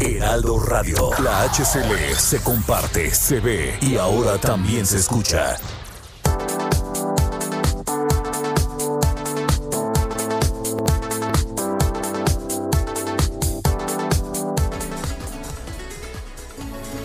Heraldo 0.00 0.58
Radio. 0.60 1.10
La 1.22 1.42
HCL 1.44 2.14
se 2.16 2.40
comparte, 2.42 3.10
se 3.14 3.40
ve 3.40 3.78
y 3.80 3.96
ahora 3.96 4.38
también 4.38 4.86
se 4.86 4.98
escucha. 4.98 5.56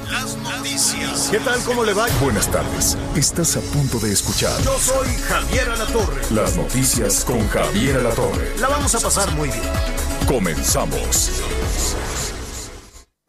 Las 0.10 0.36
noticias. 0.38 1.30
¿Qué 1.32 1.40
tal? 1.40 1.60
¿Cómo 1.64 1.84
le 1.84 1.94
va? 1.94 2.08
Buenas 2.22 2.48
tardes. 2.52 2.98
Estás 3.16 3.56
a 3.58 3.62
punto 3.62 4.00
de 4.00 4.12
escuchar 4.12 4.60
Yo 4.64 4.78
soy 4.80 5.08
Javier 5.28 5.70
Alatorre. 5.70 6.22
las 6.32 6.56
noticias 6.56 7.24
con 7.26 7.48
Javier 7.50 7.98
Alatorre. 7.98 8.54
La 8.60 8.68
vamos 8.68 8.94
a 8.96 9.00
pasar 9.00 9.32
muy 9.36 9.50
bien. 9.50 9.64
Comenzamos. 10.28 11.32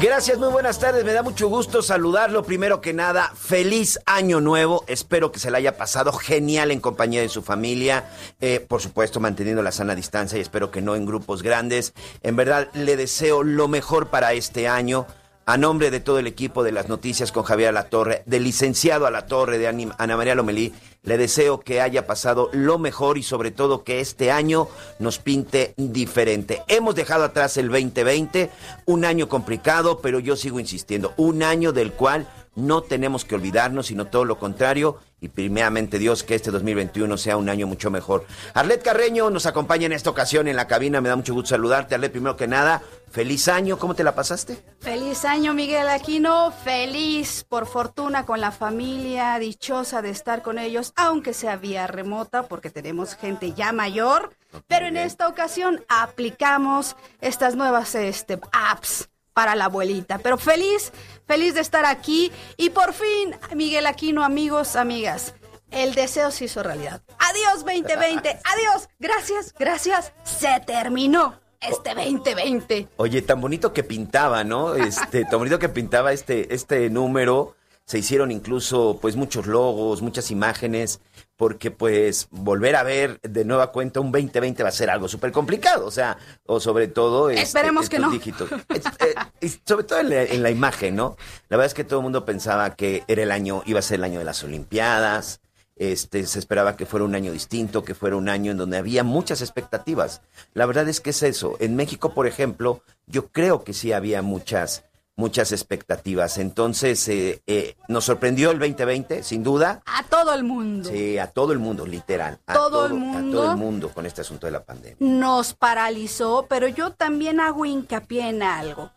Gracias, 0.00 0.38
muy 0.38 0.48
buenas 0.48 0.78
tardes. 0.78 1.04
Me 1.04 1.12
da 1.12 1.22
mucho 1.22 1.48
gusto 1.48 1.82
saludarlo. 1.82 2.42
Primero 2.42 2.80
que 2.80 2.94
nada, 2.94 3.30
feliz 3.36 4.00
año 4.06 4.40
nuevo. 4.40 4.82
Espero 4.86 5.30
que 5.30 5.38
se 5.38 5.50
le 5.50 5.58
haya 5.58 5.76
pasado 5.76 6.10
genial 6.14 6.70
en 6.70 6.80
compañía 6.80 7.20
de 7.20 7.28
su 7.28 7.42
familia. 7.42 8.08
Eh, 8.40 8.64
por 8.66 8.80
supuesto, 8.80 9.20
manteniendo 9.20 9.62
la 9.62 9.72
sana 9.72 9.94
distancia 9.94 10.38
y 10.38 10.40
espero 10.40 10.70
que 10.70 10.80
no 10.80 10.96
en 10.96 11.04
grupos 11.04 11.42
grandes. 11.42 11.92
En 12.22 12.34
verdad, 12.34 12.70
le 12.72 12.96
deseo 12.96 13.42
lo 13.42 13.68
mejor 13.68 14.08
para 14.08 14.32
este 14.32 14.68
año. 14.68 15.06
A 15.46 15.56
nombre 15.56 15.90
de 15.90 16.00
todo 16.00 16.18
el 16.18 16.26
equipo 16.26 16.62
de 16.62 16.70
las 16.70 16.88
noticias 16.88 17.32
con 17.32 17.42
Javier 17.42 17.70
Alatorre, 17.70 18.22
del 18.26 18.44
licenciado 18.44 19.06
Alatorre, 19.06 19.58
de 19.58 19.66
Ana 19.66 20.16
María 20.16 20.34
Lomelí, 20.34 20.72
le 21.02 21.16
deseo 21.16 21.60
que 21.60 21.80
haya 21.80 22.06
pasado 22.06 22.50
lo 22.52 22.78
mejor 22.78 23.18
y 23.18 23.22
sobre 23.22 23.50
todo 23.50 23.82
que 23.82 24.00
este 24.00 24.30
año 24.30 24.68
nos 24.98 25.18
pinte 25.18 25.74
diferente. 25.76 26.62
Hemos 26.68 26.94
dejado 26.94 27.24
atrás 27.24 27.56
el 27.56 27.68
2020, 27.68 28.50
un 28.84 29.04
año 29.04 29.28
complicado, 29.28 30.00
pero 30.00 30.20
yo 30.20 30.36
sigo 30.36 30.60
insistiendo, 30.60 31.14
un 31.16 31.42
año 31.42 31.72
del 31.72 31.92
cual 31.92 32.28
no 32.54 32.82
tenemos 32.82 33.24
que 33.24 33.34
olvidarnos, 33.34 33.86
sino 33.86 34.06
todo 34.06 34.24
lo 34.24 34.38
contrario, 34.38 34.98
y 35.20 35.28
primeramente 35.28 35.98
Dios 35.98 36.22
que 36.22 36.34
este 36.34 36.50
2021 36.50 37.16
sea 37.16 37.36
un 37.36 37.48
año 37.48 37.66
mucho 37.66 37.90
mejor. 37.90 38.24
Arlet 38.54 38.82
Carreño 38.82 39.30
nos 39.30 39.46
acompaña 39.46 39.86
en 39.86 39.92
esta 39.92 40.10
ocasión 40.10 40.48
en 40.48 40.56
la 40.56 40.66
cabina, 40.66 41.00
me 41.00 41.08
da 41.08 41.16
mucho 41.16 41.34
gusto 41.34 41.50
saludarte. 41.50 41.94
Arlet, 41.94 42.10
primero 42.10 42.36
que 42.36 42.46
nada, 42.46 42.82
feliz 43.10 43.48
año, 43.48 43.78
¿cómo 43.78 43.94
te 43.94 44.02
la 44.02 44.14
pasaste? 44.14 44.62
Feliz 44.80 45.24
año, 45.24 45.52
Miguel 45.52 45.88
Aquino. 45.88 46.52
Feliz, 46.64 47.44
por 47.48 47.66
fortuna, 47.66 48.24
con 48.24 48.40
la 48.40 48.50
familia, 48.50 49.38
dichosa 49.38 50.00
de 50.02 50.10
estar 50.10 50.42
con 50.42 50.58
ellos, 50.58 50.92
aunque 50.96 51.34
sea 51.34 51.56
vía 51.56 51.86
remota, 51.86 52.44
porque 52.44 52.70
tenemos 52.70 53.14
gente 53.14 53.52
ya 53.52 53.72
mayor. 53.72 54.30
Pero 54.66 54.86
en 54.86 54.96
esta 54.96 55.28
ocasión 55.28 55.84
aplicamos 55.88 56.96
estas 57.20 57.54
nuevas 57.54 57.94
este, 57.94 58.40
apps 58.52 59.10
para 59.32 59.54
la 59.54 59.66
abuelita. 59.66 60.18
Pero 60.18 60.36
feliz, 60.36 60.92
feliz 61.30 61.54
de 61.54 61.60
estar 61.60 61.84
aquí. 61.86 62.32
Y 62.56 62.70
por 62.70 62.92
fin, 62.92 63.36
Miguel 63.54 63.86
Aquino, 63.86 64.24
amigos, 64.24 64.74
amigas, 64.74 65.34
el 65.70 65.94
deseo 65.94 66.32
se 66.32 66.46
hizo 66.46 66.60
realidad. 66.60 67.02
Adiós 67.20 67.64
2020, 67.64 68.28
adiós, 68.44 68.88
gracias, 68.98 69.54
gracias. 69.56 70.12
Se 70.24 70.48
terminó 70.66 71.38
este 71.60 71.94
2020. 71.94 72.88
Oye, 72.96 73.22
tan 73.22 73.40
bonito 73.40 73.72
que 73.72 73.84
pintaba, 73.84 74.42
¿no? 74.42 74.74
Este, 74.74 75.24
tan 75.24 75.38
bonito 75.38 75.60
que 75.60 75.68
pintaba 75.68 76.12
este, 76.12 76.52
este 76.52 76.90
número. 76.90 77.54
Se 77.90 77.98
hicieron 77.98 78.30
incluso, 78.30 79.00
pues, 79.02 79.16
muchos 79.16 79.48
logos, 79.48 80.00
muchas 80.00 80.30
imágenes, 80.30 81.00
porque, 81.36 81.72
pues, 81.72 82.28
volver 82.30 82.76
a 82.76 82.84
ver 82.84 83.20
de 83.22 83.44
nueva 83.44 83.72
cuenta 83.72 83.98
un 83.98 84.12
2020 84.12 84.62
va 84.62 84.68
a 84.68 84.72
ser 84.72 84.90
algo 84.90 85.08
súper 85.08 85.32
complicado, 85.32 85.86
o 85.86 85.90
sea, 85.90 86.16
o 86.46 86.60
sobre 86.60 86.86
todo... 86.86 87.30
este, 87.30 87.42
Esperemos 87.42 87.88
que 87.88 87.98
no. 87.98 88.08
dígitos. 88.12 88.48
Eh, 88.52 89.14
y 89.40 89.48
sobre 89.48 89.82
todo 89.82 89.98
en 89.98 90.10
la, 90.10 90.22
en 90.22 90.40
la 90.44 90.50
imagen, 90.50 90.94
¿no? 90.94 91.16
La 91.48 91.56
verdad 91.56 91.66
es 91.66 91.74
que 91.74 91.82
todo 91.82 91.98
el 91.98 92.04
mundo 92.04 92.24
pensaba 92.24 92.76
que 92.76 93.02
era 93.08 93.24
el 93.24 93.32
año, 93.32 93.64
iba 93.66 93.80
a 93.80 93.82
ser 93.82 93.96
el 93.96 94.04
año 94.04 94.20
de 94.20 94.24
las 94.24 94.44
Olimpiadas, 94.44 95.40
este, 95.74 96.24
se 96.26 96.38
esperaba 96.38 96.76
que 96.76 96.86
fuera 96.86 97.04
un 97.04 97.16
año 97.16 97.32
distinto, 97.32 97.82
que 97.82 97.96
fuera 97.96 98.14
un 98.14 98.28
año 98.28 98.52
en 98.52 98.58
donde 98.58 98.76
había 98.76 99.02
muchas 99.02 99.40
expectativas. 99.40 100.22
La 100.54 100.64
verdad 100.64 100.88
es 100.88 101.00
que 101.00 101.10
es 101.10 101.24
eso. 101.24 101.56
En 101.58 101.74
México, 101.74 102.14
por 102.14 102.28
ejemplo, 102.28 102.84
yo 103.06 103.32
creo 103.32 103.64
que 103.64 103.72
sí 103.72 103.92
había 103.92 104.22
muchas, 104.22 104.84
muchas 105.16 105.52
expectativas. 105.52 106.38
Entonces, 106.38 107.06
eh, 107.08 107.42
eh, 107.46 107.76
nos 107.88 108.04
sorprendió 108.04 108.50
el 108.50 108.58
2020, 108.58 109.22
sin 109.22 109.42
duda. 109.42 109.82
A 109.86 110.02
todo 110.04 110.32
el 110.34 110.44
mundo. 110.44 110.88
Sí, 110.90 111.18
a 111.18 111.26
todo 111.26 111.52
el 111.52 111.58
mundo, 111.58 111.86
literal. 111.86 112.38
A 112.46 112.54
Todo 112.54 112.86
el 112.86 112.92
A 112.92 112.94
mundo. 112.94 113.38
todo 113.42 113.50
el 113.52 113.56
mundo 113.58 113.90
con 113.92 114.06
este 114.06 114.22
asunto 114.22 114.46
de 114.46 114.52
la 114.52 114.64
pandemia. 114.64 114.96
nos 115.00 115.54
paralizó, 115.54 116.46
pero 116.48 116.68
yo 116.68 116.92
también 116.92 117.40
hago 117.40 117.64
hincapié 117.66 118.28
en 118.28 118.42
algo. 118.42 118.90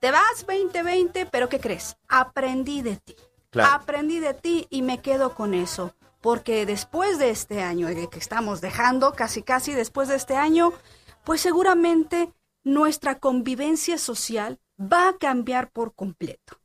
Te 0.00 0.10
vas 0.10 0.44
2020, 0.46 1.26
pero 1.26 1.48
¿qué 1.48 1.58
crees? 1.60 1.96
Aprendí 2.08 2.82
de 2.82 2.96
ti. 2.96 3.16
Claro. 3.50 3.74
Aprendí 3.74 4.18
de 4.20 4.34
ti 4.34 4.66
y 4.70 4.82
me 4.82 4.98
quedo 5.00 5.34
con 5.34 5.54
eso. 5.54 5.94
Porque 6.20 6.66
después 6.66 7.18
de 7.18 7.30
este 7.30 7.62
año 7.62 7.88
que 8.10 8.18
estamos 8.18 8.60
dejando, 8.60 9.12
casi 9.12 9.42
casi 9.42 9.72
después 9.72 10.08
de 10.08 10.16
este 10.16 10.36
año, 10.36 10.72
pues 11.24 11.40
seguramente 11.40 12.32
nuestra 12.64 13.18
convivencia 13.20 13.96
social 13.96 14.58
va 14.80 15.08
a 15.08 15.18
cambiar 15.18 15.70
por 15.70 15.94
completo. 15.94 16.60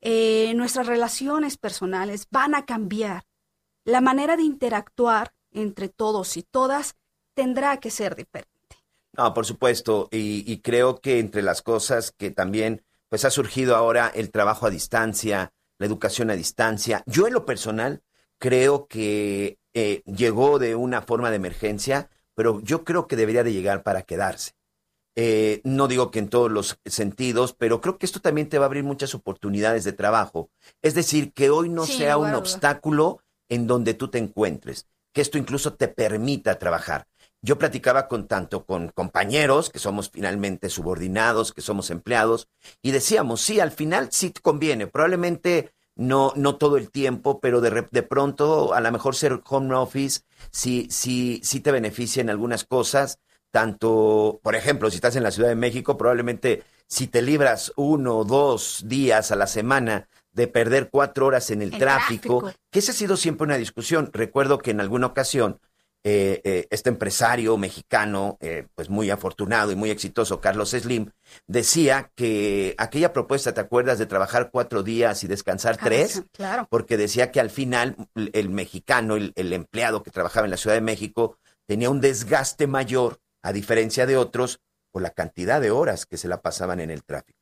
Eh, 0.00 0.52
nuestras 0.54 0.86
relaciones 0.86 1.56
personales 1.56 2.26
van 2.30 2.54
a 2.54 2.64
cambiar. 2.64 3.24
La 3.84 4.00
manera 4.00 4.36
de 4.36 4.42
interactuar 4.42 5.34
entre 5.50 5.88
todos 5.88 6.36
y 6.36 6.42
todas 6.42 6.96
tendrá 7.34 7.78
que 7.78 7.90
ser 7.90 8.16
diferente. 8.16 8.50
No, 9.12 9.34
por 9.34 9.44
supuesto, 9.44 10.08
y, 10.10 10.50
y 10.50 10.60
creo 10.60 11.00
que 11.00 11.18
entre 11.18 11.42
las 11.42 11.62
cosas 11.62 12.12
que 12.12 12.30
también 12.30 12.84
pues 13.08 13.26
ha 13.26 13.30
surgido 13.30 13.76
ahora 13.76 14.10
el 14.14 14.30
trabajo 14.30 14.66
a 14.66 14.70
distancia, 14.70 15.52
la 15.78 15.86
educación 15.86 16.30
a 16.30 16.34
distancia. 16.34 17.02
Yo 17.04 17.26
en 17.26 17.34
lo 17.34 17.44
personal 17.44 18.02
creo 18.38 18.86
que 18.86 19.58
eh, 19.74 20.02
llegó 20.06 20.58
de 20.58 20.76
una 20.76 21.02
forma 21.02 21.30
de 21.30 21.36
emergencia, 21.36 22.08
pero 22.34 22.60
yo 22.62 22.84
creo 22.84 23.06
que 23.06 23.16
debería 23.16 23.44
de 23.44 23.52
llegar 23.52 23.82
para 23.82 24.02
quedarse. 24.02 24.52
Eh, 25.14 25.60
no 25.64 25.88
digo 25.88 26.10
que 26.10 26.18
en 26.18 26.28
todos 26.28 26.50
los 26.50 26.78
sentidos, 26.86 27.54
pero 27.54 27.80
creo 27.80 27.98
que 27.98 28.06
esto 28.06 28.20
también 28.20 28.48
te 28.48 28.58
va 28.58 28.64
a 28.64 28.66
abrir 28.66 28.84
muchas 28.84 29.14
oportunidades 29.14 29.84
de 29.84 29.92
trabajo. 29.92 30.50
Es 30.80 30.94
decir, 30.94 31.32
que 31.32 31.50
hoy 31.50 31.68
no 31.68 31.86
sea 31.86 32.16
un 32.16 32.34
obstáculo 32.34 33.20
en 33.48 33.66
donde 33.66 33.94
tú 33.94 34.08
te 34.08 34.18
encuentres, 34.18 34.86
que 35.12 35.20
esto 35.20 35.36
incluso 35.36 35.74
te 35.74 35.88
permita 35.88 36.58
trabajar. 36.58 37.06
Yo 37.42 37.58
platicaba 37.58 38.08
con 38.08 38.28
tanto 38.28 38.64
con 38.64 38.88
compañeros 38.88 39.68
que 39.68 39.80
somos 39.80 40.08
finalmente 40.10 40.68
subordinados, 40.70 41.52
que 41.52 41.60
somos 41.60 41.90
empleados, 41.90 42.48
y 42.80 42.92
decíamos, 42.92 43.42
sí, 43.42 43.60
al 43.60 43.72
final 43.72 44.08
sí 44.12 44.30
te 44.30 44.40
conviene, 44.40 44.86
probablemente 44.86 45.72
no, 45.96 46.32
no 46.36 46.56
todo 46.56 46.76
el 46.76 46.90
tiempo, 46.90 47.40
pero 47.40 47.60
de, 47.60 47.86
de 47.90 48.02
pronto 48.02 48.72
a 48.72 48.80
lo 48.80 48.90
mejor 48.92 49.14
ser 49.14 49.42
home 49.46 49.74
office 49.74 50.22
sí, 50.50 50.86
sí, 50.90 51.40
sí 51.44 51.60
te 51.60 51.72
beneficia 51.72 52.20
en 52.22 52.30
algunas 52.30 52.64
cosas, 52.64 53.18
tanto, 53.52 54.40
por 54.42 54.56
ejemplo, 54.56 54.90
si 54.90 54.96
estás 54.96 55.14
en 55.14 55.22
la 55.22 55.30
Ciudad 55.30 55.48
de 55.50 55.54
México, 55.54 55.96
probablemente 55.96 56.64
si 56.88 57.06
te 57.06 57.22
libras 57.22 57.72
uno 57.76 58.18
o 58.18 58.24
dos 58.24 58.82
días 58.86 59.30
a 59.30 59.36
la 59.36 59.46
semana 59.46 60.08
de 60.32 60.48
perder 60.48 60.88
cuatro 60.90 61.26
horas 61.26 61.50
en 61.50 61.62
el 61.62 61.72
El 61.74 61.78
tráfico, 61.78 62.40
tráfico. 62.40 62.60
que 62.70 62.78
esa 62.80 62.92
ha 62.92 62.94
sido 62.94 63.16
siempre 63.16 63.44
una 63.44 63.56
discusión. 63.58 64.10
Recuerdo 64.12 64.58
que 64.58 64.72
en 64.72 64.80
alguna 64.80 65.06
ocasión 65.08 65.60
eh, 66.04 66.40
eh, 66.44 66.66
este 66.70 66.88
empresario 66.88 67.56
mexicano, 67.58 68.36
eh, 68.40 68.66
pues 68.74 68.88
muy 68.90 69.10
afortunado 69.10 69.70
y 69.70 69.76
muy 69.76 69.90
exitoso, 69.90 70.40
Carlos 70.40 70.70
Slim, 70.70 71.10
decía 71.46 72.10
que 72.16 72.74
aquella 72.78 73.12
propuesta, 73.12 73.54
¿te 73.54 73.60
acuerdas 73.60 73.98
de 74.00 74.06
trabajar 74.06 74.50
cuatro 74.50 74.82
días 74.82 75.22
y 75.22 75.28
descansar 75.28 75.76
Ah, 75.78 75.84
tres? 75.84 76.12
sí, 76.12 76.22
claro. 76.32 76.66
Porque 76.70 76.96
decía 76.96 77.30
que 77.30 77.38
al 77.40 77.50
final 77.50 77.96
el 78.32 78.48
mexicano, 78.48 79.14
el, 79.16 79.32
el 79.36 79.52
empleado 79.52 80.02
que 80.02 80.10
trabajaba 80.10 80.46
en 80.46 80.50
la 80.50 80.56
Ciudad 80.56 80.74
de 80.76 80.80
México, 80.80 81.36
tenía 81.66 81.88
un 81.90 82.00
desgaste 82.00 82.66
mayor, 82.66 83.20
a 83.42 83.52
diferencia 83.52 84.06
de 84.06 84.16
otros, 84.16 84.60
por 84.90 85.02
la 85.02 85.10
cantidad 85.10 85.60
de 85.60 85.70
horas 85.70 86.06
que 86.06 86.16
se 86.18 86.28
la 86.28 86.42
pasaban 86.42 86.78
en 86.80 86.90
el 86.90 87.02
tráfico. 87.02 87.38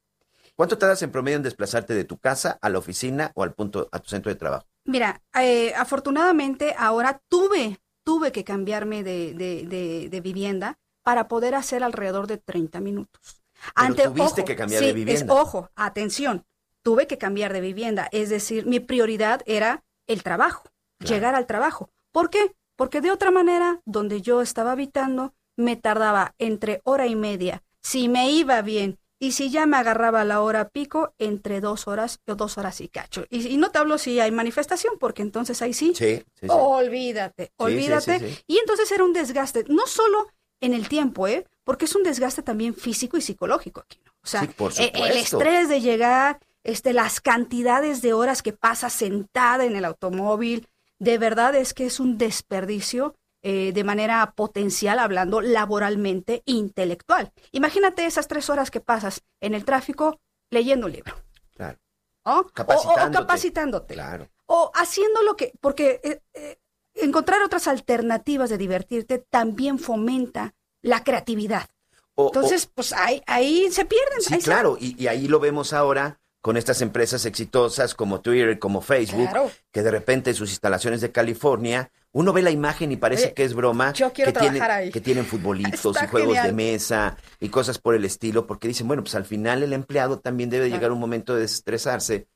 ¿Cuánto 0.56 0.78
tardas 0.78 1.02
en 1.02 1.10
promedio 1.10 1.36
en 1.38 1.42
desplazarte 1.42 1.94
de 1.94 2.04
tu 2.04 2.18
casa 2.18 2.58
a 2.60 2.68
la 2.68 2.78
oficina 2.78 3.32
o 3.34 3.42
al 3.42 3.54
punto, 3.54 3.88
a 3.92 3.98
tu 3.98 4.08
centro 4.10 4.30
de 4.30 4.36
trabajo? 4.38 4.66
Mira, 4.84 5.20
eh, 5.34 5.72
afortunadamente 5.74 6.74
ahora 6.78 7.20
tuve, 7.28 7.80
tuve 8.04 8.30
que 8.32 8.44
cambiarme 8.44 9.02
de, 9.02 9.34
de- 9.34 9.64
de- 9.66 10.08
de 10.10 10.20
vivienda 10.20 10.78
para 11.02 11.28
poder 11.28 11.54
hacer 11.54 11.82
alrededor 11.82 12.26
de 12.26 12.36
30 12.38 12.80
minutos. 12.80 13.42
Pero 13.74 14.12
tuviste 14.12 14.44
que 14.44 14.56
cambiar 14.56 14.82
de 14.82 14.92
vivienda. 14.92 15.24
es- 15.24 15.30
ojo, 15.40 15.70
atención, 15.76 16.44
tuve 16.82 17.06
que 17.06 17.18
cambiar 17.18 17.52
de 17.52 17.60
vivienda. 17.60 18.08
Es 18.12 18.28
decir, 18.30 18.66
mi 18.66 18.80
prioridad 18.80 19.42
era 19.46 19.82
el 20.06 20.22
trabajo, 20.22 20.64
Claro. 20.98 21.14
llegar 21.14 21.34
al 21.34 21.46
trabajo. 21.46 21.90
¿Por 22.12 22.30
qué? 22.30 22.54
Porque 22.76 23.00
de 23.00 23.10
otra 23.10 23.30
manera, 23.30 23.80
donde 23.84 24.20
yo 24.22 24.40
estaba 24.42 24.72
habitando, 24.72 25.34
me 25.60 25.76
tardaba 25.76 26.34
entre 26.38 26.80
hora 26.84 27.06
y 27.06 27.16
media. 27.16 27.62
Si 27.82 28.08
me 28.08 28.30
iba 28.30 28.60
bien 28.62 28.98
y 29.18 29.32
si 29.32 29.50
ya 29.50 29.66
me 29.66 29.76
agarraba 29.76 30.24
la 30.24 30.40
hora 30.40 30.68
pico, 30.70 31.14
entre 31.18 31.60
dos 31.60 31.86
horas 31.88 32.20
o 32.26 32.34
dos 32.34 32.56
horas 32.58 32.80
y 32.80 32.88
cacho. 32.88 33.24
Y, 33.30 33.46
y 33.48 33.56
no 33.58 33.70
te 33.70 33.78
hablo 33.78 33.98
si 33.98 34.18
hay 34.18 34.30
manifestación, 34.30 34.94
porque 34.98 35.22
entonces 35.22 35.60
ahí 35.62 35.74
sí, 35.74 35.94
Sí, 35.94 36.16
sí, 36.40 36.48
sí. 36.48 36.48
olvídate, 36.48 37.52
olvídate. 37.56 38.42
Y 38.46 38.58
entonces 38.58 38.90
era 38.92 39.04
un 39.04 39.12
desgaste, 39.12 39.64
no 39.68 39.86
solo 39.86 40.28
en 40.60 40.74
el 40.74 40.88
tiempo, 40.88 41.26
¿eh? 41.28 41.46
Porque 41.64 41.84
es 41.84 41.94
un 41.94 42.02
desgaste 42.02 42.42
también 42.42 42.74
físico 42.74 43.16
y 43.16 43.20
psicológico 43.20 43.80
aquí, 43.80 44.00
¿no? 44.04 44.12
O 44.22 44.26
sea, 44.26 44.42
Sí, 44.42 44.48
por 44.48 44.72
e- 44.78 44.92
el 44.94 45.16
estrés 45.16 45.68
de 45.68 45.80
llegar, 45.80 46.38
este, 46.64 46.92
las 46.92 47.20
cantidades 47.20 48.02
de 48.02 48.12
horas 48.12 48.42
que 48.42 48.52
pasas 48.52 48.92
sentada 48.92 49.64
en 49.64 49.76
el 49.76 49.84
automóvil, 49.84 50.66
de 50.98 51.18
verdad 51.18 51.54
es 51.54 51.72
que 51.72 51.86
es 51.86 52.00
un 52.00 52.18
desperdicio 52.18 53.14
eh, 53.42 53.72
de 53.72 53.84
manera 53.84 54.32
potencial, 54.36 54.98
hablando 54.98 55.40
laboralmente, 55.40 56.42
intelectual. 56.46 57.32
Imagínate 57.52 58.04
esas 58.06 58.28
tres 58.28 58.50
horas 58.50 58.70
que 58.70 58.80
pasas 58.80 59.22
en 59.40 59.54
el 59.54 59.64
tráfico 59.64 60.20
leyendo 60.50 60.86
un 60.86 60.92
libro. 60.92 61.14
Claro, 61.54 61.78
¿no? 62.24 62.32
O- 62.32 62.36
o- 62.36 62.40
O, 62.40 62.52
Capacitándote. 62.52 63.18
capacitándote. 63.24 63.94
claro. 63.94 64.28
O 64.46 64.70
haciendo 64.74 65.22
lo 65.22 65.36
que, 65.36 65.52
porque 65.60 66.00
eh, 66.02 66.20
eh, 66.34 66.58
encontrar 66.94 67.40
otras 67.42 67.66
alternativas 67.68 68.50
de 68.50 68.58
divertirte 68.58 69.18
también 69.18 69.78
fomenta 69.78 70.54
la 70.82 71.02
creatividad. 71.04 71.68
O- 72.16 72.26
Entonces, 72.26 72.66
pues 72.66 72.92
ahí, 72.92 73.22
ahí 73.26 73.70
se 73.70 73.84
pierden. 73.86 74.20
Sí, 74.20 74.34
ahí 74.34 74.40
se- 74.40 74.44
claro, 74.50 74.76
y, 74.78 75.00
y 75.02 75.06
ahí 75.06 75.28
lo 75.28 75.40
vemos 75.40 75.72
ahora 75.72 76.19
con 76.40 76.56
estas 76.56 76.80
empresas 76.80 77.26
exitosas 77.26 77.94
como 77.94 78.20
Twitter, 78.20 78.58
como 78.58 78.80
Facebook, 78.80 79.28
Claro. 79.28 79.50
que 79.70 79.82
de 79.82 79.90
repente 79.90 80.32
sus 80.34 80.50
instalaciones 80.50 81.00
de 81.02 81.12
California, 81.12 81.90
uno 82.12 82.32
ve 82.32 82.42
la 82.42 82.50
imagen 82.50 82.90
y 82.92 82.96
parece 82.96 83.26
Oye, 83.26 83.34
que 83.34 83.44
es 83.44 83.54
broma, 83.54 83.92
yo 83.92 84.12
quiero 84.12 84.32
que, 84.32 84.40
tienen, 84.40 84.62
ahí. 84.62 84.90
que 84.90 85.00
tienen 85.00 85.26
futbolitos 85.26 85.94
Está 85.96 86.06
y 86.06 86.08
juegos 86.08 86.42
de 86.42 86.52
mesa 86.52 87.16
y 87.40 87.50
cosas 87.50 87.78
por 87.78 87.94
el 87.94 88.04
estilo, 88.04 88.46
porque 88.46 88.68
dicen, 88.68 88.88
bueno, 88.88 89.02
pues 89.02 89.14
al 89.14 89.26
final 89.26 89.62
el 89.62 89.72
empleado 89.74 90.18
también 90.18 90.48
debe 90.50 90.66
Claro. 90.66 90.78
llegar 90.78 90.92
un 90.92 90.98
momento 91.00 91.34
de 91.34 91.42
desestresarse. 91.42 92.26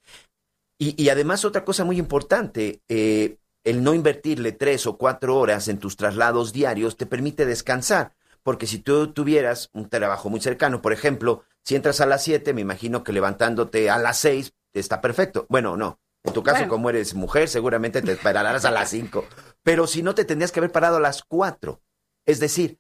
Y, 0.79 1.01
y 1.03 1.09
además 1.09 1.45
otra 1.45 1.65
cosa 1.65 1.85
muy 1.85 1.99
importante, 1.99 2.81
eh, 2.89 3.37
el 3.65 3.83
no 3.83 3.95
invertirle 3.95 4.53
tres 4.53 4.87
o 4.87 4.99
cuatro 4.99 5.39
horas 5.39 5.69
en 5.69 5.79
tus 5.79 5.97
traslados 5.97 6.53
diarios 6.53 6.97
te 6.97 7.07
permite 7.07 7.47
descansar. 7.47 8.13
Porque 8.43 8.67
si 8.67 8.79
tú 8.79 9.11
tuvieras 9.13 9.71
un 9.73 9.89
trabajo 9.89 10.29
muy 10.29 10.41
cercano, 10.41 10.83
por 10.83 10.93
ejemplo, 10.93 11.45
si 11.65 11.75
entras 11.77 12.01
a 12.01 12.07
las 12.07 12.23
7, 12.23 12.53
me 12.53 12.61
imagino 12.61 13.03
que 13.03 13.13
levantándote 13.13 13.91
a 13.91 13.99
las 13.99 14.19
6 14.19 14.53
está 14.75 15.01
perfecto. 15.01 15.47
Bueno, 15.49 15.77
no. 15.77 15.99
En 16.23 16.33
tu 16.33 16.43
caso, 16.43 16.59
Bueno. 16.59 16.71
como 16.71 16.91
eres 16.91 17.15
mujer, 17.15 17.49
seguramente 17.49 18.03
te 18.03 18.17
pararás 18.17 18.65
a 18.65 18.71
las 18.71 18.91
5. 18.91 19.27
Pero 19.63 19.87
si 19.87 20.03
no, 20.03 20.15
te 20.15 20.25
tendrías 20.25 20.53
que 20.53 20.61
haber 20.61 20.73
parado 20.73 20.97
a 20.97 21.01
las 21.01 21.23
4. 21.23 21.81
Es 22.27 22.41
decir, 22.41 22.79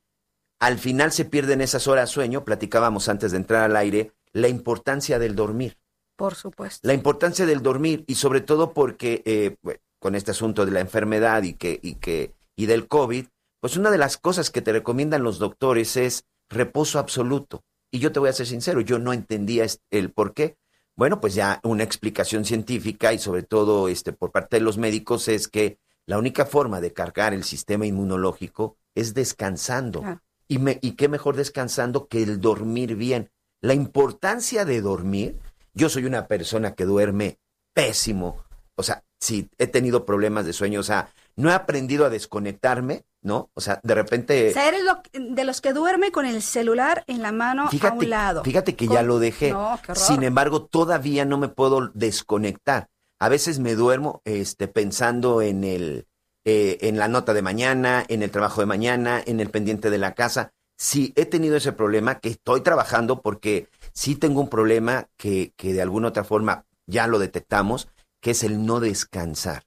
al 0.60 0.78
final 0.78 1.12
se 1.12 1.24
pierden 1.24 1.60
esas 1.60 1.88
horas 1.88 2.10
sueño, 2.10 2.44
platicábamos 2.44 3.08
antes 3.08 3.32
de 3.32 3.38
entrar 3.38 3.62
al 3.62 3.76
aire, 3.76 4.12
la 4.32 4.48
importancia 4.48 5.18
del 5.18 5.34
dormir. 5.34 5.78
Por 6.16 6.34
supuesto. 6.34 6.86
La 6.86 6.94
importancia 6.94 7.44
del 7.44 7.62
dormir 7.62 8.04
y 8.06 8.14
sobre 8.14 8.40
todo 8.40 8.72
porque 8.72 9.22
eh, 9.24 9.56
bueno, 9.62 9.80
con 9.98 10.14
este 10.14 10.30
asunto 10.30 10.64
de 10.64 10.72
la 10.72 10.80
enfermedad 10.80 11.42
y 11.42 11.54
que 11.54 11.80
y 11.82 11.96
que 11.96 12.34
y 12.56 12.66
del 12.66 12.86
COVID, 12.86 13.26
pues 13.60 13.76
una 13.76 13.90
de 13.90 13.98
las 13.98 14.16
cosas 14.16 14.50
que 14.50 14.62
te 14.62 14.72
recomiendan 14.72 15.22
los 15.22 15.38
doctores 15.38 15.96
es 15.96 16.24
reposo 16.48 16.98
absoluto. 16.98 17.64
Y 17.94 18.00
yo 18.00 18.10
te 18.10 18.18
voy 18.18 18.28
a 18.28 18.32
ser 18.32 18.48
sincero, 18.48 18.80
yo 18.80 18.98
no 18.98 19.12
entendía 19.12 19.64
el 19.92 20.10
por 20.10 20.34
qué. 20.34 20.56
Bueno, 20.96 21.20
pues 21.20 21.36
ya 21.36 21.60
una 21.62 21.84
explicación 21.84 22.44
científica 22.44 23.12
y 23.12 23.20
sobre 23.20 23.44
todo 23.44 23.86
este 23.86 24.12
por 24.12 24.32
parte 24.32 24.56
de 24.56 24.64
los 24.64 24.78
médicos 24.78 25.28
es 25.28 25.46
que 25.46 25.78
la 26.04 26.18
única 26.18 26.44
forma 26.44 26.80
de 26.80 26.92
cargar 26.92 27.32
el 27.34 27.44
sistema 27.44 27.86
inmunológico 27.86 28.78
es 28.96 29.14
descansando. 29.14 30.02
Y, 30.48 30.58
me, 30.58 30.80
y 30.82 30.96
qué 30.96 31.08
mejor 31.08 31.36
descansando 31.36 32.08
que 32.08 32.24
el 32.24 32.40
dormir 32.40 32.96
bien. 32.96 33.30
La 33.60 33.74
importancia 33.74 34.64
de 34.64 34.80
dormir, 34.80 35.38
yo 35.72 35.88
soy 35.88 36.04
una 36.04 36.26
persona 36.26 36.74
que 36.74 36.86
duerme 36.86 37.38
pésimo. 37.74 38.42
O 38.74 38.82
sea, 38.82 39.04
sí, 39.20 39.48
he 39.56 39.68
tenido 39.68 40.04
problemas 40.04 40.46
de 40.46 40.52
sueño. 40.52 40.80
O 40.80 40.84
sea, 40.84 41.10
no 41.36 41.48
he 41.48 41.54
aprendido 41.54 42.04
a 42.04 42.10
desconectarme, 42.10 43.04
¿no? 43.24 43.50
O 43.54 43.60
sea, 43.60 43.80
de 43.82 43.94
repente... 43.94 44.50
O 44.50 44.52
sea, 44.52 44.68
eres 44.68 44.82
lo- 44.84 45.02
de 45.12 45.44
los 45.44 45.60
que 45.60 45.72
duerme 45.72 46.12
con 46.12 46.26
el 46.26 46.40
celular 46.42 47.02
en 47.08 47.22
la 47.22 47.32
mano 47.32 47.68
a 47.68 47.92
un 47.92 48.10
lado. 48.10 48.44
fíjate 48.44 48.76
que 48.76 48.86
Con- 48.86 48.94
ya 48.94 49.02
lo 49.02 49.18
dejé. 49.18 49.50
No, 49.52 49.80
qué 49.84 49.92
horror. 49.92 50.04
Sin 50.04 50.22
embargo, 50.22 50.66
todavía 50.66 51.24
no 51.24 51.38
me 51.38 51.48
puedo 51.48 51.90
desconectar. 51.94 52.88
A 53.18 53.28
veces 53.28 53.58
me 53.58 53.74
duermo 53.74 54.20
este, 54.24 54.68
pensando 54.68 55.40
en 55.42 55.64
el, 55.64 56.06
eh, 56.44 56.78
en 56.82 56.98
la 56.98 57.08
nota 57.08 57.32
de 57.32 57.42
mañana, 57.42 58.04
en 58.08 58.22
el 58.22 58.30
trabajo 58.30 58.60
de 58.60 58.66
mañana, 58.66 59.22
en 59.24 59.40
el 59.40 59.50
pendiente 59.50 59.88
de 59.90 59.98
la 59.98 60.14
casa. 60.14 60.52
Sí, 60.76 61.12
he 61.16 61.24
tenido 61.24 61.56
ese 61.56 61.72
problema 61.72 62.18
que 62.18 62.28
estoy 62.28 62.60
trabajando 62.60 63.22
porque 63.22 63.68
sí 63.92 64.16
tengo 64.16 64.40
un 64.40 64.48
problema 64.48 65.08
que, 65.16 65.52
que 65.56 65.72
de 65.72 65.80
alguna 65.80 66.08
otra 66.08 66.24
forma 66.24 66.66
ya 66.86 67.06
lo 67.06 67.18
detectamos, 67.18 67.88
que 68.20 68.32
es 68.32 68.42
el 68.42 68.66
no 68.66 68.80
descansar. 68.80 69.62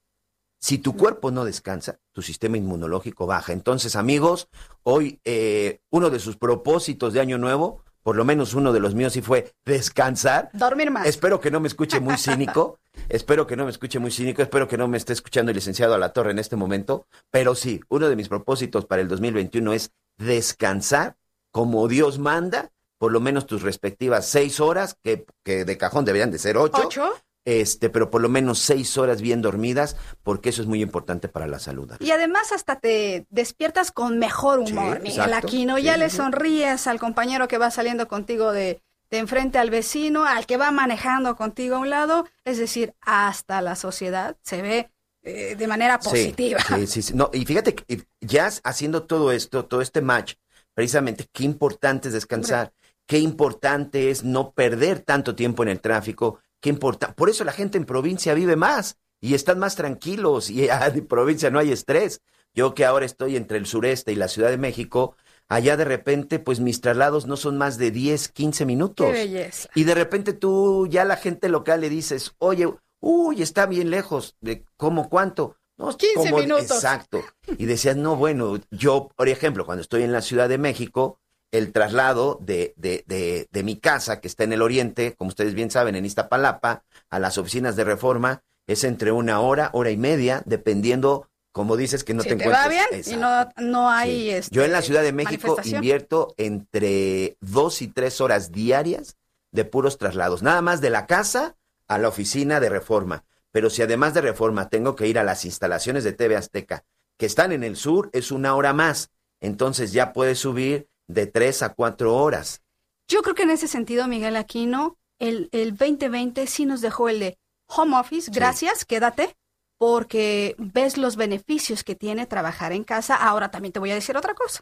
Si 0.60 0.80
tu 0.80 0.96
cuerpo 0.96 1.32
no 1.32 1.46
descansa, 1.46 2.00
tu 2.12 2.22
sistema 2.22 2.58
inmunológico 2.58 3.28
baja. 3.28 3.54
Entonces, 3.54 3.96
amigos, 3.96 4.50
hoy 4.84 5.20
eh, 5.24 5.82
uno 5.92 6.10
de 6.10 6.20
sus 6.20 6.38
propósitos 6.38 7.14
de 7.14 7.22
Año 7.22 7.38
Nuevo, 7.38 7.84
por 8.02 8.16
lo 8.16 8.26
menos 8.26 8.54
uno 8.54 8.74
de 8.74 8.80
los 8.80 8.96
míos 8.96 9.14
sí 9.14 9.22
fue 9.22 9.54
descansar. 9.66 10.50
Dormir 10.54 10.90
más. 10.92 11.06
Espero 11.06 11.40
que 11.40 11.52
no 11.52 11.60
me 11.60 11.68
escuche 11.68 12.00
muy 12.00 12.16
cínico, 12.18 12.80
espero 13.10 13.46
que 13.46 13.56
no 13.56 13.66
me 13.66 13.72
escuche 13.72 14.00
muy 14.00 14.12
cínico, 14.12 14.42
espero 14.42 14.68
que 14.68 14.78
no 14.78 14.88
me 14.88 14.98
esté 14.98 15.14
escuchando 15.14 15.52
el 15.52 15.56
licenciado 15.56 15.94
a 15.94 15.98
la 15.98 16.14
torre 16.14 16.32
en 16.32 16.40
este 16.40 16.56
momento, 16.56 17.06
pero 17.30 17.54
sí, 17.54 17.82
uno 17.90 18.10
de 18.10 18.16
mis 18.16 18.30
propósitos 18.30 18.86
para 18.86 19.02
el 19.02 19.08
2021 19.08 19.74
es 19.74 19.92
descansar 20.18 21.18
como 21.52 21.88
Dios 21.88 22.18
manda, 22.18 22.72
por 22.98 23.12
lo 23.12 23.20
menos 23.20 23.46
tus 23.46 23.62
respectivas 23.62 24.26
seis 24.26 24.60
horas, 24.60 24.98
que, 25.04 25.26
que 25.44 25.66
de 25.66 25.78
cajón 25.78 26.06
deberían 26.06 26.32
de 26.32 26.40
ser 26.40 26.58
ocho, 26.58 26.84
¿Ocho? 26.86 27.14
Este, 27.48 27.90
pero 27.90 28.10
por 28.10 28.22
lo 28.22 28.28
menos 28.28 28.60
seis 28.60 28.98
horas 28.98 29.22
bien 29.22 29.42
dormidas, 29.42 29.96
porque 30.22 30.50
eso 30.50 30.62
es 30.62 30.68
muy 30.68 30.82
importante 30.82 31.30
para 31.30 31.48
la 31.48 31.60
salud. 31.60 31.90
Y 32.02 32.12
además 32.12 32.52
hasta 32.52 32.78
te 32.78 33.26
despiertas 33.30 33.94
con 33.94 34.20
mejor 34.20 34.60
humor, 34.60 34.98
Sí, 34.98 35.04
Miguel. 35.04 35.34
Aquino. 35.34 35.78
Sí, 35.78 35.84
Ya 35.84 35.94
sí, 35.94 36.00
le 36.00 36.10
sonríes 36.10 36.88
al 36.88 37.00
compañero 37.00 37.48
que 37.48 37.58
va 37.58 37.72
saliendo 37.72 38.10
contigo 38.10 38.52
de, 38.52 38.82
de 39.10 39.18
enfrente 39.18 39.60
al 39.60 39.70
vecino, 39.70 40.26
al 40.26 40.46
que 40.46 40.58
va 40.58 40.72
manejando 40.72 41.38
contigo 41.38 41.78
a 41.78 41.80
un 41.80 41.90
lado. 41.90 42.28
Es 42.44 42.58
decir, 42.58 42.94
hasta 43.00 43.62
la 43.62 43.78
sociedad 43.78 44.36
se 44.42 44.62
ve 44.62 44.92
eh, 45.24 45.56
de 45.56 45.68
manera 45.68 46.00
positiva. 46.00 46.60
Sí, 46.68 46.86
sí, 46.86 47.02
sí. 47.02 47.14
No, 47.14 47.30
y 47.32 47.46
fíjate 47.46 47.76
que 47.76 48.04
ya 48.20 48.50
haciendo 48.66 49.04
todo 49.04 49.32
esto, 49.32 49.64
todo 49.64 49.80
este 49.82 50.02
match, 50.02 50.34
precisamente 50.74 51.28
qué 51.32 51.46
importante 51.46 52.10
es 52.10 52.14
descansar, 52.14 52.74
qué 53.06 53.20
importante 53.20 54.10
es 54.12 54.26
no 54.26 54.52
perder 54.52 55.00
tanto 55.00 55.34
tiempo 55.34 55.64
en 55.64 55.70
el 55.70 55.80
tráfico, 55.80 56.40
qué 56.62 56.70
importa. 56.70 57.14
Por 57.14 57.30
eso 57.30 57.44
la 57.44 57.52
gente 57.52 57.78
en 57.78 57.86
provincia 57.86 58.34
vive 58.34 58.56
más 58.56 58.98
y 59.20 59.34
están 59.34 59.60
más 59.60 59.76
tranquilos 59.76 60.50
y 60.50 60.68
en 60.70 61.08
provincia 61.08 61.50
no 61.50 61.60
hay 61.60 61.72
estrés. 61.72 62.22
Yo 62.54 62.74
que 62.74 62.86
ahora 62.86 63.06
estoy 63.06 63.36
entre 63.36 63.58
el 63.58 63.68
sureste 63.68 64.12
y 64.12 64.16
la 64.16 64.28
Ciudad 64.28 64.50
de 64.50 64.58
México, 64.58 65.16
allá 65.48 65.78
de 65.78 65.86
repente, 65.86 66.40
pues 66.40 66.60
mis 66.60 66.82
traslados 66.82 67.28
no 67.28 67.38
son 67.38 67.58
más 67.58 67.78
de 67.78 67.92
10, 67.92 68.30
15 68.30 68.66
minutos. 68.66 69.06
Qué 69.06 69.14
belleza. 69.14 69.70
Y 69.76 69.84
de 69.84 69.94
repente 69.94 70.34
tú, 70.34 70.88
ya 70.90 71.06
la 71.06 71.18
gente 71.18 71.50
local 71.50 71.82
le 71.82 71.90
dices, 71.90 72.34
oye, 72.40 72.68
uy, 73.00 73.42
está 73.42 73.68
bien 73.68 73.92
lejos. 73.92 74.36
¿De 74.42 74.66
cómo 74.76 75.10
cuánto? 75.10 75.58
No, 75.78 75.96
15 75.96 76.32
minutos. 76.34 76.72
Exacto. 76.72 77.24
Y 77.58 77.66
decías, 77.66 77.96
no, 77.96 78.16
bueno, 78.16 78.60
yo, 78.72 79.10
por 79.16 79.30
ejemplo, 79.30 79.66
cuando 79.66 79.84
estoy 79.84 80.02
en 80.04 80.12
la 80.12 80.22
Ciudad 80.22 80.50
de 80.50 80.58
México, 80.58 81.20
el 81.52 81.72
traslado 81.72 82.40
de, 82.42 82.74
de, 82.76 83.04
de, 83.08 83.48
de 83.52 83.64
mi 83.64 83.78
casa, 83.78 84.20
que 84.20 84.28
está 84.28 84.44
en 84.44 84.54
el 84.54 84.62
oriente, 84.62 85.16
como 85.16 85.30
ustedes 85.30 85.54
bien 85.54 85.72
saben, 85.72 85.96
en 85.96 86.06
Iztapalapa, 86.06 86.84
a 87.10 87.20
las 87.20 87.38
oficinas 87.38 87.76
de 87.76 87.84
reforma, 87.84 88.44
es 88.68 88.84
entre 88.84 89.12
una 89.12 89.40
hora, 89.40 89.70
hora 89.74 89.92
y 89.92 89.98
media, 89.98 90.44
dependiendo 90.46 91.30
como 91.54 91.76
dices 91.76 92.04
que 92.04 92.14
no 92.14 92.22
si 92.22 92.30
te, 92.30 92.36
te 92.36 92.44
encuentras. 92.44 92.68
va 92.68 92.70
bien 92.70 93.04
y 93.04 93.16
no, 93.16 93.50
no 93.58 93.90
hay... 93.90 94.12
Sí. 94.12 94.30
este, 94.30 94.56
Yo 94.56 94.64
en 94.64 94.72
la 94.72 94.84
Ciudad 94.84 95.02
de 95.02 95.12
México 95.12 95.58
invierto 95.64 96.36
entre 96.38 97.36
dos 97.42 97.82
y 97.82 97.88
tres 97.88 98.22
horas 98.22 98.52
diarias 98.52 99.18
de 99.52 99.66
puros 99.66 99.98
traslados, 99.98 100.44
nada 100.44 100.62
más 100.62 100.82
de 100.82 100.92
la 100.92 101.08
casa 101.08 101.56
a 101.88 101.98
la 101.98 102.10
oficina 102.10 102.60
de 102.60 102.70
reforma. 102.70 103.24
Pero 103.52 103.72
si 103.72 103.82
además 103.82 104.14
de 104.14 104.22
reforma 104.22 104.70
tengo 104.70 104.96
que 104.96 105.08
ir 105.08 105.18
a 105.18 105.24
las 105.24 105.46
instalaciones 105.46 106.04
de 106.04 106.14
TV 106.14 106.36
Azteca, 106.36 106.84
que 107.18 107.26
están 107.26 107.52
en 107.52 107.64
el 107.64 107.76
sur, 107.76 108.12
es 108.14 108.32
una 108.32 108.54
hora 108.54 108.74
más. 108.74 109.10
Entonces 109.40 109.94
ya 109.94 110.14
puedes 110.14 110.38
subir 110.38 110.88
de 111.08 111.28
tres 111.28 111.62
a 111.64 111.74
cuatro 111.74 112.16
horas. 112.16 112.62
Yo 113.08 113.22
creo 113.22 113.36
que 113.36 113.44
en 113.44 113.52
ese 113.52 113.68
sentido, 113.68 114.08
Miguel 114.08 114.36
Aquino, 114.36 114.98
el, 115.20 115.50
el 115.52 115.76
2020 115.76 116.46
sí 116.48 116.66
nos 116.66 116.82
dejó 116.82 117.10
el 117.10 117.20
de 117.20 117.38
home 117.68 117.98
office, 117.98 118.30
gracias, 118.34 118.86
quédate, 118.86 119.36
porque 119.78 120.56
ves 120.58 120.98
los 120.98 121.16
beneficios 121.16 121.84
que 121.84 121.96
tiene 121.96 122.26
trabajar 122.26 122.72
en 122.72 122.84
casa. 122.84 123.16
Ahora 123.16 123.50
también 123.52 123.72
te 123.72 123.80
voy 123.80 123.92
a 123.92 123.96
decir 123.96 124.18
otra 124.18 124.34
cosa. 124.34 124.62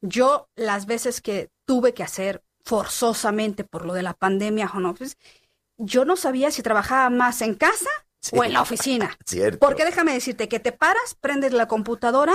Yo 0.00 0.48
las 0.56 0.86
veces 0.86 1.20
que 1.20 1.50
tuve 1.66 1.94
que 1.94 2.02
hacer 2.02 2.42
forzosamente 2.64 3.64
por 3.64 3.84
lo 3.86 3.94
de 3.94 4.02
la 4.02 4.14
pandemia 4.14 4.70
home 4.72 4.88
office, 4.88 5.16
yo 5.76 6.04
no 6.04 6.16
sabía 6.16 6.50
si 6.50 6.62
trabajaba 6.62 7.10
más 7.10 7.40
en 7.42 7.54
casa 7.54 7.88
Sí. 8.20 8.38
o 8.38 8.42
en 8.42 8.54
la 8.54 8.62
oficina. 8.62 9.14
Cierto. 9.26 9.58
Porque 9.58 9.84
déjame 9.84 10.14
decirte 10.14 10.48
que 10.48 10.58
te 10.58 10.72
paras, 10.72 11.14
prendes 11.20 11.52
la 11.52 11.68
computadora. 11.68 12.34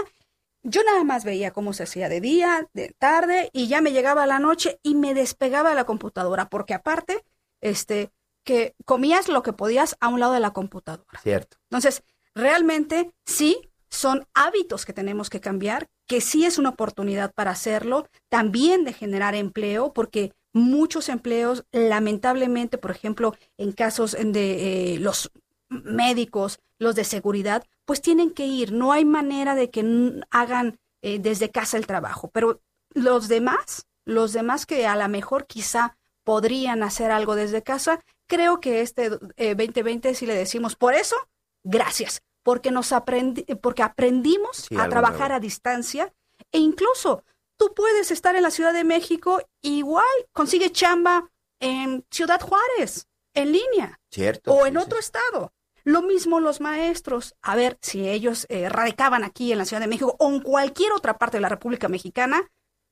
Yo 0.63 0.83
nada 0.83 1.03
más 1.03 1.23
veía 1.23 1.51
cómo 1.51 1.73
se 1.73 1.83
hacía 1.83 2.09
de 2.09 2.21
día, 2.21 2.67
de 2.73 2.93
tarde, 2.97 3.49
y 3.53 3.67
ya 3.67 3.81
me 3.81 3.91
llegaba 3.91 4.25
la 4.25 4.39
noche 4.39 4.79
y 4.83 4.95
me 4.95 5.13
despegaba 5.13 5.69
de 5.69 5.75
la 5.75 5.85
computadora, 5.85 6.49
porque 6.49 6.73
aparte, 6.73 7.23
este, 7.61 8.11
que 8.43 8.75
comías 8.85 9.29
lo 9.29 9.43
que 9.43 9.53
podías 9.53 9.95
a 9.99 10.09
un 10.09 10.19
lado 10.19 10.33
de 10.33 10.39
la 10.39 10.51
computadora. 10.51 11.19
Cierto. 11.21 11.57
Entonces, 11.69 12.03
realmente 12.35 13.11
sí 13.25 13.69
son 13.89 14.27
hábitos 14.33 14.85
que 14.85 14.93
tenemos 14.93 15.29
que 15.29 15.39
cambiar, 15.39 15.87
que 16.07 16.21
sí 16.21 16.45
es 16.45 16.57
una 16.57 16.69
oportunidad 16.69 17.33
para 17.33 17.51
hacerlo, 17.51 18.07
también 18.29 18.83
de 18.83 18.93
generar 18.93 19.35
empleo, 19.35 19.93
porque 19.93 20.33
muchos 20.53 21.09
empleos, 21.09 21.65
lamentablemente, 21.71 22.77
por 22.77 22.91
ejemplo, 22.91 23.35
en 23.57 23.71
casos 23.71 24.11
de 24.19 24.93
eh, 24.93 24.99
los 24.99 25.31
médicos, 25.69 26.59
los 26.79 26.95
de 26.95 27.03
seguridad, 27.03 27.65
pues 27.85 28.01
tienen 28.01 28.31
que 28.31 28.45
ir. 28.45 28.71
No 28.71 28.91
hay 28.91 29.05
manera 29.05 29.55
de 29.55 29.69
que 29.69 30.21
hagan 30.31 30.77
eh, 31.01 31.19
desde 31.19 31.49
casa 31.51 31.77
el 31.77 31.87
trabajo. 31.87 32.29
Pero 32.33 32.61
los 32.93 33.27
demás, 33.27 33.85
los 34.05 34.33
demás 34.33 34.65
que 34.65 34.85
a 34.87 34.95
lo 34.95 35.07
mejor 35.09 35.45
quizá 35.45 35.97
podrían 36.25 36.83
hacer 36.83 37.11
algo 37.11 37.35
desde 37.35 37.63
casa, 37.63 38.03
creo 38.27 38.59
que 38.59 38.81
este 38.81 39.09
eh, 39.37 39.55
2020 39.55 40.13
si 40.13 40.25
le 40.25 40.35
decimos 40.35 40.75
por 40.75 40.93
eso, 40.93 41.15
gracias, 41.63 42.21
porque 42.43 42.71
nos 42.71 42.91
aprendi 42.91 43.43
porque 43.61 43.83
aprendimos 43.83 44.67
Sí, 44.69 44.75
a 44.77 44.87
trabajar 44.89 45.29
nuevo. 45.29 45.35
a 45.35 45.39
distancia 45.39 46.13
e 46.51 46.59
incluso 46.59 47.23
tú 47.57 47.73
puedes 47.75 48.11
estar 48.11 48.35
en 48.35 48.43
la 48.43 48.51
Ciudad 48.51 48.73
de 48.73 48.83
México 48.83 49.41
igual 49.63 50.05
consigue 50.33 50.71
chamba 50.71 51.29
en 51.59 52.05
Ciudad 52.11 52.39
Juárez 52.41 53.07
en 53.35 53.51
línea 53.51 53.99
Cierto. 54.11 54.53
o 54.53 54.65
en 54.65 54.73
sí. 54.73 54.77
otro 54.79 54.99
estado. 54.99 55.51
Lo 55.89 56.03
mismo 56.03 56.39
los 56.39 56.61
maestros. 56.61 57.35
A 57.41 57.55
ver, 57.55 57.79
si 57.81 58.07
ellos 58.07 58.45
eh, 58.49 58.69
radicaban 58.69 59.23
aquí 59.23 59.51
en 59.51 59.57
la 59.57 59.65
Ciudad 59.65 59.81
de 59.81 59.87
México 59.87 60.15
o 60.19 60.29
en 60.29 60.39
cualquier 60.39 60.91
otra 60.91 61.17
parte 61.17 61.37
de 61.37 61.41
la 61.41 61.49
República 61.49 61.87
Mexicana, 61.87 62.47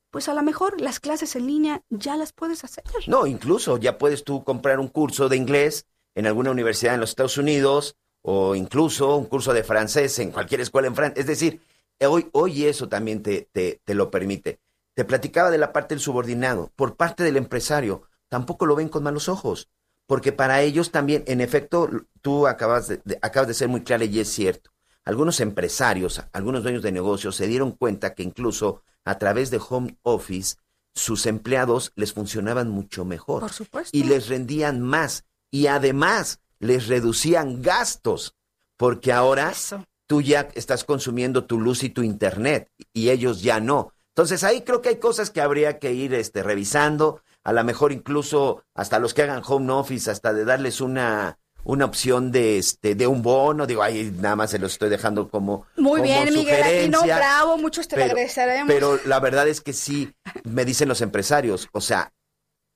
pues 0.09 0.27
a 0.29 0.33
lo 0.33 0.41
mejor 0.41 0.81
las 0.81 0.99
clases 0.99 1.35
en 1.35 1.45
línea 1.45 1.83
ya 1.91 2.17
las 2.17 2.33
puedes 2.33 2.63
hacer. 2.63 2.83
No, 3.05 3.27
incluso 3.27 3.77
ya 3.77 3.99
puedes 3.99 4.23
tú 4.23 4.43
comprar 4.43 4.79
un 4.79 4.87
curso 4.87 5.29
de 5.29 5.37
inglés 5.37 5.85
en 6.15 6.25
alguna 6.25 6.49
universidad 6.49 6.95
en 6.95 6.99
los 6.99 7.11
Estados 7.11 7.37
Unidos 7.37 7.97
o 8.23 8.55
incluso 8.55 9.15
un 9.15 9.25
curso 9.25 9.53
de 9.53 9.63
francés 9.63 10.17
en 10.17 10.31
cualquier 10.31 10.61
escuela 10.61 10.87
en 10.87 10.95
Francia. 10.95 11.21
Es 11.21 11.27
decir, 11.27 11.61
hoy, 12.01 12.27
hoy 12.31 12.65
eso 12.65 12.89
también 12.89 13.21
te, 13.21 13.47
te, 13.51 13.79
te 13.85 13.93
lo 13.93 14.09
permite. 14.09 14.59
Te 14.95 15.05
platicaba 15.05 15.51
de 15.51 15.59
la 15.59 15.71
parte 15.71 15.93
del 15.93 16.01
subordinado. 16.01 16.71
Por 16.75 16.95
parte 16.95 17.23
del 17.23 17.37
empresario, 17.37 18.01
tampoco 18.27 18.65
lo 18.65 18.75
ven 18.75 18.89
con 18.89 19.03
malos 19.03 19.29
ojos. 19.29 19.69
Porque 20.07 20.31
para 20.31 20.61
ellos 20.61 20.91
también, 20.91 21.23
en 21.27 21.41
efecto, 21.41 21.89
tú 22.21 22.47
acabas 22.47 22.87
de, 22.87 23.01
de- 23.05 23.19
acabas 23.21 23.47
de 23.49 23.53
ser 23.53 23.67
muy 23.67 23.83
clara 23.83 24.05
y 24.05 24.19
es 24.19 24.29
cierto. 24.29 24.71
Algunos 25.03 25.39
empresarios, 25.39 26.21
algunos 26.33 26.63
dueños 26.63 26.81
de 26.83 26.91
negocios 26.91 27.35
se 27.35 27.47
dieron 27.47 27.71
cuenta 27.71 28.13
que 28.13 28.23
incluso 28.23 28.81
a 29.05 29.17
través 29.19 29.51
de 29.51 29.61
home 29.69 29.97
office 30.03 30.55
sus 30.95 31.25
empleados 31.27 31.91
les 31.95 32.11
funcionaban 32.13 32.69
mucho 32.69 33.05
mejor 33.05 33.41
Por 33.41 33.53
supuesto. 33.53 33.95
y 33.95 34.03
les 34.03 34.27
rendían 34.27 34.81
más 34.81 35.25
y 35.51 35.67
además 35.67 36.39
les 36.59 36.87
reducían 36.87 37.61
gastos 37.61 38.33
porque 38.77 39.13
ahora 39.13 39.51
Eso. 39.51 39.85
tú 40.07 40.21
ya 40.21 40.49
estás 40.55 40.83
consumiendo 40.83 41.45
tu 41.45 41.59
luz 41.61 41.83
y 41.83 41.89
tu 41.89 42.01
internet 42.03 42.69
y 42.93 43.09
ellos 43.11 43.41
ya 43.43 43.59
no. 43.59 43.93
Entonces 44.09 44.43
ahí 44.43 44.61
creo 44.61 44.81
que 44.81 44.89
hay 44.89 44.97
cosas 44.97 45.29
que 45.29 45.39
habría 45.41 45.77
que 45.79 45.93
ir 45.93 46.13
este, 46.15 46.41
revisando, 46.43 47.21
a 47.47 47.53
lo 47.53 47.63
mejor 47.63 47.91
incluso 47.93 48.61
hasta 48.75 48.99
los 48.99 49.13
que 49.13 49.21
hagan 49.23 49.41
home 49.45 49.71
office, 49.71 50.11
hasta 50.11 50.33
de 50.33 50.43
darles 50.43 50.81
una, 50.81 51.39
una 51.63 51.85
opción 51.85 52.31
de, 52.31 52.57
este, 52.57 52.93
de 52.93 53.07
un 53.07 53.21
bono, 53.21 53.65
digo, 53.65 53.81
ahí 53.83 54.11
nada 54.19 54.35
más 54.35 54.51
se 54.51 54.59
los 54.59 54.73
estoy 54.73 54.89
dejando 54.89 55.29
como 55.29 55.65
Muy 55.77 56.01
como 56.01 56.03
bien, 56.03 56.25
Miguel 56.33 56.61
Aquino, 56.61 56.99
sugerencia. 56.99 57.15
bravo, 57.17 57.57
muchos 57.57 57.87
te 57.87 57.95
lo 57.97 58.03
agradeceremos. 58.03 58.67
Pero 58.67 58.99
la 59.05 59.19
verdad 59.21 59.47
es 59.47 59.61
que 59.61 59.71
sí, 59.73 60.11
me 60.43 60.65
dicen 60.65 60.89
los 60.89 61.01
empresarios, 61.01 61.69
o 61.71 61.79
sea, 61.81 62.11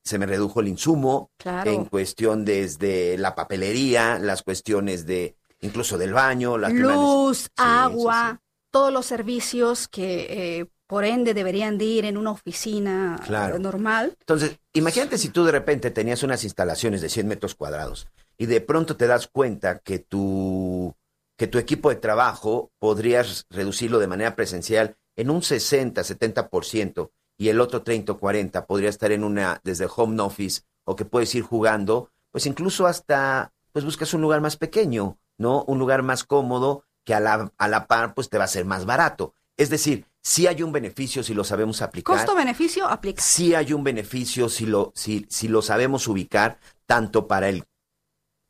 se 0.04 0.18
me 0.18 0.26
redujo 0.26 0.60
el 0.60 0.68
insumo 0.68 1.30
Claro. 1.38 1.70
en 1.70 1.84
cuestión 1.84 2.44
desde 2.44 3.16
la 3.18 3.34
papelería, 3.34 4.18
las 4.18 4.42
cuestiones 4.42 5.06
de 5.06 5.36
incluso 5.60 5.96
del 5.98 6.12
baño, 6.12 6.58
las 6.58 6.72
Luz, 6.72 7.38
Sí, 7.42 7.48
agua, 7.56 8.30
sí, 8.32 8.36
sí. 8.36 8.68
todos 8.72 8.92
los 8.92 9.06
servicios 9.06 9.86
que 9.86 10.60
eh, 10.60 10.66
por 10.92 11.06
ende 11.06 11.32
deberían 11.32 11.78
de 11.78 11.86
ir 11.86 12.04
en 12.04 12.18
una 12.18 12.32
oficina 12.32 13.18
Claro. 13.24 13.56
eh, 13.56 13.58
normal. 13.58 14.14
Entonces, 14.20 14.58
imagínate 14.74 15.16
si 15.16 15.30
tú 15.30 15.42
de 15.42 15.50
repente 15.50 15.90
tenías 15.90 16.22
unas 16.22 16.44
instalaciones 16.44 17.00
de 17.00 17.08
100 17.08 17.28
metros 17.28 17.54
cuadrados 17.54 18.08
y 18.36 18.44
de 18.44 18.60
pronto 18.60 18.94
te 18.94 19.06
das 19.06 19.26
cuenta 19.26 19.78
que 19.78 20.00
tu, 20.00 20.94
que 21.38 21.46
tu 21.46 21.56
equipo 21.56 21.88
de 21.88 21.96
trabajo 21.96 22.72
podrías 22.78 23.46
reducirlo 23.48 24.00
de 24.00 24.06
manera 24.06 24.36
presencial 24.36 24.98
en 25.16 25.30
un 25.30 25.40
60, 25.42 26.02
70% 26.02 27.10
y 27.38 27.48
el 27.48 27.62
otro 27.62 27.80
30 27.80 28.12
o 28.12 28.18
40 28.18 28.66
podría 28.66 28.90
estar 28.90 29.12
en 29.12 29.24
una 29.24 29.62
desde 29.64 29.88
home 29.96 30.20
office 30.22 30.60
o 30.84 30.94
que 30.94 31.06
puedes 31.06 31.34
ir 31.34 31.42
jugando, 31.42 32.10
pues 32.32 32.44
incluso 32.44 32.86
hasta 32.86 33.54
pues 33.72 33.86
buscas 33.86 34.12
un 34.12 34.20
lugar 34.20 34.42
más 34.42 34.58
pequeño, 34.58 35.16
¿no? 35.38 35.64
Un 35.66 35.78
lugar 35.78 36.02
más 36.02 36.24
cómodo 36.24 36.84
que 37.02 37.14
a 37.14 37.20
la, 37.20 37.50
a 37.56 37.68
la 37.68 37.86
par 37.86 38.12
pues 38.12 38.28
te 38.28 38.36
va 38.36 38.44
a 38.44 38.48
ser 38.48 38.66
más 38.66 38.84
barato. 38.84 39.32
Es 39.56 39.70
decir, 39.70 40.04
si 40.22 40.46
hay 40.46 40.62
un 40.62 40.72
beneficio 40.72 41.22
si 41.22 41.34
lo 41.34 41.44
sabemos 41.44 41.82
aplicar 41.82 42.16
Costo-beneficio 42.16 42.86
aplica. 42.86 43.22
sí 43.22 43.54
hay 43.54 43.72
un 43.72 43.84
beneficio 43.84 44.48
si 44.48 44.66
lo, 44.66 44.92
si, 44.94 45.26
si 45.28 45.48
lo 45.48 45.62
sabemos 45.62 46.06
ubicar, 46.08 46.58
tanto 46.86 47.26
para 47.26 47.48
el 47.48 47.64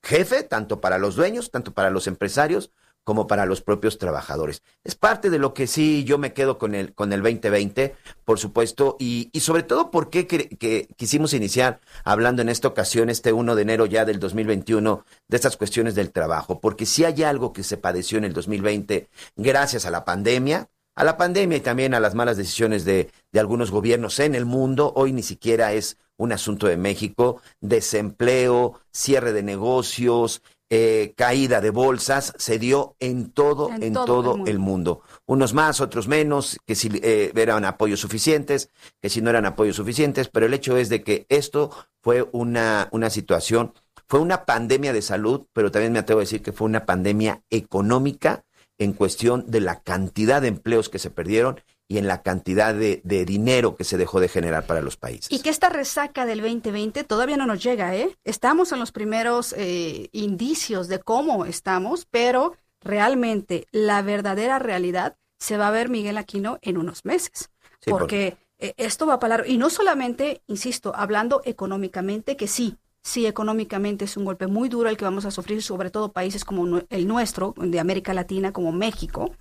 jefe, 0.02 0.42
tanto 0.42 0.80
para 0.80 0.98
los 0.98 1.16
dueños, 1.16 1.50
tanto 1.50 1.72
para 1.72 1.90
los 1.90 2.06
empresarios, 2.06 2.72
como 3.04 3.26
para 3.26 3.46
los 3.46 3.62
propios 3.62 3.98
trabajadores. 3.98 4.62
Es 4.84 4.94
parte 4.94 5.30
de 5.30 5.38
lo 5.38 5.54
que 5.54 5.66
sí 5.66 6.04
yo 6.04 6.18
me 6.18 6.32
quedo 6.32 6.58
con 6.58 6.74
el, 6.74 6.94
con 6.94 7.12
el 7.12 7.22
2020, 7.22 7.96
por 8.24 8.38
supuesto, 8.38 8.96
y, 8.98 9.28
y 9.32 9.40
sobre 9.40 9.64
todo 9.64 9.90
porque 9.90 10.26
que, 10.26 10.48
que 10.48 10.88
quisimos 10.96 11.34
iniciar 11.34 11.80
hablando 12.04 12.42
en 12.42 12.48
esta 12.48 12.68
ocasión, 12.68 13.10
este 13.10 13.32
1 13.32 13.54
de 13.56 13.62
enero 13.62 13.86
ya 13.86 14.04
del 14.04 14.20
2021, 14.20 15.04
de 15.28 15.36
estas 15.36 15.56
cuestiones 15.56 15.94
del 15.94 16.12
trabajo, 16.12 16.60
porque 16.60 16.86
si 16.86 17.04
hay 17.04 17.22
algo 17.24 17.52
que 17.52 17.64
se 17.64 17.76
padeció 17.76 18.18
en 18.18 18.24
el 18.24 18.32
2020 18.32 19.08
gracias 19.36 19.84
a 19.84 19.90
la 19.90 20.04
pandemia, 20.04 20.68
a 20.94 21.04
la 21.04 21.16
pandemia 21.16 21.58
y 21.58 21.60
también 21.60 21.94
a 21.94 22.00
las 22.00 22.14
malas 22.14 22.36
decisiones 22.36 22.84
de, 22.84 23.10
de 23.32 23.40
algunos 23.40 23.70
gobiernos 23.70 24.18
en 24.20 24.34
el 24.34 24.44
mundo. 24.44 24.92
Hoy 24.96 25.12
ni 25.12 25.22
siquiera 25.22 25.72
es 25.72 25.96
un 26.16 26.32
asunto 26.32 26.66
de 26.66 26.76
México. 26.76 27.40
Desempleo, 27.60 28.80
cierre 28.90 29.32
de 29.32 29.42
negocios, 29.42 30.42
eh, 30.74 31.12
caída 31.18 31.60
de 31.60 31.68
bolsas, 31.68 32.32
se 32.38 32.58
dio 32.58 32.96
en 32.98 33.30
todo, 33.30 33.68
en, 33.68 33.82
En 33.82 33.92
todo, 33.92 34.06
todo 34.06 34.46
el 34.46 34.58
mundo. 34.58 35.02
Unos 35.26 35.52
más, 35.52 35.82
otros 35.82 36.08
menos, 36.08 36.58
que 36.64 36.74
si 36.74 36.88
eh, 37.02 37.30
eran 37.36 37.66
apoyos 37.66 38.00
suficientes, 38.00 38.70
que 39.00 39.10
si 39.10 39.20
no 39.20 39.28
eran 39.28 39.44
apoyos 39.44 39.76
suficientes, 39.76 40.28
pero 40.28 40.46
el 40.46 40.54
hecho 40.54 40.78
es 40.78 40.88
de 40.88 41.02
que 41.02 41.26
esto 41.28 41.70
fue 42.00 42.26
una, 42.32 42.88
una 42.90 43.10
situación, 43.10 43.74
fue 44.08 44.20
una 44.20 44.46
pandemia 44.46 44.94
de 44.94 45.02
salud, 45.02 45.46
pero 45.52 45.70
también 45.70 45.92
me 45.92 45.98
atrevo 45.98 46.20
a 46.20 46.24
decir 46.24 46.40
que 46.40 46.52
fue 46.52 46.66
una 46.66 46.86
pandemia 46.86 47.42
económica 47.50 48.44
en 48.82 48.92
cuestión 48.92 49.44
de 49.46 49.60
la 49.60 49.80
cantidad 49.80 50.42
de 50.42 50.48
empleos 50.48 50.88
que 50.88 50.98
se 50.98 51.10
perdieron 51.10 51.60
y 51.88 51.98
en 51.98 52.06
la 52.06 52.22
cantidad 52.22 52.74
de, 52.74 53.00
de 53.04 53.24
dinero 53.24 53.76
que 53.76 53.84
se 53.84 53.98
dejó 53.98 54.18
de 54.20 54.28
generar 54.28 54.66
para 54.66 54.80
los 54.80 54.96
países. 54.96 55.30
Y 55.30 55.40
que 55.40 55.50
esta 55.50 55.68
resaca 55.68 56.24
del 56.24 56.40
2020 56.40 57.04
todavía 57.04 57.36
no 57.36 57.46
nos 57.46 57.62
llega, 57.62 57.94
¿eh? 57.94 58.16
Estamos 58.24 58.72
en 58.72 58.80
los 58.80 58.92
primeros 58.92 59.54
eh, 59.58 60.08
indicios 60.12 60.88
de 60.88 61.00
cómo 61.00 61.44
estamos, 61.44 62.06
pero 62.10 62.56
realmente 62.80 63.66
la 63.72 64.02
verdadera 64.02 64.58
realidad 64.58 65.16
se 65.38 65.56
va 65.56 65.68
a 65.68 65.72
ver, 65.72 65.88
Miguel 65.88 66.16
Aquino, 66.16 66.58
en 66.62 66.78
unos 66.78 67.04
meses. 67.04 67.50
Sí, 67.80 67.90
porque 67.90 68.36
eh, 68.58 68.74
esto 68.76 69.06
va 69.06 69.18
para 69.18 69.36
largo. 69.36 69.52
Y 69.52 69.58
no 69.58 69.68
solamente, 69.68 70.42
insisto, 70.46 70.92
hablando 70.94 71.42
económicamente, 71.44 72.36
que 72.36 72.46
sí, 72.46 72.76
sí, 73.02 73.26
económicamente 73.26 74.04
es 74.04 74.16
un 74.16 74.24
golpe 74.24 74.46
muy 74.46 74.68
duro 74.68 74.88
el 74.88 74.96
que 74.96 75.04
vamos 75.04 75.24
a 75.24 75.30
sufrir, 75.30 75.62
sobre 75.62 75.90
todo 75.90 76.12
países 76.12 76.44
como 76.44 76.80
el 76.88 77.06
nuestro, 77.06 77.54
de 77.56 77.80
América 77.80 78.14
Latina, 78.14 78.52
como 78.52 78.72
México. 78.72 79.34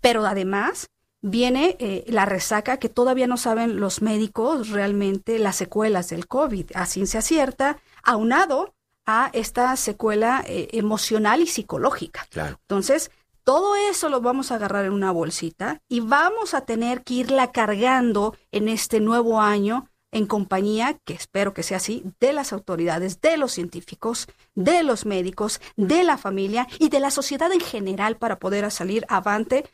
Pero 0.00 0.24
además 0.24 0.88
viene 1.20 1.76
eh, 1.78 2.04
la 2.08 2.24
resaca 2.24 2.76
que 2.76 2.88
todavía 2.88 3.26
no 3.26 3.36
saben 3.36 3.80
los 3.80 4.02
médicos 4.02 4.70
realmente 4.70 5.38
las 5.38 5.56
secuelas 5.56 6.08
del 6.08 6.28
COVID, 6.28 6.70
a 6.74 6.86
ciencia 6.86 7.22
cierta, 7.22 7.78
aunado 8.02 8.74
a 9.06 9.30
esta 9.32 9.74
secuela 9.76 10.44
eh, 10.46 10.68
emocional 10.72 11.40
y 11.40 11.46
psicológica. 11.46 12.26
Claro. 12.30 12.58
Entonces, 12.62 13.10
todo 13.44 13.76
eso 13.76 14.08
lo 14.08 14.20
vamos 14.20 14.50
a 14.50 14.56
agarrar 14.56 14.84
en 14.84 14.92
una 14.92 15.12
bolsita 15.12 15.80
y 15.88 16.00
vamos 16.00 16.54
a 16.54 16.62
tener 16.62 17.04
que 17.04 17.14
irla 17.14 17.52
cargando 17.52 18.36
en 18.50 18.68
este 18.68 19.00
nuevo 19.00 19.40
año 19.40 19.88
en 20.16 20.26
compañía, 20.26 20.98
que 21.04 21.12
espero 21.14 21.52
que 21.52 21.62
sea 21.62 21.76
así, 21.76 22.02
de 22.20 22.32
las 22.32 22.52
autoridades, 22.52 23.20
de 23.20 23.36
los 23.36 23.52
científicos, 23.52 24.26
de 24.54 24.82
los 24.82 25.04
médicos, 25.04 25.60
de 25.76 26.04
la 26.04 26.16
familia 26.16 26.66
y 26.78 26.88
de 26.88 27.00
la 27.00 27.10
sociedad 27.10 27.52
en 27.52 27.60
general 27.60 28.16
para 28.16 28.38
poder 28.38 28.70
salir 28.70 29.04
avante 29.08 29.64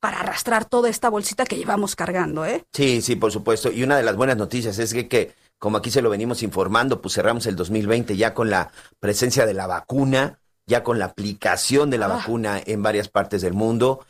para 0.00 0.20
arrastrar 0.20 0.66
toda 0.66 0.90
esta 0.90 1.08
bolsita 1.08 1.46
que 1.46 1.56
llevamos 1.56 1.96
cargando, 1.96 2.44
¿eh? 2.44 2.64
Sí, 2.72 3.00
sí, 3.00 3.16
por 3.16 3.32
supuesto. 3.32 3.72
Y 3.72 3.82
una 3.82 3.96
de 3.96 4.02
las 4.02 4.14
buenas 4.14 4.36
noticias 4.36 4.78
es 4.78 4.92
que, 4.92 5.08
que 5.08 5.32
como 5.58 5.78
aquí 5.78 5.90
se 5.90 6.02
lo 6.02 6.10
venimos 6.10 6.42
informando, 6.42 7.00
pues 7.00 7.14
cerramos 7.14 7.46
el 7.46 7.56
2020 7.56 8.14
ya 8.16 8.34
con 8.34 8.50
la 8.50 8.70
presencia 9.00 9.46
de 9.46 9.54
la 9.54 9.66
vacuna, 9.66 10.38
ya 10.66 10.82
con 10.82 10.98
la 10.98 11.06
aplicación 11.06 11.88
de 11.88 11.96
la 11.98 12.06
Ah. 12.06 12.16
vacuna 12.18 12.60
en 12.64 12.82
varias 12.82 13.08
partes 13.08 13.40
del 13.40 13.54
mundo. 13.54 14.04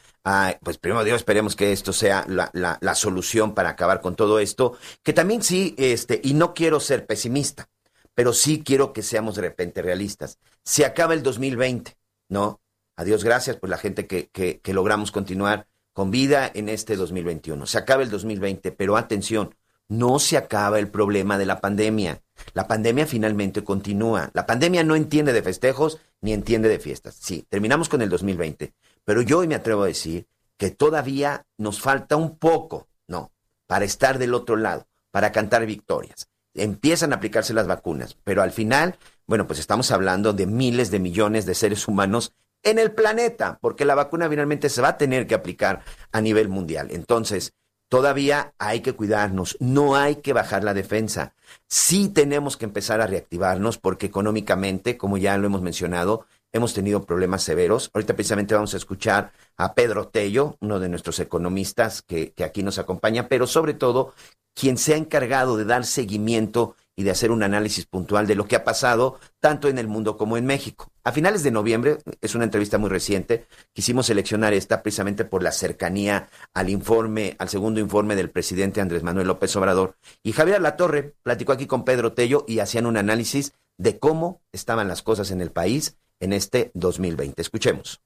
Pues 0.60 0.78
primero 0.78 1.04
Dios, 1.04 1.18
esperemos 1.18 1.54
que 1.54 1.70
esto 1.70 1.92
sea 1.92 2.24
la, 2.26 2.50
la, 2.52 2.94
solución 2.96 3.54
para 3.54 3.70
acabar 3.70 4.00
con 4.00 4.16
todo 4.16 4.40
esto. 4.40 4.76
Que 5.04 5.12
también 5.12 5.40
sí, 5.40 5.76
este, 5.78 6.20
y 6.24 6.34
no 6.34 6.52
quiero 6.52 6.80
ser 6.80 7.06
pesimista, 7.06 7.68
pero 8.12 8.32
sí 8.32 8.62
quiero 8.64 8.92
que 8.92 9.02
seamos 9.02 9.36
de 9.36 9.42
repente 9.42 9.82
realistas. 9.82 10.38
Se 10.64 10.84
acaba 10.84 11.14
el 11.14 11.22
2020, 11.22 11.96
¿no? 12.28 12.60
Adiós, 12.96 13.22
gracias, 13.22 13.56
pues 13.56 13.70
la 13.70 13.78
gente 13.78 14.08
que, 14.08 14.28
que, 14.28 14.58
que 14.58 14.74
logramos 14.74 15.12
continuar 15.12 15.68
con 15.92 16.10
vida 16.10 16.50
en 16.52 16.68
este 16.70 16.96
2021. 16.96 17.64
Se 17.66 17.78
acaba 17.78 18.02
el 18.02 18.10
2020, 18.10 18.72
pero 18.72 18.96
atención, 18.96 19.54
no 19.88 20.18
se 20.18 20.36
acaba 20.36 20.80
el 20.80 20.88
problema 20.88 21.38
de 21.38 21.46
la 21.46 21.60
pandemia. 21.60 22.20
La 22.52 22.66
pandemia 22.66 23.06
finalmente 23.06 23.62
continúa. 23.62 24.30
La 24.34 24.44
pandemia 24.44 24.82
no 24.82 24.96
entiende 24.96 25.32
de 25.32 25.42
festejos 25.42 25.98
ni 26.20 26.32
entiende 26.32 26.68
de 26.68 26.80
fiestas. 26.80 27.16
Sí, 27.20 27.46
terminamos 27.48 27.88
con 27.88 28.02
el 28.02 28.08
2020, 28.08 28.72
pero 29.06 29.22
yo 29.22 29.38
hoy 29.38 29.48
me 29.48 29.54
atrevo 29.54 29.84
a 29.84 29.86
decir 29.86 30.26
que 30.58 30.70
todavía 30.70 31.46
nos 31.56 31.80
falta 31.80 32.16
un 32.16 32.38
poco, 32.38 32.88
¿no? 33.06 33.30
Para 33.66 33.84
estar 33.84 34.18
del 34.18 34.34
otro 34.34 34.56
lado, 34.56 34.86
para 35.10 35.32
cantar 35.32 35.64
victorias. 35.64 36.28
Empiezan 36.54 37.12
a 37.12 37.16
aplicarse 37.16 37.54
las 37.54 37.68
vacunas, 37.68 38.18
pero 38.24 38.42
al 38.42 38.50
final, 38.50 38.98
bueno, 39.26 39.46
pues 39.46 39.60
estamos 39.60 39.92
hablando 39.92 40.32
de 40.32 40.46
miles 40.46 40.90
de 40.90 40.98
millones 40.98 41.46
de 41.46 41.54
seres 41.54 41.86
humanos 41.86 42.32
en 42.64 42.80
el 42.80 42.92
planeta, 42.92 43.58
porque 43.60 43.84
la 43.84 43.94
vacuna 43.94 44.28
finalmente 44.28 44.68
se 44.68 44.82
va 44.82 44.88
a 44.88 44.98
tener 44.98 45.28
que 45.28 45.36
aplicar 45.36 45.82
a 46.10 46.20
nivel 46.20 46.48
mundial. 46.48 46.88
Entonces, 46.90 47.52
todavía 47.88 48.54
hay 48.58 48.80
que 48.80 48.94
cuidarnos, 48.94 49.56
no 49.60 49.94
hay 49.94 50.16
que 50.16 50.32
bajar 50.32 50.64
la 50.64 50.74
defensa. 50.74 51.34
Sí 51.68 52.08
tenemos 52.08 52.56
que 52.56 52.64
empezar 52.64 53.00
a 53.00 53.06
reactivarnos 53.06 53.78
porque 53.78 54.06
económicamente, 54.06 54.96
como 54.96 55.16
ya 55.16 55.38
lo 55.38 55.46
hemos 55.46 55.62
mencionado, 55.62 56.26
hemos 56.56 56.74
tenido 56.74 57.04
problemas 57.04 57.42
severos. 57.42 57.90
Ahorita 57.94 58.14
precisamente 58.14 58.54
vamos 58.54 58.74
a 58.74 58.76
escuchar 58.76 59.32
a 59.56 59.74
Pedro 59.74 60.08
Tello, 60.08 60.56
uno 60.60 60.80
de 60.80 60.88
nuestros 60.88 61.20
economistas 61.20 62.02
que, 62.02 62.32
aquí 62.44 62.62
nos 62.62 62.78
acompaña, 62.78 63.28
pero 63.28 63.46
sobre 63.46 63.74
todo 63.74 64.14
quien 64.54 64.78
se 64.78 64.94
ha 64.94 64.96
encargado 64.96 65.56
de 65.56 65.66
dar 65.66 65.84
seguimiento 65.84 66.76
y 66.98 67.02
de 67.02 67.10
hacer 67.10 67.30
un 67.30 67.42
análisis 67.42 67.84
puntual 67.84 68.26
de 68.26 68.34
lo 68.34 68.46
que 68.46 68.56
ha 68.56 68.64
pasado 68.64 69.20
tanto 69.38 69.68
en 69.68 69.76
el 69.76 69.86
mundo 69.86 70.16
como 70.16 70.38
en 70.38 70.46
México. 70.46 70.90
A 71.04 71.12
finales 71.12 71.42
de 71.42 71.50
noviembre, 71.50 71.98
es 72.22 72.34
una 72.34 72.44
entrevista 72.44 72.78
muy 72.78 72.88
reciente, 72.88 73.46
quisimos 73.74 74.06
seleccionar 74.06 74.54
esta 74.54 74.82
precisamente 74.82 75.26
por 75.26 75.42
la 75.42 75.52
cercanía 75.52 76.30
al 76.54 76.70
informe, 76.70 77.36
al 77.38 77.50
segundo 77.50 77.80
informe 77.80 78.16
del 78.16 78.30
presidente 78.30 78.80
Andrés 78.80 79.02
Manuel 79.02 79.26
López 79.26 79.54
Obrador. 79.56 79.96
Y 80.22 80.32
Javier 80.32 80.62
Latorre 80.62 81.14
platicó 81.22 81.52
aquí 81.52 81.66
con 81.66 81.84
Pedro 81.84 82.14
Tello 82.14 82.46
y 82.48 82.60
hacían 82.60 82.86
un 82.86 82.96
análisis 82.96 83.52
de 83.76 83.98
cómo 83.98 84.40
estaban 84.52 84.88
las 84.88 85.02
cosas 85.02 85.30
en 85.30 85.42
el 85.42 85.50
país 85.50 85.98
en 86.20 86.32
este 86.32 86.70
2020. 86.74 87.40
Escuchemos. 87.42 88.00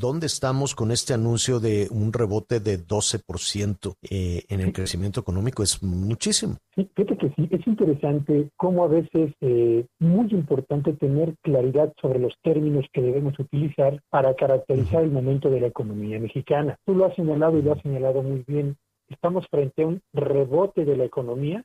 ¿Dónde 0.00 0.28
estamos 0.28 0.74
con 0.74 0.92
este 0.92 1.12
anuncio 1.12 1.60
de 1.60 1.86
un 1.90 2.10
rebote 2.14 2.58
de 2.58 2.78
12% 2.78 3.96
eh, 4.10 4.44
en 4.48 4.60
el 4.60 4.72
crecimiento 4.72 5.20
económico? 5.20 5.62
Es 5.62 5.82
muchísimo. 5.82 6.56
Sí, 6.74 6.88
fíjate 6.96 7.18
que 7.18 7.28
sí, 7.36 7.48
es 7.50 7.66
interesante 7.66 8.48
cómo 8.56 8.84
a 8.84 8.88
veces 8.88 9.34
eh, 9.42 9.84
muy 9.98 10.28
importante 10.30 10.94
tener 10.94 11.34
claridad 11.42 11.92
sobre 12.00 12.18
los 12.18 12.32
términos 12.42 12.86
que 12.94 13.02
debemos 13.02 13.38
utilizar 13.38 14.00
para 14.08 14.34
caracterizar 14.36 15.02
el 15.02 15.10
momento 15.10 15.50
de 15.50 15.60
la 15.60 15.66
economía 15.66 16.18
mexicana. 16.18 16.78
Tú 16.86 16.94
lo 16.94 17.04
has 17.04 17.14
señalado 17.14 17.58
y 17.58 17.62
lo 17.62 17.74
has 17.74 17.82
señalado 17.82 18.22
muy 18.22 18.42
bien. 18.46 18.78
Estamos 19.10 19.46
frente 19.50 19.82
a 19.82 19.86
un 19.86 20.00
rebote 20.14 20.86
de 20.86 20.96
la 20.96 21.04
economía 21.04 21.62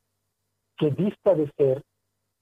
que 0.77 0.91
dista 0.91 1.35
de 1.35 1.49
ser 1.55 1.83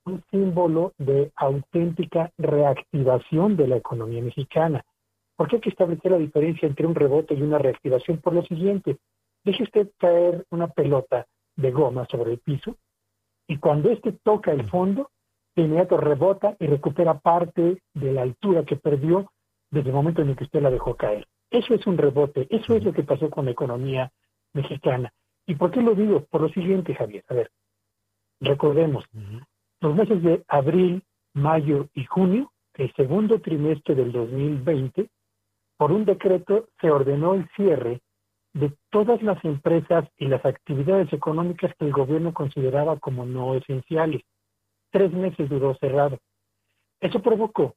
un 0.05 0.23
símbolo 0.31 0.93
de 0.97 1.31
auténtica 1.35 2.31
reactivación 2.37 3.55
de 3.55 3.67
la 3.67 3.77
economía 3.77 4.21
mexicana. 4.21 4.83
¿Por 5.35 5.47
qué 5.47 5.55
hay 5.57 5.61
que 5.61 5.69
establecer 5.69 6.11
la 6.11 6.17
diferencia 6.17 6.67
entre 6.67 6.85
un 6.85 6.95
rebote 6.95 7.33
y 7.33 7.41
una 7.41 7.57
reactivación? 7.57 8.17
Por 8.19 8.33
lo 8.33 8.43
siguiente, 8.43 8.97
deje 9.43 9.63
usted 9.63 9.89
caer 9.97 10.45
una 10.51 10.67
pelota 10.67 11.25
de 11.55 11.71
goma 11.71 12.05
sobre 12.09 12.31
el 12.31 12.39
piso 12.39 12.75
y 13.47 13.57
cuando 13.57 13.89
éste 13.89 14.13
toca 14.23 14.51
el 14.51 14.69
fondo, 14.69 15.09
de 15.55 15.63
inmediato 15.63 15.97
rebota 15.97 16.55
y 16.59 16.65
recupera 16.65 17.19
parte 17.19 17.81
de 17.93 18.11
la 18.11 18.23
altura 18.23 18.63
que 18.65 18.75
perdió 18.75 19.31
desde 19.69 19.89
el 19.89 19.95
momento 19.95 20.21
en 20.21 20.29
el 20.29 20.35
que 20.35 20.45
usted 20.45 20.61
la 20.61 20.71
dejó 20.71 20.95
caer. 20.95 21.27
Eso 21.51 21.75
es 21.75 21.85
un 21.85 21.97
rebote, 21.97 22.47
eso 22.49 22.75
es 22.75 22.83
lo 22.83 22.93
que 22.93 23.03
pasó 23.03 23.29
con 23.29 23.45
la 23.45 23.51
economía 23.51 24.11
mexicana. 24.53 25.13
¿Y 25.45 25.55
por 25.55 25.71
qué 25.71 25.81
lo 25.81 25.93
digo? 25.93 26.25
Por 26.25 26.41
lo 26.41 26.49
siguiente, 26.49 26.95
Javier. 26.95 27.23
A 27.27 27.33
ver, 27.35 27.51
recordemos, 28.39 29.05
los 29.83 29.95
meses 29.95 30.23
de 30.23 30.43
abril, 30.47 31.03
mayo 31.33 31.89
y 31.93 32.05
junio, 32.05 32.53
el 32.75 32.91
segundo 32.93 33.41
trimestre 33.41 33.93
del 33.93 34.13
2020, 34.13 35.09
por 35.77 35.91
un 35.91 36.05
decreto 36.05 36.69
se 36.79 36.89
ordenó 36.89 37.33
el 37.33 37.49
cierre 37.57 37.99
de 38.53 38.71
todas 38.89 39.21
las 39.21 39.43
empresas 39.43 40.07
y 40.17 40.27
las 40.27 40.45
actividades 40.45 41.11
económicas 41.11 41.73
que 41.77 41.85
el 41.85 41.91
gobierno 41.91 42.33
consideraba 42.33 42.97
como 42.97 43.25
no 43.25 43.55
esenciales. 43.55 44.21
Tres 44.89 45.11
meses 45.11 45.49
duró 45.49 45.75
cerrado. 45.75 46.17
Eso 47.01 47.21
provocó 47.21 47.75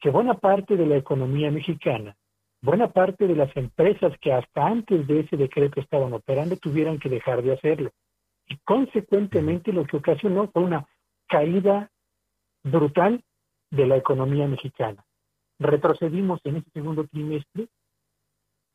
que 0.00 0.10
buena 0.10 0.34
parte 0.34 0.76
de 0.76 0.86
la 0.86 0.96
economía 0.96 1.52
mexicana, 1.52 2.16
buena 2.62 2.88
parte 2.88 3.28
de 3.28 3.36
las 3.36 3.56
empresas 3.56 4.12
que 4.20 4.32
hasta 4.32 4.66
antes 4.66 5.06
de 5.06 5.20
ese 5.20 5.36
decreto 5.36 5.80
estaban 5.80 6.12
operando 6.14 6.56
tuvieran 6.56 6.98
que 6.98 7.08
dejar 7.08 7.42
de 7.42 7.52
hacerlo. 7.52 7.90
Y 8.48 8.56
consecuentemente 8.64 9.72
lo 9.72 9.84
que 9.84 9.98
ocasionó 9.98 10.48
fue 10.48 10.64
una 10.64 10.84
caída 11.34 11.90
brutal 12.62 13.24
de 13.72 13.86
la 13.88 13.96
economía 13.96 14.46
mexicana. 14.46 15.04
Retrocedimos 15.58 16.40
en 16.44 16.58
ese 16.58 16.70
segundo 16.70 17.08
trimestre 17.08 17.66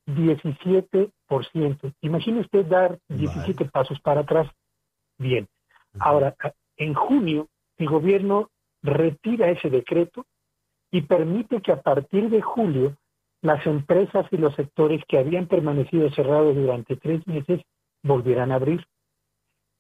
17%. 0.08 1.94
Imagine 2.02 2.42
usted 2.42 2.66
dar 2.66 3.00
17 3.08 3.64
pasos 3.66 4.02
para 4.02 4.22
atrás. 4.22 4.52
Bien. 5.18 5.48
Ahora, 6.00 6.36
en 6.76 6.94
junio, 6.94 7.48
el 7.78 7.88
gobierno 7.88 8.50
retira 8.84 9.50
ese 9.50 9.70
decreto 9.70 10.26
y 10.92 11.04
permite 11.04 11.62
que 11.62 11.72
a 11.72 11.82
partir 11.82 12.30
de 12.30 12.42
julio 12.42 12.98
las 13.42 13.66
empresas 13.66 14.26
y 14.32 14.38
los 14.38 14.54
sectores 14.56 15.02
que 15.08 15.18
habían 15.18 15.48
permanecido 15.48 16.10
cerrados 16.12 16.58
durante 16.58 16.98
tres 16.98 17.26
meses 17.26 17.62
volvieran 18.04 18.52
a 18.52 18.56
abrir. 18.56 18.86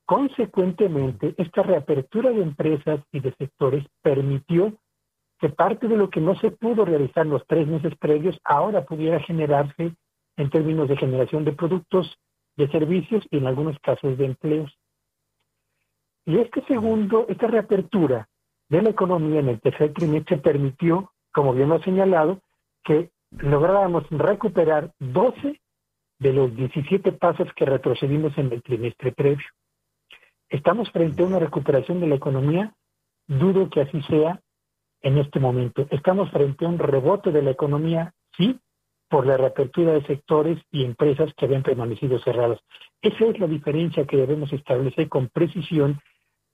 Consecuentemente, 0.09 1.35
esta 1.37 1.61
reapertura 1.61 2.31
de 2.31 2.41
empresas 2.41 2.99
y 3.11 3.19
de 3.19 3.31
sectores 3.35 3.85
permitió 4.01 4.73
que 5.37 5.49
parte 5.49 5.87
de 5.87 5.97
lo 5.97 6.09
que 6.09 6.19
no 6.19 6.33
se 6.39 6.49
pudo 6.49 6.83
realizar 6.83 7.27
los 7.27 7.45
tres 7.45 7.67
meses 7.67 7.93
previos 7.99 8.35
ahora 8.43 8.85
pudiera 8.85 9.19
generarse 9.19 9.93
en 10.35 10.49
términos 10.49 10.89
de 10.89 10.97
generación 10.97 11.45
de 11.45 11.51
productos, 11.51 12.17
de 12.57 12.67
servicios 12.71 13.23
y 13.29 13.37
en 13.37 13.45
algunos 13.45 13.77
casos 13.81 14.17
de 14.17 14.25
empleos. 14.25 14.75
Y 16.25 16.39
este 16.39 16.65
segundo, 16.65 17.27
esta 17.29 17.45
reapertura 17.45 18.27
de 18.67 18.81
la 18.81 18.89
economía 18.89 19.41
en 19.41 19.49
el 19.49 19.61
tercer 19.61 19.93
trimestre 19.93 20.39
permitió, 20.39 21.11
como 21.31 21.53
bien 21.53 21.69
lo 21.69 21.75
ha 21.75 21.83
señalado, 21.83 22.41
que 22.83 23.11
lográramos 23.29 24.09
recuperar 24.09 24.91
12 24.97 25.61
de 26.17 26.33
los 26.33 26.55
17 26.55 27.11
pasos 27.11 27.47
que 27.55 27.65
retrocedimos 27.65 28.35
en 28.39 28.51
el 28.51 28.63
trimestre 28.63 29.11
previo. 29.11 29.45
Estamos 30.49 30.89
frente 30.91 31.21
a 31.21 31.27
una 31.27 31.39
recuperación 31.39 31.99
de 31.99 32.07
la 32.07 32.15
economía, 32.15 32.73
dudo 33.27 33.69
que 33.69 33.81
así 33.81 34.01
sea 34.03 34.41
en 35.01 35.17
este 35.19 35.39
momento. 35.39 35.87
Estamos 35.91 36.31
frente 36.31 36.65
a 36.65 36.69
un 36.69 36.79
rebote 36.79 37.31
de 37.31 37.43
la 37.43 37.51
economía, 37.51 38.13
sí, 38.35 38.59
por 39.09 39.25
la 39.25 39.37
reapertura 39.37 39.93
de 39.93 40.05
sectores 40.05 40.59
y 40.71 40.85
empresas 40.85 41.31
que 41.35 41.45
habían 41.45 41.63
permanecido 41.63 42.19
cerradas. 42.19 42.59
Esa 43.01 43.25
es 43.25 43.39
la 43.39 43.47
diferencia 43.47 44.05
que 44.05 44.17
debemos 44.17 44.51
establecer 44.51 45.07
con 45.07 45.29
precisión 45.29 45.99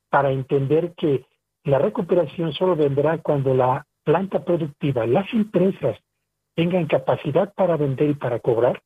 para 0.09 0.31
entender 0.31 0.93
que 0.95 1.25
la 1.63 1.79
recuperación 1.79 2.53
solo 2.53 2.75
vendrá 2.75 3.17
cuando 3.19 3.53
la 3.53 3.85
planta 4.03 4.43
productiva, 4.43 5.07
las 5.07 5.31
empresas 5.33 5.97
tengan 6.55 6.85
capacidad 6.85 7.53
para 7.53 7.75
vender 7.75 8.11
y 8.11 8.13
para 8.13 8.39
cobrar 8.39 8.81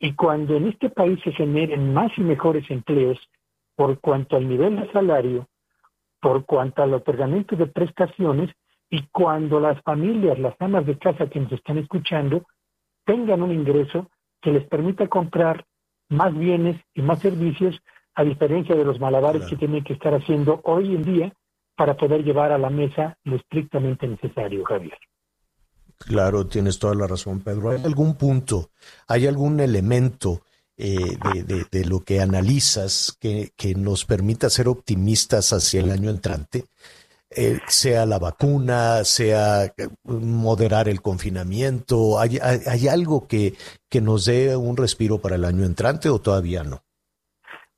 Y 0.00 0.14
cuando 0.14 0.56
en 0.56 0.68
este 0.68 0.90
país 0.90 1.20
se 1.22 1.32
generen 1.32 1.94
más 1.94 2.10
y 2.18 2.22
mejores 2.22 2.68
empleos, 2.70 3.18
por 3.76 4.00
cuanto 4.00 4.36
al 4.36 4.48
nivel 4.48 4.76
de 4.76 4.90
salario, 4.92 5.48
por 6.20 6.44
cuanto 6.44 6.82
al 6.82 6.94
otorgamiento 6.94 7.56
de 7.56 7.66
prestaciones, 7.66 8.50
y 8.90 9.06
cuando 9.12 9.60
las 9.60 9.80
familias, 9.82 10.38
las 10.38 10.54
amas 10.60 10.86
de 10.86 10.98
casa 10.98 11.28
que 11.28 11.40
nos 11.40 11.52
están 11.52 11.78
escuchando, 11.78 12.44
tengan 13.04 13.42
un 13.42 13.52
ingreso 13.52 14.08
que 14.40 14.52
les 14.52 14.66
permita 14.68 15.08
comprar 15.08 15.64
más 16.08 16.36
bienes 16.36 16.80
y 16.94 17.02
más 17.02 17.18
servicios, 17.20 17.80
a 18.14 18.22
diferencia 18.22 18.76
de 18.76 18.84
los 18.84 19.00
malabares 19.00 19.44
que 19.46 19.56
tienen 19.56 19.82
que 19.82 19.94
estar 19.94 20.14
haciendo 20.14 20.60
hoy 20.64 20.94
en 20.94 21.02
día 21.02 21.32
para 21.76 21.96
poder 21.96 22.22
llevar 22.22 22.52
a 22.52 22.58
la 22.58 22.70
mesa 22.70 23.18
lo 23.24 23.36
estrictamente 23.36 24.06
necesario, 24.06 24.64
Javier. 24.64 24.96
Claro, 25.98 26.46
tienes 26.46 26.78
toda 26.78 26.94
la 26.94 27.06
razón, 27.06 27.40
Pedro. 27.40 27.70
¿Hay 27.70 27.82
algún 27.84 28.16
punto, 28.16 28.70
hay 29.08 29.26
algún 29.26 29.58
elemento 29.58 30.42
eh, 30.76 31.16
de, 31.70 31.84
lo 31.84 32.00
que 32.00 32.20
analizas 32.20 33.16
que, 33.20 33.50
que, 33.56 33.74
nos 33.74 34.04
permita 34.04 34.50
ser 34.50 34.68
optimistas 34.68 35.52
hacia 35.52 35.80
el 35.80 35.90
año 35.90 36.10
entrante? 36.10 36.64
Eh, 37.36 37.58
sea 37.66 38.06
la 38.06 38.20
vacuna, 38.20 39.02
sea 39.02 39.64
eh, 39.64 39.88
moderar 40.04 40.88
el 40.88 41.00
confinamiento? 41.02 42.20
¿Hay, 42.20 42.38
hay, 42.40 42.86
algo 42.86 43.26
que, 43.26 43.54
que 43.90 44.00
nos 44.00 44.26
dé 44.26 44.56
un 44.56 44.76
respiro 44.76 45.18
para 45.18 45.34
el 45.34 45.44
año 45.44 45.64
entrante 45.64 46.08
o 46.08 46.20
todavía 46.20 46.62
no? 46.62 46.82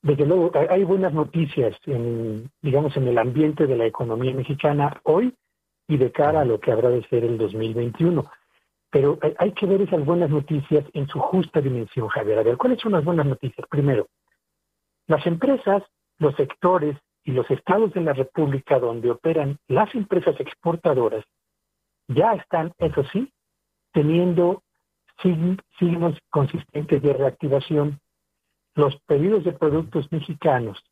Desde 0.03 0.27
luego, 0.27 0.53
hay 0.69 0.85
buenas 0.85 1.15
noticias, 1.15 1.75
en, 1.87 2.51
digamos, 2.61 2.97
en 2.97 3.09
el 3.09 3.19
ambiente 3.19 3.67
de 3.67 3.77
la 3.77 3.87
economía 3.87 4.35
mexicana 4.35 5.01
hoy 5.05 5.35
y 5.89 5.97
de 5.97 6.13
cara 6.13 6.43
a 6.43 6.45
lo 6.45 6.61
que 6.61 6.71
habrá 6.71 6.91
de 6.91 7.03
ser 7.09 7.25
el 7.25 7.39
2021. 7.39 8.25
Pero 8.97 9.19
hay 9.37 9.53
que 9.53 9.67
ver 9.67 9.83
esas 9.83 10.03
buenas 10.07 10.31
noticias 10.31 10.83
en 10.95 11.07
su 11.07 11.21
justa 11.21 11.61
dimensión, 11.61 12.09
Javier. 12.09 12.39
A 12.39 12.43
ver, 12.43 12.57
¿cuáles 12.57 12.81
son 12.81 12.93
las 12.93 13.05
buenas 13.05 13.27
noticias? 13.27 13.69
Primero, 13.69 14.09
las 15.07 15.27
empresas, 15.27 15.83
los 16.17 16.35
sectores 16.37 16.97
y 17.23 17.33
los 17.33 17.51
estados 17.51 17.93
de 17.93 18.01
la 18.01 18.15
República 18.15 18.79
donde 18.79 19.11
operan 19.11 19.59
las 19.69 19.95
empresas 19.95 20.41
exportadoras 20.41 21.27
ya 22.09 22.33
están, 22.37 22.73
eso 22.79 23.05
sí, 23.13 23.31
teniendo 23.93 24.63
signos 25.79 26.19
consistentes 26.31 27.03
de 27.03 27.13
reactivación. 27.13 28.01
Los 28.75 28.99
pedidos 29.03 29.45
de 29.45 29.53
productos 29.53 30.11
mexicanos 30.11 30.83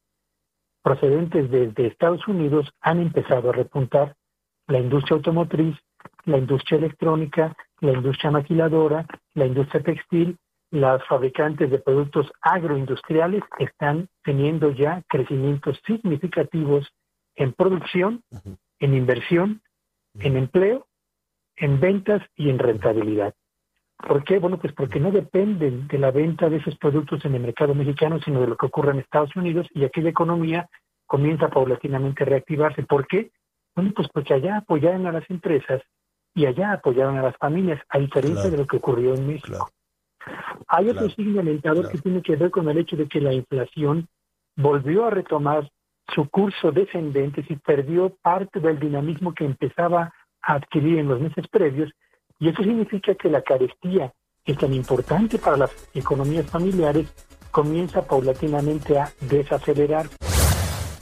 procedentes 0.82 1.50
desde 1.50 1.86
Estados 1.86 2.28
Unidos 2.28 2.70
han 2.82 3.00
empezado 3.00 3.48
a 3.48 3.54
repuntar. 3.54 4.14
La 4.66 4.78
industria 4.78 5.16
automotriz, 5.16 5.74
la 6.24 6.38
industria 6.38 6.78
electrónica, 6.78 7.56
la 7.80 7.92
industria 7.92 8.30
maquiladora, 8.30 9.06
la 9.34 9.46
industria 9.46 9.82
textil 9.82 10.38
las 10.74 11.06
fabricantes 11.06 11.70
de 11.70 11.78
productos 11.78 12.30
agroindustriales 12.40 13.44
están 13.60 14.08
teniendo 14.24 14.72
ya 14.72 15.04
crecimientos 15.08 15.80
significativos 15.86 16.92
en 17.36 17.52
producción, 17.52 18.22
en 18.80 18.94
inversión, 18.94 19.62
en 20.18 20.36
empleo, 20.36 20.88
en 21.56 21.78
ventas 21.78 22.22
y 22.34 22.50
en 22.50 22.58
rentabilidad. 22.58 23.34
¿Por 23.96 24.24
qué? 24.24 24.40
Bueno, 24.40 24.58
pues 24.58 24.72
porque 24.72 24.98
no 24.98 25.12
dependen 25.12 25.86
de 25.86 25.98
la 25.98 26.10
venta 26.10 26.50
de 26.50 26.56
esos 26.56 26.76
productos 26.76 27.24
en 27.24 27.36
el 27.36 27.42
mercado 27.42 27.72
mexicano, 27.74 28.18
sino 28.24 28.40
de 28.40 28.48
lo 28.48 28.56
que 28.56 28.66
ocurre 28.66 28.90
en 28.90 28.98
Estados 28.98 29.34
Unidos 29.36 29.68
y 29.74 29.84
aquí 29.84 30.00
la 30.00 30.10
economía 30.10 30.68
comienza 31.06 31.48
paulatinamente 31.50 32.24
a 32.24 32.26
reactivarse. 32.26 32.82
¿Por 32.82 33.06
qué? 33.06 33.30
Bueno, 33.76 33.92
pues 33.94 34.08
porque 34.12 34.34
allá 34.34 34.56
apoyaron 34.56 35.06
a 35.06 35.12
las 35.12 35.28
empresas 35.30 35.82
y 36.34 36.46
allá 36.46 36.72
apoyaron 36.72 37.16
a 37.18 37.22
las 37.22 37.36
familias, 37.36 37.80
a 37.88 37.98
diferencia 37.98 38.50
de 38.50 38.56
lo 38.56 38.66
que 38.66 38.76
ocurrió 38.76 39.14
en 39.14 39.26
México. 39.26 39.70
Hay 40.66 40.88
otro 40.88 41.08
signo 41.10 41.40
alentador 41.40 41.88
que 41.90 41.98
tiene 41.98 42.22
que 42.22 42.36
ver 42.36 42.50
con 42.50 42.68
el 42.68 42.78
hecho 42.78 42.96
de 42.96 43.06
que 43.06 43.20
la 43.20 43.32
inflación 43.32 44.08
volvió 44.56 45.06
a 45.06 45.10
retomar 45.10 45.70
su 46.14 46.28
curso 46.28 46.72
descendente 46.72 47.44
y 47.48 47.56
perdió 47.56 48.10
parte 48.22 48.60
del 48.60 48.78
dinamismo 48.78 49.34
que 49.34 49.44
empezaba 49.44 50.12
a 50.42 50.54
adquirir 50.54 50.98
en 50.98 51.08
los 51.08 51.20
meses 51.20 51.46
previos, 51.48 51.90
y 52.38 52.48
eso 52.48 52.62
significa 52.62 53.14
que 53.14 53.30
la 53.30 53.42
carestía, 53.42 54.12
que 54.44 54.52
es 54.52 54.58
tan 54.58 54.74
importante 54.74 55.38
para 55.38 55.56
las 55.56 55.88
economías 55.94 56.50
familiares, 56.50 57.12
comienza 57.50 58.02
paulatinamente 58.02 58.98
a 58.98 59.10
desacelerar. 59.20 60.06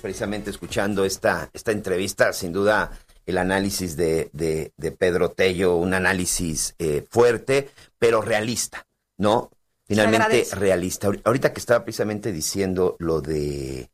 Precisamente 0.00 0.50
escuchando 0.50 1.04
esta, 1.04 1.48
esta 1.52 1.72
entrevista, 1.72 2.32
sin 2.32 2.52
duda 2.52 2.90
el 3.26 3.38
análisis 3.38 3.96
de, 3.96 4.30
de, 4.32 4.92
Pedro 4.92 5.30
Tello, 5.30 5.76
un 5.76 5.94
análisis 5.94 6.74
eh, 6.78 7.04
fuerte, 7.08 7.70
pero 7.98 8.22
realista. 8.22 8.86
¿no? 9.22 9.50
Finalmente 9.86 10.46
realista. 10.52 11.08
Ahorita 11.24 11.52
que 11.52 11.60
estaba 11.60 11.84
precisamente 11.84 12.32
diciendo 12.32 12.96
lo 12.98 13.20
de 13.20 13.90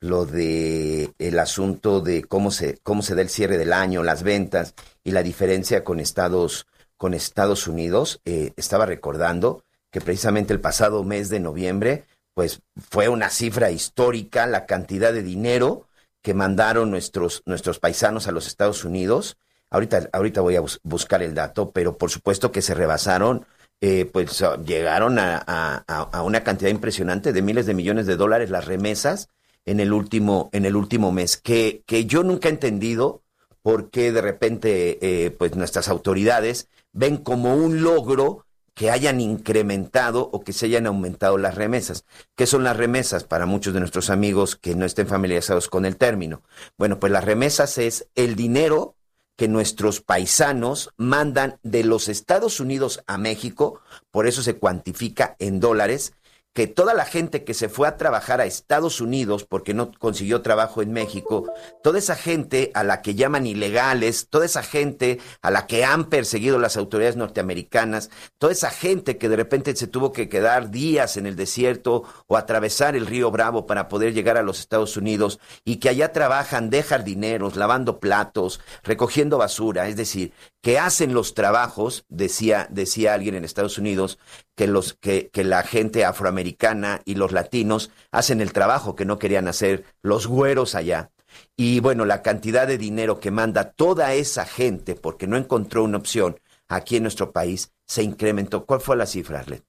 lo 0.00 0.24
de 0.26 1.12
el 1.18 1.38
asunto 1.40 2.00
de 2.00 2.22
cómo 2.22 2.52
se 2.52 2.78
cómo 2.84 3.02
se 3.02 3.16
da 3.16 3.22
el 3.22 3.28
cierre 3.28 3.58
del 3.58 3.72
año, 3.72 4.04
las 4.04 4.22
ventas 4.22 4.74
y 5.02 5.10
la 5.10 5.22
diferencia 5.22 5.82
con 5.82 5.98
Estados 5.98 6.66
con 6.96 7.14
Estados 7.14 7.66
Unidos, 7.66 8.20
eh, 8.24 8.52
estaba 8.56 8.86
recordando 8.86 9.64
que 9.90 10.00
precisamente 10.00 10.52
el 10.52 10.60
pasado 10.60 11.02
mes 11.02 11.28
de 11.28 11.40
noviembre, 11.40 12.04
pues 12.34 12.60
fue 12.76 13.08
una 13.08 13.30
cifra 13.30 13.70
histórica 13.70 14.46
la 14.46 14.66
cantidad 14.66 15.12
de 15.12 15.22
dinero 15.22 15.87
que 16.28 16.34
mandaron 16.34 16.90
nuestros 16.90 17.42
nuestros 17.46 17.78
paisanos 17.78 18.28
a 18.28 18.32
los 18.32 18.46
Estados 18.48 18.84
Unidos. 18.84 19.38
Ahorita 19.70 20.10
ahorita 20.12 20.42
voy 20.42 20.56
a 20.56 20.62
buscar 20.82 21.22
el 21.22 21.32
dato, 21.34 21.70
pero 21.70 21.96
por 21.96 22.10
supuesto 22.10 22.52
que 22.52 22.60
se 22.60 22.74
rebasaron 22.74 23.46
eh, 23.80 24.04
pues 24.12 24.44
llegaron 24.62 25.18
a, 25.18 25.86
una 26.22 26.44
cantidad 26.44 26.70
impresionante 26.70 27.32
de 27.32 27.40
miles 27.40 27.64
de 27.64 27.72
millones 27.72 28.04
de 28.04 28.16
dólares 28.16 28.50
las 28.50 28.66
remesas 28.66 29.30
en 29.64 29.80
el 29.80 29.94
último, 29.94 30.50
en 30.52 30.66
el 30.66 30.76
último 30.76 31.12
mes, 31.12 31.38
que, 31.38 31.82
que 31.86 32.04
yo 32.04 32.22
nunca 32.22 32.50
he 32.50 32.52
entendido 32.52 33.22
por 33.62 33.88
qué 33.88 34.12
de 34.12 34.20
repente 34.20 34.98
eh, 35.00 35.30
pues 35.30 35.56
nuestras 35.56 35.88
autoridades 35.88 36.68
ven 36.92 37.16
como 37.16 37.54
un 37.54 37.80
logro 37.82 38.44
que 38.78 38.92
hayan 38.92 39.20
incrementado 39.20 40.30
o 40.32 40.44
que 40.44 40.52
se 40.52 40.66
hayan 40.66 40.86
aumentado 40.86 41.36
las 41.36 41.56
remesas. 41.56 42.04
¿Qué 42.36 42.46
son 42.46 42.62
las 42.62 42.76
remesas 42.76 43.24
para 43.24 43.44
muchos 43.44 43.74
de 43.74 43.80
nuestros 43.80 44.08
amigos 44.08 44.54
que 44.54 44.76
no 44.76 44.86
estén 44.86 45.08
familiarizados 45.08 45.66
con 45.66 45.84
el 45.84 45.96
término? 45.96 46.42
Bueno, 46.76 47.00
pues 47.00 47.10
las 47.10 47.24
remesas 47.24 47.76
es 47.78 48.06
el 48.14 48.36
dinero 48.36 48.94
que 49.34 49.48
nuestros 49.48 50.00
paisanos 50.00 50.90
mandan 50.96 51.58
de 51.64 51.82
los 51.82 52.08
Estados 52.08 52.60
Unidos 52.60 53.02
a 53.08 53.18
México, 53.18 53.80
por 54.12 54.28
eso 54.28 54.44
se 54.44 54.58
cuantifica 54.58 55.34
en 55.40 55.58
dólares, 55.58 56.12
que 56.54 56.66
toda 56.66 56.92
la 56.94 57.04
gente 57.04 57.44
que 57.44 57.54
se 57.54 57.68
fue 57.68 57.86
a 57.86 57.96
trabajar 57.96 58.40
a 58.40 58.44
Estados 58.44 59.00
Unidos 59.00 59.44
porque 59.44 59.74
no 59.74 59.92
consiguió 59.92 60.42
trabajo 60.42 60.82
en 60.82 60.92
México, 60.92 61.52
toda 61.82 61.98
esa 61.98 62.16
gente 62.16 62.72
a 62.74 62.82
la 62.82 63.00
que 63.00 63.14
llaman 63.14 63.46
ilegales, 63.46 64.28
toda 64.28 64.46
esa 64.46 64.62
gente 64.62 65.20
a 65.40 65.50
la 65.50 65.66
que 65.66 65.84
han 65.84 66.06
perseguido 66.06 66.58
las 66.58 66.76
autoridades 66.76 67.16
norteamericanas, 67.16 68.10
toda 68.38 68.52
esa 68.52 68.70
gente 68.70 69.18
que 69.18 69.28
de 69.28 69.36
repente 69.36 69.76
se 69.76 69.86
tuvo 69.86 70.12
que 70.12 70.28
quedar 70.28 70.70
días 70.70 71.16
en 71.16 71.26
el 71.26 71.36
desierto 71.36 72.04
o 72.26 72.36
atravesar 72.36 72.96
el 72.96 73.06
río 73.06 73.30
Bravo 73.30 73.66
para 73.66 73.88
poder 73.88 74.12
llegar 74.12 74.36
a 74.36 74.42
los 74.42 74.58
Estados 74.58 74.96
Unidos 74.96 75.38
y 75.64 75.76
que 75.76 75.90
allá 75.90 76.12
trabajan 76.12 76.70
de 76.70 76.82
jardineros, 76.82 77.56
lavando 77.56 78.00
platos, 78.00 78.60
recogiendo 78.82 79.38
basura, 79.38 79.88
es 79.88 79.96
decir, 79.96 80.32
que 80.60 80.78
hacen 80.78 81.14
los 81.14 81.34
trabajos, 81.34 82.04
decía, 82.08 82.66
decía 82.70 83.14
alguien 83.14 83.36
en 83.36 83.44
Estados 83.44 83.78
Unidos, 83.78 84.18
que, 84.58 84.66
los, 84.66 84.92
que, 84.94 85.30
que 85.32 85.44
la 85.44 85.62
gente 85.62 86.04
afroamericana 86.04 87.00
y 87.04 87.14
los 87.14 87.30
latinos 87.30 87.92
hacen 88.10 88.40
el 88.40 88.52
trabajo 88.52 88.96
que 88.96 89.04
no 89.04 89.16
querían 89.16 89.46
hacer 89.46 89.84
los 90.02 90.26
güeros 90.26 90.74
allá. 90.74 91.12
Y 91.56 91.78
bueno, 91.78 92.04
la 92.04 92.22
cantidad 92.22 92.66
de 92.66 92.76
dinero 92.76 93.20
que 93.20 93.30
manda 93.30 93.70
toda 93.70 94.14
esa 94.14 94.44
gente, 94.44 94.96
porque 94.96 95.28
no 95.28 95.36
encontró 95.36 95.84
una 95.84 95.98
opción 95.98 96.40
aquí 96.66 96.96
en 96.96 97.04
nuestro 97.04 97.30
país, 97.30 97.70
se 97.86 98.02
incrementó. 98.02 98.66
¿Cuál 98.66 98.80
fue 98.80 98.96
la 98.96 99.06
cifra, 99.06 99.38
Arlet? 99.38 99.62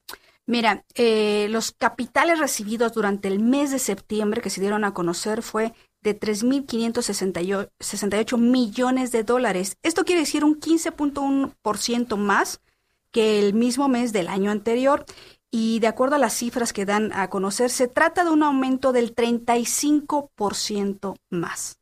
Mira, 0.46 0.84
eh, 0.96 1.46
los 1.50 1.70
capitales 1.70 2.40
recibidos 2.40 2.92
durante 2.92 3.28
el 3.28 3.38
mes 3.38 3.70
de 3.70 3.78
septiembre 3.78 4.40
que 4.40 4.50
se 4.50 4.60
dieron 4.60 4.82
a 4.82 4.92
conocer 4.92 5.42
fue 5.42 5.72
de 6.02 6.18
3.568 6.18 8.38
millones 8.38 9.12
de 9.12 9.22
dólares. 9.22 9.76
Esto 9.84 10.04
quiere 10.04 10.22
decir 10.22 10.44
un 10.44 10.58
15.1% 10.58 12.16
más 12.16 12.60
que 13.10 13.38
el 13.38 13.54
mismo 13.54 13.88
mes 13.88 14.12
del 14.12 14.28
año 14.28 14.50
anterior. 14.50 15.04
Y 15.50 15.80
de 15.80 15.88
acuerdo 15.88 16.16
a 16.16 16.18
las 16.18 16.34
cifras 16.34 16.72
que 16.72 16.84
dan 16.84 17.12
a 17.12 17.28
conocer, 17.28 17.70
se 17.70 17.88
trata 17.88 18.24
de 18.24 18.30
un 18.30 18.42
aumento 18.42 18.92
del 18.92 19.14
35% 19.14 21.16
más. 21.28 21.78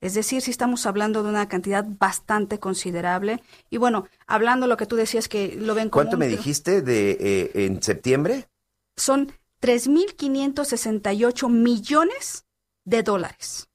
Es 0.00 0.14
decir, 0.14 0.40
si 0.40 0.50
estamos 0.50 0.86
hablando 0.86 1.22
de 1.22 1.28
una 1.28 1.48
cantidad 1.48 1.84
bastante 1.86 2.58
considerable. 2.58 3.42
Y 3.68 3.76
bueno, 3.76 4.06
hablando 4.26 4.66
lo 4.66 4.78
que 4.78 4.86
tú 4.86 4.96
decías 4.96 5.28
que 5.28 5.54
lo 5.56 5.74
ven 5.74 5.90
como... 5.90 6.04
¿Cuánto 6.04 6.16
me 6.16 6.28
dijiste 6.28 6.80
de 6.80 7.18
eh, 7.20 7.66
en 7.66 7.82
septiembre? 7.82 8.48
Son 8.96 9.30
3.568 9.60 11.50
millones 11.50 12.46
de 12.84 13.02
dólares. 13.02 13.68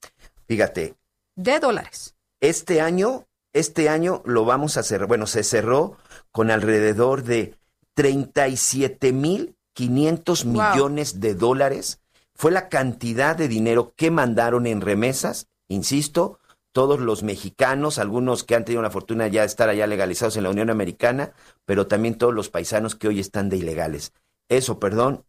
Fíjate. 0.48 0.96
De 1.36 1.60
dólares. 1.60 2.16
Este 2.40 2.80
año, 2.80 3.26
este 3.52 3.88
año 3.88 4.22
lo 4.24 4.44
vamos 4.44 4.76
a 4.76 4.82
cerrar, 4.82 5.06
bueno, 5.06 5.26
se 5.26 5.44
cerró 5.44 5.96
con 6.36 6.50
alrededor 6.50 7.22
de 7.22 7.54
37 7.94 9.10
mil 9.14 9.56
500 9.72 10.44
millones 10.44 11.18
de 11.18 11.34
dólares 11.34 12.02
fue 12.34 12.50
la 12.50 12.68
cantidad 12.68 13.34
de 13.34 13.48
dinero 13.48 13.94
que 13.96 14.10
mandaron 14.10 14.66
en 14.66 14.82
remesas, 14.82 15.46
insisto, 15.66 16.38
todos 16.72 17.00
los 17.00 17.22
mexicanos, 17.22 17.98
algunos 17.98 18.44
que 18.44 18.54
han 18.54 18.66
tenido 18.66 18.82
la 18.82 18.90
fortuna 18.90 19.28
ya 19.28 19.40
de 19.40 19.46
estar 19.46 19.70
allá 19.70 19.86
legalizados 19.86 20.36
en 20.36 20.42
la 20.42 20.50
Unión 20.50 20.68
Americana, 20.68 21.32
pero 21.64 21.86
también 21.86 22.18
todos 22.18 22.34
los 22.34 22.50
paisanos 22.50 22.96
que 22.96 23.08
hoy 23.08 23.18
están 23.18 23.48
de 23.48 23.56
ilegales. 23.56 24.12
Eso, 24.50 24.78
perdón, 24.78 25.24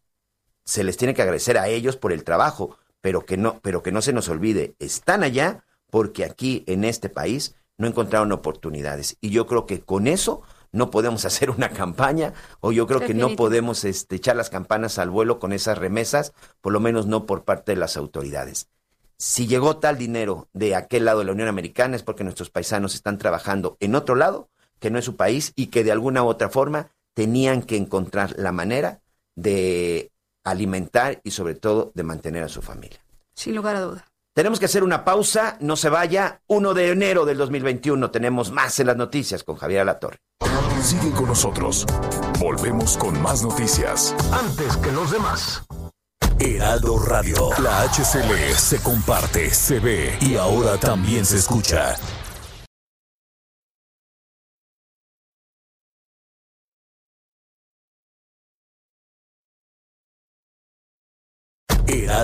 se 0.65 0.83
les 0.83 0.97
tiene 0.97 1.13
que 1.13 1.21
agradecer 1.21 1.57
a 1.57 1.69
ellos 1.69 1.95
por 1.95 2.11
el 2.11 2.25
trabajo, 2.25 2.77
pero 2.99 3.25
que 3.25 3.37
no, 3.37 3.61
pero 3.61 3.81
que 3.81 3.93
no 3.93 4.01
se 4.01 4.11
nos 4.11 4.27
olvide, 4.27 4.75
están 4.79 5.23
allá 5.23 5.63
porque 5.89 6.25
aquí 6.25 6.65
en 6.67 6.83
este 6.83 7.07
país 7.07 7.55
no 7.77 7.87
encontraron 7.87 8.33
oportunidades. 8.33 9.15
Y 9.21 9.29
yo 9.29 9.47
creo 9.47 9.65
que 9.65 9.79
con 9.79 10.07
eso 10.07 10.43
no 10.71 10.89
podemos 10.91 11.25
hacer 11.25 11.49
una 11.49 11.69
campaña 11.69 12.33
o 12.59 12.71
yo 12.71 12.87
creo 12.87 12.99
que 12.99 13.13
no 13.13 13.35
podemos 13.35 13.83
este, 13.83 14.17
echar 14.17 14.35
las 14.35 14.49
campanas 14.49 14.99
al 14.99 15.09
vuelo 15.09 15.39
con 15.39 15.53
esas 15.53 15.77
remesas, 15.77 16.33
por 16.61 16.73
lo 16.73 16.79
menos 16.79 17.05
no 17.05 17.25
por 17.25 17.43
parte 17.43 17.73
de 17.73 17.77
las 17.77 17.97
autoridades. 17.97 18.69
Si 19.17 19.47
llegó 19.47 19.77
tal 19.77 19.97
dinero 19.97 20.47
de 20.53 20.75
aquel 20.75 21.05
lado 21.05 21.19
de 21.19 21.25
la 21.25 21.31
Unión 21.31 21.47
Americana 21.47 21.95
es 21.95 22.03
porque 22.03 22.23
nuestros 22.23 22.49
paisanos 22.49 22.93
están 22.93 23.17
trabajando 23.17 23.77
en 23.79 23.95
otro 23.95 24.15
lado, 24.15 24.49
que 24.79 24.91
no 24.91 24.99
es 24.99 25.05
su 25.05 25.15
país, 25.15 25.53
y 25.55 25.67
que 25.67 25.83
de 25.83 25.91
alguna 25.91 26.23
u 26.23 26.27
otra 26.27 26.49
forma 26.49 26.91
tenían 27.15 27.63
que 27.63 27.77
encontrar 27.77 28.35
la 28.37 28.51
manera 28.51 29.01
de 29.35 30.11
alimentar 30.43 31.19
y 31.23 31.31
sobre 31.31 31.55
todo 31.55 31.91
de 31.95 32.03
mantener 32.03 32.43
a 32.43 32.47
su 32.47 32.61
familia. 32.61 32.99
Sin 33.33 33.55
lugar 33.55 33.75
a 33.75 33.81
duda. 33.81 34.05
Tenemos 34.37 34.59
que 34.59 34.67
hacer 34.67 34.83
una 34.83 35.03
pausa, 35.03 35.57
no 35.61 35.75
se 35.75 35.89
vaya. 35.89 36.43
1 36.45 36.75
de 36.75 36.91
enero 36.91 37.25
del 37.25 37.39
2021 37.39 38.11
tenemos 38.11 38.51
más 38.51 38.79
en 38.79 38.85
las 38.85 38.95
noticias 38.95 39.43
con 39.43 39.55
Javier 39.55 39.81
Alatorre. 39.81 40.19
Sigue 40.79 41.09
con 41.09 41.25
nosotros. 41.25 41.87
Volvemos 42.39 42.97
con 42.97 43.19
más 43.19 43.41
noticias. 43.41 44.15
Antes 44.31 44.77
que 44.77 44.91
los 44.91 45.09
demás. 45.09 45.63
Heraldo 46.37 46.99
Radio, 46.99 47.49
la 47.63 47.81
HCL 47.81 48.53
se 48.55 48.79
comparte, 48.83 49.49
se 49.49 49.79
ve 49.79 50.15
y 50.21 50.35
ahora 50.35 50.77
también 50.77 51.25
se 51.25 51.37
escucha. 51.37 51.95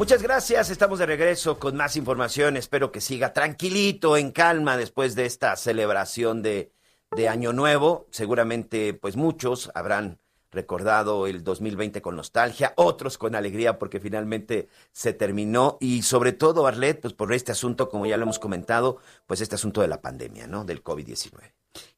Muchas 0.00 0.22
gracias, 0.22 0.70
estamos 0.70 0.98
de 0.98 1.04
regreso 1.04 1.58
con 1.58 1.76
más 1.76 1.94
información. 1.94 2.56
Espero 2.56 2.90
que 2.90 3.02
siga 3.02 3.34
tranquilito, 3.34 4.16
en 4.16 4.32
calma, 4.32 4.78
después 4.78 5.14
de 5.14 5.26
esta 5.26 5.54
celebración 5.56 6.40
de, 6.40 6.72
de 7.14 7.28
Año 7.28 7.52
Nuevo. 7.52 8.06
Seguramente, 8.10 8.94
pues 8.94 9.16
muchos 9.16 9.70
habrán 9.74 10.18
recordado 10.50 11.26
el 11.26 11.44
2020 11.44 12.00
con 12.00 12.16
nostalgia, 12.16 12.72
otros 12.76 13.18
con 13.18 13.34
alegría 13.34 13.78
porque 13.78 14.00
finalmente 14.00 14.70
se 14.90 15.12
terminó 15.12 15.76
y 15.80 16.00
sobre 16.00 16.32
todo, 16.32 16.66
Arlet, 16.66 17.02
pues 17.02 17.12
por 17.12 17.30
este 17.34 17.52
asunto, 17.52 17.90
como 17.90 18.06
ya 18.06 18.16
lo 18.16 18.22
hemos 18.22 18.38
comentado, 18.38 18.96
pues 19.26 19.42
este 19.42 19.56
asunto 19.56 19.82
de 19.82 19.88
la 19.88 20.00
pandemia, 20.00 20.46
¿no? 20.46 20.64
Del 20.64 20.82
COVID-19. 20.82 21.52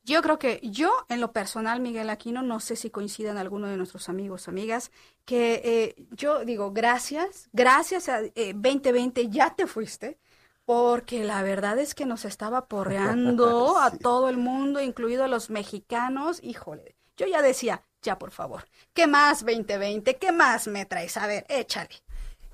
Yo 0.04 0.20
creo 0.20 0.38
que 0.38 0.58
yo, 0.64 0.90
en 1.08 1.20
lo 1.20 1.32
personal, 1.32 1.80
Miguel 1.80 2.10
Aquino, 2.10 2.42
no 2.42 2.58
sé 2.58 2.74
si 2.74 2.90
coincidan 2.90 3.38
algunos 3.38 3.70
de 3.70 3.76
nuestros 3.76 4.08
amigos, 4.08 4.48
amigas, 4.48 4.90
que 5.24 5.62
eh, 5.64 6.06
yo 6.10 6.44
digo 6.44 6.72
gracias, 6.72 7.48
gracias 7.52 8.08
a 8.08 8.20
2020 8.22 9.20
eh, 9.20 9.28
ya 9.30 9.54
te 9.54 9.68
fuiste, 9.68 10.18
porque 10.64 11.22
la 11.22 11.42
verdad 11.44 11.78
es 11.78 11.94
que 11.94 12.04
nos 12.04 12.24
estaba 12.24 12.66
porreando 12.66 13.78
a 13.80 13.92
todo 13.92 14.28
el 14.28 14.38
mundo, 14.38 14.80
incluido 14.80 15.22
a 15.22 15.28
los 15.28 15.50
mexicanos. 15.50 16.40
Híjole, 16.42 16.96
yo 17.16 17.26
ya 17.26 17.40
decía, 17.40 17.84
ya 18.02 18.18
por 18.18 18.32
favor, 18.32 18.64
¿qué 18.94 19.06
más 19.06 19.44
2020? 19.44 20.16
¿Qué 20.16 20.32
más 20.32 20.66
me 20.66 20.84
traes? 20.84 21.16
A 21.16 21.28
ver, 21.28 21.46
échale. 21.48 22.02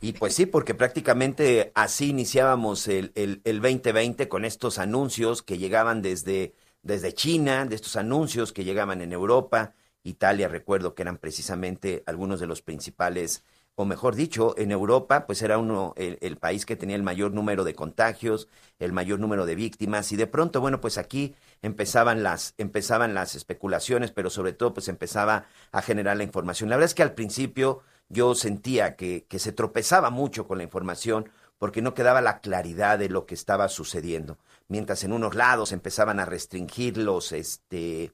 Y 0.02 0.12
pues 0.12 0.34
sí, 0.34 0.44
porque 0.44 0.74
prácticamente 0.74 1.72
así 1.74 2.10
iniciábamos 2.10 2.86
el, 2.88 3.10
el, 3.14 3.40
el 3.44 3.62
2020 3.62 4.28
con 4.28 4.44
estos 4.44 4.78
anuncios 4.78 5.42
que 5.42 5.56
llegaban 5.56 6.02
desde 6.02 6.54
desde 6.82 7.12
China, 7.12 7.64
de 7.66 7.74
estos 7.74 7.96
anuncios 7.96 8.52
que 8.52 8.64
llegaban 8.64 9.00
en 9.02 9.12
Europa, 9.12 9.74
Italia, 10.02 10.48
recuerdo 10.48 10.94
que 10.94 11.02
eran 11.02 11.18
precisamente 11.18 12.02
algunos 12.06 12.40
de 12.40 12.46
los 12.46 12.62
principales, 12.62 13.44
o 13.74 13.84
mejor 13.84 14.14
dicho, 14.14 14.54
en 14.58 14.72
Europa, 14.72 15.26
pues 15.26 15.42
era 15.42 15.58
uno 15.58 15.94
el, 15.96 16.36
país 16.36 16.66
que 16.66 16.76
tenía 16.76 16.96
el 16.96 17.02
mayor 17.02 17.32
número 17.32 17.64
de 17.64 17.74
contagios, 17.74 18.48
el 18.78 18.92
mayor 18.92 19.20
número 19.20 19.46
de 19.46 19.54
víctimas, 19.54 20.10
y 20.12 20.16
de 20.16 20.26
pronto, 20.26 20.60
bueno, 20.60 20.80
pues 20.80 20.98
aquí 20.98 21.34
empezaban 21.62 22.22
las, 22.22 22.54
empezaban 22.58 23.14
las 23.14 23.34
especulaciones, 23.34 24.10
pero 24.10 24.30
sobre 24.30 24.52
todo, 24.52 24.74
pues 24.74 24.88
empezaba 24.88 25.46
a 25.72 25.82
generar 25.82 26.16
la 26.16 26.24
información. 26.24 26.70
La 26.70 26.76
verdad 26.76 26.90
es 26.90 26.94
que 26.94 27.02
al 27.02 27.14
principio 27.14 27.82
yo 28.08 28.34
sentía 28.34 28.96
que, 28.96 29.26
que 29.28 29.38
se 29.38 29.52
tropezaba 29.52 30.10
mucho 30.10 30.46
con 30.46 30.58
la 30.58 30.64
información 30.64 31.28
porque 31.58 31.82
no 31.82 31.94
quedaba 31.94 32.20
la 32.20 32.40
claridad 32.40 32.98
de 32.98 33.08
lo 33.08 33.26
que 33.26 33.34
estaba 33.34 33.68
sucediendo 33.68 34.38
mientras 34.68 35.02
en 35.04 35.12
unos 35.12 35.34
lados 35.34 35.72
empezaban 35.72 36.20
a 36.20 36.24
restringir 36.24 36.96
los, 36.98 37.32
este, 37.32 38.12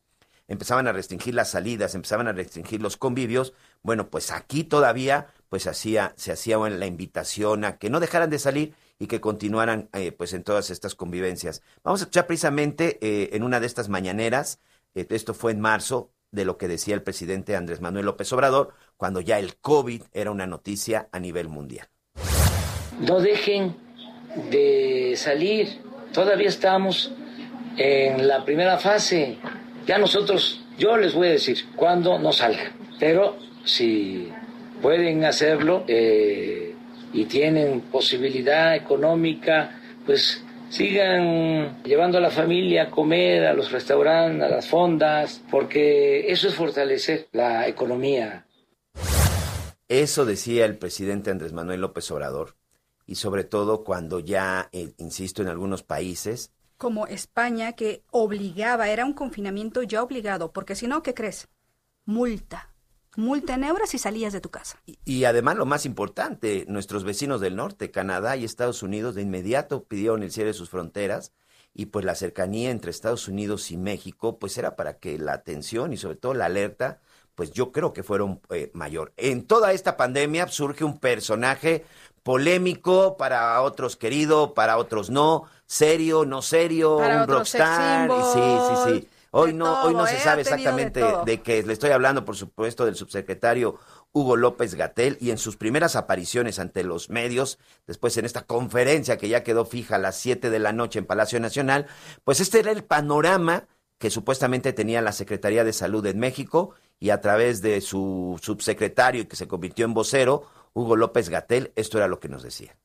empezaban 0.48 0.86
a 0.86 0.92
restringir 0.92 1.34
las 1.34 1.50
salidas, 1.50 1.94
empezaban 1.94 2.28
a 2.28 2.32
restringir 2.32 2.80
los 2.80 2.96
convivios, 2.96 3.52
bueno, 3.82 4.08
pues 4.08 4.30
aquí 4.30 4.64
todavía 4.64 5.28
pues 5.48 5.66
hacía, 5.66 6.14
se 6.16 6.32
hacía 6.32 6.58
la 6.58 6.86
invitación 6.86 7.64
a 7.64 7.78
que 7.78 7.90
no 7.90 8.00
dejaran 8.00 8.30
de 8.30 8.38
salir 8.38 8.74
y 8.98 9.06
que 9.06 9.20
continuaran 9.20 9.88
eh, 9.92 10.12
pues 10.12 10.32
en 10.32 10.44
todas 10.44 10.70
estas 10.70 10.94
convivencias. 10.94 11.62
Vamos 11.82 12.00
a 12.00 12.04
escuchar 12.04 12.26
precisamente 12.26 12.98
eh, 13.00 13.30
en 13.32 13.42
una 13.42 13.60
de 13.60 13.66
estas 13.66 13.88
mañaneras, 13.88 14.60
eh, 14.94 15.06
esto 15.10 15.34
fue 15.34 15.52
en 15.52 15.60
marzo, 15.60 16.10
de 16.30 16.44
lo 16.44 16.58
que 16.58 16.66
decía 16.66 16.94
el 16.94 17.02
presidente 17.02 17.54
Andrés 17.54 17.80
Manuel 17.80 18.06
López 18.06 18.32
Obrador, 18.32 18.74
cuando 18.96 19.20
ya 19.20 19.38
el 19.38 19.56
COVID 19.56 20.02
era 20.12 20.32
una 20.32 20.48
noticia 20.48 21.08
a 21.12 21.20
nivel 21.20 21.48
mundial. 21.48 21.88
No 22.98 23.20
dejen 23.20 23.76
de 24.50 25.14
salir 25.16 25.80
Todavía 26.14 26.48
estamos 26.48 27.10
en 27.76 28.28
la 28.28 28.44
primera 28.44 28.78
fase. 28.78 29.36
Ya 29.84 29.98
nosotros, 29.98 30.64
yo 30.78 30.96
les 30.96 31.12
voy 31.12 31.26
a 31.26 31.32
decir 31.32 31.58
cuándo 31.74 32.20
no 32.20 32.32
salga. 32.32 32.70
Pero 33.00 33.36
si 33.64 34.30
pueden 34.80 35.24
hacerlo 35.24 35.84
eh, 35.88 36.72
y 37.12 37.24
tienen 37.24 37.80
posibilidad 37.80 38.76
económica, 38.76 39.80
pues 40.06 40.44
sigan 40.68 41.82
llevando 41.82 42.18
a 42.18 42.20
la 42.20 42.30
familia 42.30 42.84
a 42.84 42.90
comer, 42.90 43.44
a 43.46 43.52
los 43.52 43.72
restaurantes, 43.72 44.44
a 44.44 44.48
las 44.48 44.68
fondas, 44.68 45.42
porque 45.50 46.30
eso 46.30 46.46
es 46.46 46.54
fortalecer 46.54 47.26
la 47.32 47.66
economía. 47.66 48.46
Eso 49.88 50.24
decía 50.24 50.64
el 50.64 50.78
presidente 50.78 51.32
Andrés 51.32 51.52
Manuel 51.52 51.80
López 51.80 52.08
Obrador 52.12 52.54
y 53.06 53.16
sobre 53.16 53.44
todo 53.44 53.84
cuando 53.84 54.20
ya, 54.20 54.68
eh, 54.72 54.94
insisto, 54.98 55.42
en 55.42 55.48
algunos 55.48 55.82
países. 55.82 56.52
Como 56.76 57.06
España, 57.06 57.72
que 57.72 58.02
obligaba, 58.10 58.88
era 58.88 59.04
un 59.04 59.12
confinamiento 59.12 59.82
ya 59.82 60.02
obligado, 60.02 60.52
porque 60.52 60.74
si 60.74 60.86
no, 60.86 61.02
¿qué 61.02 61.14
crees? 61.14 61.48
Multa. 62.04 62.70
Multa 63.16 63.54
en 63.54 63.64
euros 63.64 63.90
si 63.90 63.98
salías 63.98 64.32
de 64.32 64.40
tu 64.40 64.50
casa. 64.50 64.80
Y, 64.86 64.98
y, 65.04 65.24
además 65.24 65.56
lo 65.56 65.66
más 65.66 65.86
importante, 65.86 66.64
nuestros 66.68 67.04
vecinos 67.04 67.40
del 67.40 67.54
norte, 67.54 67.92
Canadá 67.92 68.36
y 68.36 68.44
Estados 68.44 68.82
Unidos, 68.82 69.14
de 69.14 69.22
inmediato 69.22 69.84
pidieron 69.84 70.22
el 70.24 70.32
cierre 70.32 70.48
de 70.48 70.54
sus 70.54 70.70
fronteras 70.70 71.32
y 71.74 71.86
pues 71.86 72.04
la 72.04 72.14
cercanía 72.14 72.70
entre 72.70 72.90
Estados 72.90 73.28
Unidos 73.28 73.70
y 73.70 73.76
México, 73.76 74.38
pues 74.38 74.56
era 74.58 74.76
para 74.76 74.98
que 74.98 75.18
la 75.18 75.32
atención 75.32 75.92
y 75.92 75.96
sobre 75.96 76.16
todo 76.16 76.32
la 76.32 76.46
alerta, 76.46 77.00
pues 77.34 77.52
yo 77.52 77.72
creo 77.72 77.92
que 77.92 78.02
fueron 78.02 78.40
eh, 78.50 78.70
mayor. 78.74 79.12
En 79.16 79.46
toda 79.46 79.72
esta 79.72 79.96
pandemia 79.96 80.48
surge 80.48 80.84
un 80.84 80.98
personaje 80.98 81.84
polémico, 82.22 83.16
para 83.16 83.60
otros 83.60 83.96
querido, 83.96 84.54
para 84.54 84.78
otros 84.78 85.10
no, 85.10 85.44
serio, 85.66 86.24
no 86.24 86.42
serio, 86.42 86.96
un 86.96 87.28
rockstar. 87.28 88.10
Sí, 88.32 88.40
sí, 88.40 89.00
sí. 89.00 89.08
Hoy 89.36 89.52
no, 89.52 89.82
hoy 89.82 89.94
no 89.94 90.06
se 90.06 90.20
sabe 90.20 90.42
exactamente 90.42 91.00
de, 91.00 91.16
de, 91.26 91.42
qué 91.42 91.62
le 91.64 91.72
estoy 91.72 91.90
hablando, 91.90 92.24
por 92.24 92.36
supuesto, 92.36 92.86
del 92.86 92.94
subsecretario 92.94 93.80
Hugo 94.12 94.36
López 94.36 94.76
Gatel 94.76 95.18
y 95.20 95.30
en 95.30 95.38
sus 95.38 95.56
primeras 95.56 95.96
apariciones 95.96 96.60
ante 96.60 96.84
los 96.84 97.10
medios, 97.10 97.58
después 97.88 98.16
en 98.16 98.24
esta 98.24 98.42
conferencia 98.42 99.18
que 99.18 99.28
ya 99.28 99.42
quedó 99.42 99.64
fija 99.66 99.96
a 99.96 99.98
las 99.98 100.16
7 100.18 100.50
de 100.50 100.58
la 100.60 100.72
noche 100.72 101.00
en 101.00 101.04
Palacio 101.04 101.40
Nacional, 101.40 101.88
pues 102.22 102.38
este 102.38 102.60
era 102.60 102.70
el 102.70 102.84
panorama 102.84 103.64
que 103.98 104.10
supuestamente 104.10 104.72
tenía 104.72 105.02
la 105.02 105.12
Secretaría 105.12 105.64
de 105.64 105.72
Salud 105.72 106.04
en 106.06 106.18
México 106.18 106.74
y 107.00 107.10
a 107.10 107.20
través 107.20 107.62
de 107.62 107.80
su 107.80 108.38
subsecretario 108.42 109.22
y 109.22 109.24
que 109.26 109.36
se 109.36 109.48
convirtió 109.48 109.84
en 109.84 109.94
vocero, 109.94 110.44
Hugo 110.72 110.96
López 110.96 111.28
Gatel, 111.28 111.72
esto 111.76 111.98
era 111.98 112.08
lo 112.08 112.18
que 112.20 112.28
nos 112.28 112.42
decía. 112.42 112.76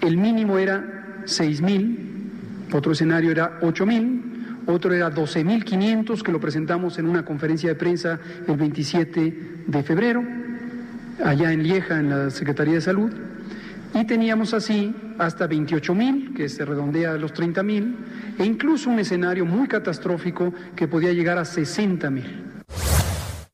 el 0.00 0.16
mínimo 0.16 0.58
era 0.58 1.22
6 1.24 1.62
mil, 1.62 2.30
otro 2.72 2.92
escenario 2.92 3.30
era 3.30 3.58
8 3.62 3.86
mil, 3.86 4.36
otro 4.66 4.92
era 4.92 5.10
12 5.10 5.44
mil 5.44 5.64
500 5.64 6.22
que 6.22 6.32
lo 6.32 6.40
presentamos 6.40 6.98
en 6.98 7.08
una 7.08 7.24
conferencia 7.24 7.68
de 7.70 7.74
prensa 7.74 8.20
el 8.46 8.56
27 8.56 9.64
de 9.66 9.82
febrero, 9.82 10.22
allá 11.24 11.52
en 11.52 11.62
Lieja, 11.62 11.98
en 11.98 12.10
la 12.10 12.30
Secretaría 12.30 12.74
de 12.74 12.80
Salud. 12.80 13.12
Y 13.96 14.04
teníamos 14.04 14.52
así 14.52 14.94
hasta 15.18 15.46
28 15.46 15.94
mil, 15.94 16.34
que 16.34 16.50
se 16.50 16.66
redondea 16.66 17.12
a 17.12 17.16
los 17.16 17.32
30 17.32 17.62
mil, 17.62 17.96
e 18.38 18.44
incluso 18.44 18.90
un 18.90 18.98
escenario 18.98 19.46
muy 19.46 19.66
catastrófico 19.68 20.52
que 20.76 20.86
podía 20.86 21.14
llegar 21.14 21.38
a 21.38 21.46
60 21.46 22.10
mil. 22.10 22.62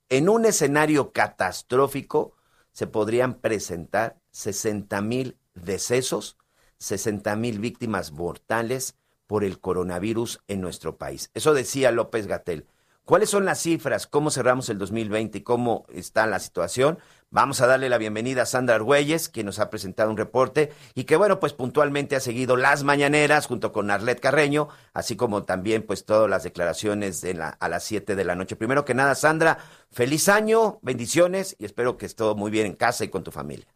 En 0.09 0.29
un 0.29 0.45
escenario 0.45 1.13
catastrófico 1.13 2.35
se 2.73 2.89
podrían 2.89 3.35
presentar 3.35 4.19
60 4.33 5.01
mil 5.01 5.37
decesos, 5.55 6.37
60 6.79 7.37
mil 7.37 7.61
víctimas 7.61 8.11
mortales 8.11 8.97
por 9.29 9.45
el 9.45 9.61
coronavirus 9.61 10.41
en 10.49 10.61
nuestro 10.61 10.99
país. 10.99 11.31
Eso 11.35 11.55
decía 11.55 11.93
López 11.93 12.27
Gatel. 12.27 12.67
¿Cuáles 13.05 13.31
son 13.31 13.45
las 13.45 13.61
cifras? 13.61 14.07
¿Cómo 14.07 14.31
cerramos 14.31 14.69
el 14.69 14.79
2020 14.79 15.39
y 15.39 15.43
cómo 15.43 15.87
está 15.93 16.25
la 16.29 16.39
situación? 16.39 16.99
Vamos 17.31 17.61
a 17.61 17.67
darle 17.67 17.89
la 17.89 17.99
bienvenida 17.99 18.43
a 18.43 18.47
Sandra 18.47 18.77
Argüelles, 18.77 19.29
que 19.29 19.43
nos 19.43 19.59
ha 19.59 19.71
presentado 19.71 20.09
un 20.09 20.17
reporte 20.17 20.71
y 20.95 21.03
que, 21.03 21.17
bueno, 21.17 21.41
pues 21.41 21.53
puntualmente 21.53 22.15
ha 22.15 22.21
seguido 22.21 22.57
las 22.57 22.85
mañaneras 22.85 23.49
junto 23.49 23.73
con 23.73 23.91
Arlet 23.91 24.21
Carreño, 24.21 24.69
así 24.95 25.17
como 25.17 25.43
también, 25.43 25.83
pues, 25.83 26.07
todas 26.07 26.31
las 26.31 26.45
declaraciones 26.45 27.21
de 27.23 27.35
la, 27.35 27.49
a 27.49 27.69
las 27.69 27.83
7 27.83 28.15
de 28.15 28.25
la 28.25 28.37
noche. 28.37 28.55
Primero 28.55 28.85
que 28.85 28.95
nada, 28.95 29.17
Sandra, 29.17 29.59
feliz 29.91 30.29
año, 30.29 30.79
bendiciones 30.83 31.57
y 31.59 31.65
espero 31.65 31.97
que 31.97 32.07
esté 32.07 32.23
muy 32.37 32.53
bien 32.53 32.67
en 32.67 32.77
casa 32.77 33.05
y 33.05 33.09
con 33.09 33.25
tu 33.25 33.33
familia. 33.33 33.67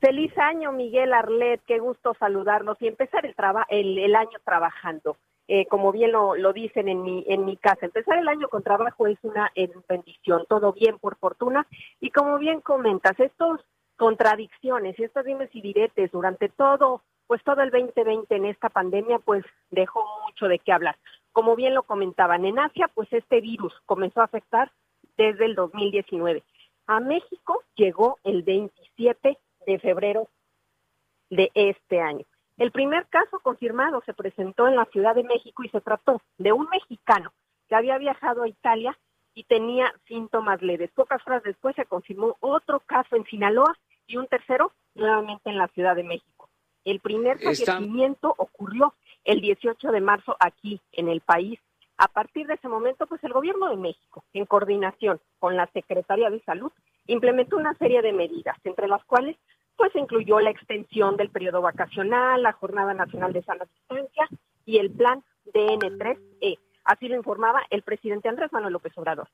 Feliz 0.00 0.36
año, 0.36 0.72
Miguel 0.72 1.12
Arlet, 1.12 1.62
qué 1.64 1.78
gusto 1.78 2.14
saludarnos 2.18 2.76
y 2.80 2.88
empezar 2.88 3.24
el, 3.24 3.98
el 3.98 4.14
año 4.16 4.38
trabajando. 4.44 5.16
Eh, 5.48 5.66
como 5.66 5.92
bien 5.92 6.10
lo, 6.10 6.34
lo, 6.34 6.52
dicen 6.52 6.88
en 6.88 7.02
mi, 7.02 7.24
en 7.28 7.44
mi 7.44 7.56
casa. 7.56 7.86
Empezar 7.86 8.18
el 8.18 8.26
año 8.26 8.48
con 8.48 8.64
trabajo 8.64 9.06
es 9.06 9.18
una 9.22 9.52
bendición, 9.88 10.44
todo 10.48 10.72
bien 10.72 10.98
por 10.98 11.16
fortuna. 11.18 11.66
Y 12.00 12.10
como 12.10 12.38
bien 12.38 12.60
comentas, 12.60 13.18
estos 13.20 13.60
contradicciones 13.96 14.98
y 14.98 15.04
estas 15.04 15.24
dimes 15.24 15.48
y 15.52 15.60
diretes 15.60 16.10
durante 16.10 16.48
todo, 16.48 17.02
pues 17.26 17.42
todo 17.44 17.62
el 17.62 17.70
2020 17.70 18.34
en 18.34 18.46
esta 18.46 18.70
pandemia, 18.70 19.18
pues 19.20 19.44
dejó 19.70 20.04
mucho 20.26 20.48
de 20.48 20.58
qué 20.58 20.72
hablar. 20.72 20.96
Como 21.32 21.54
bien 21.54 21.74
lo 21.74 21.82
comentaban, 21.82 22.44
en 22.44 22.58
Asia, 22.58 22.88
pues 22.94 23.12
este 23.12 23.40
virus 23.40 23.72
comenzó 23.84 24.20
a 24.20 24.24
afectar 24.24 24.72
desde 25.16 25.44
el 25.44 25.54
2019. 25.54 26.42
A 26.86 27.00
México 27.00 27.62
llegó 27.74 28.18
el 28.24 28.42
27 28.42 29.38
de 29.66 29.78
febrero 29.78 30.28
de 31.30 31.50
este 31.54 32.00
año. 32.00 32.24
El 32.56 32.70
primer 32.70 33.06
caso 33.08 33.38
confirmado 33.40 34.02
se 34.06 34.14
presentó 34.14 34.66
en 34.66 34.76
la 34.76 34.86
Ciudad 34.86 35.14
de 35.14 35.24
México 35.24 35.62
y 35.62 35.68
se 35.68 35.80
trató 35.80 36.22
de 36.38 36.52
un 36.52 36.66
mexicano 36.70 37.32
que 37.68 37.74
había 37.74 37.98
viajado 37.98 38.42
a 38.42 38.48
Italia 38.48 38.96
y 39.34 39.44
tenía 39.44 39.92
síntomas 40.08 40.62
leves. 40.62 40.90
Pocas 40.92 41.20
horas 41.26 41.42
después 41.42 41.76
se 41.76 41.84
confirmó 41.84 42.36
otro 42.40 42.80
caso 42.80 43.16
en 43.16 43.24
Sinaloa 43.24 43.76
y 44.06 44.16
un 44.16 44.26
tercero 44.26 44.72
nuevamente 44.94 45.50
en 45.50 45.58
la 45.58 45.68
Ciudad 45.68 45.94
de 45.94 46.04
México. 46.04 46.48
El 46.84 47.00
primer 47.00 47.38
fallecimiento 47.38 48.32
ocurrió 48.38 48.94
el 49.24 49.40
18 49.40 49.88
de 49.90 50.00
marzo 50.00 50.36
aquí 50.40 50.80
en 50.92 51.08
el 51.08 51.20
país. 51.20 51.60
A 51.98 52.08
partir 52.08 52.46
de 52.46 52.54
ese 52.54 52.68
momento, 52.68 53.06
pues 53.06 53.22
el 53.24 53.32
gobierno 53.32 53.68
de 53.68 53.76
México, 53.76 54.24
en 54.32 54.46
coordinación 54.46 55.20
con 55.38 55.56
la 55.56 55.66
Secretaría 55.72 56.30
de 56.30 56.40
Salud, 56.44 56.72
implementó 57.06 57.56
una 57.56 57.74
serie 57.74 58.02
de 58.02 58.12
medidas, 58.12 58.56
entre 58.64 58.88
las 58.88 59.04
cuales 59.04 59.36
pues 59.76 59.94
incluyó 59.94 60.40
la 60.40 60.50
extensión 60.50 61.16
del 61.16 61.30
periodo 61.30 61.60
vacacional, 61.62 62.42
la 62.42 62.52
Jornada 62.52 62.94
Nacional 62.94 63.32
de 63.32 63.42
Sana 63.42 63.66
Distancia 63.66 64.28
y 64.64 64.78
el 64.78 64.90
plan 64.90 65.22
DN3E. 65.52 66.58
Así 66.84 67.08
lo 67.08 67.16
informaba 67.16 67.62
el 67.70 67.82
presidente 67.82 68.28
Andrés 68.28 68.52
Manuel 68.52 68.72
López 68.72 68.92
Obrador. 68.96 69.28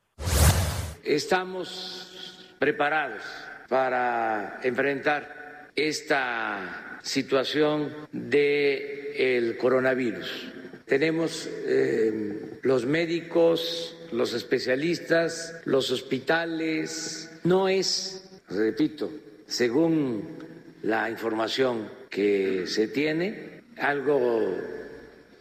Estamos 1.05 2.57
preparados 2.59 3.23
para 3.69 4.61
enfrentar 4.63 5.71
esta 5.75 6.99
situación 7.03 7.93
de 8.13 9.37
el 9.37 9.57
coronavirus. 9.59 10.53
Tenemos 10.87 11.49
eh, 11.67 12.59
los 12.63 12.87
médicos, 12.87 13.97
los 14.13 14.35
especialistas, 14.35 15.61
los 15.65 15.91
hospitales. 15.91 17.41
No 17.45 17.69
es, 17.69 18.43
repito, 18.49 19.11
según 19.53 20.39
la 20.83 21.11
información 21.11 21.89
que 22.09 22.67
se 22.67 22.89
tiene, 22.89 23.63
algo 23.79 24.57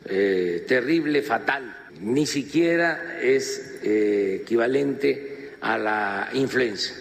eh, 0.06 0.66
terrible, 0.68 1.22
fatal. 1.22 1.74
Ni 2.02 2.26
siquiera 2.26 3.20
es 3.22 3.82
eh, 3.84 4.42
equivalente 4.42 5.56
a 5.62 5.78
la 5.78 6.30
influenza. 6.34 6.94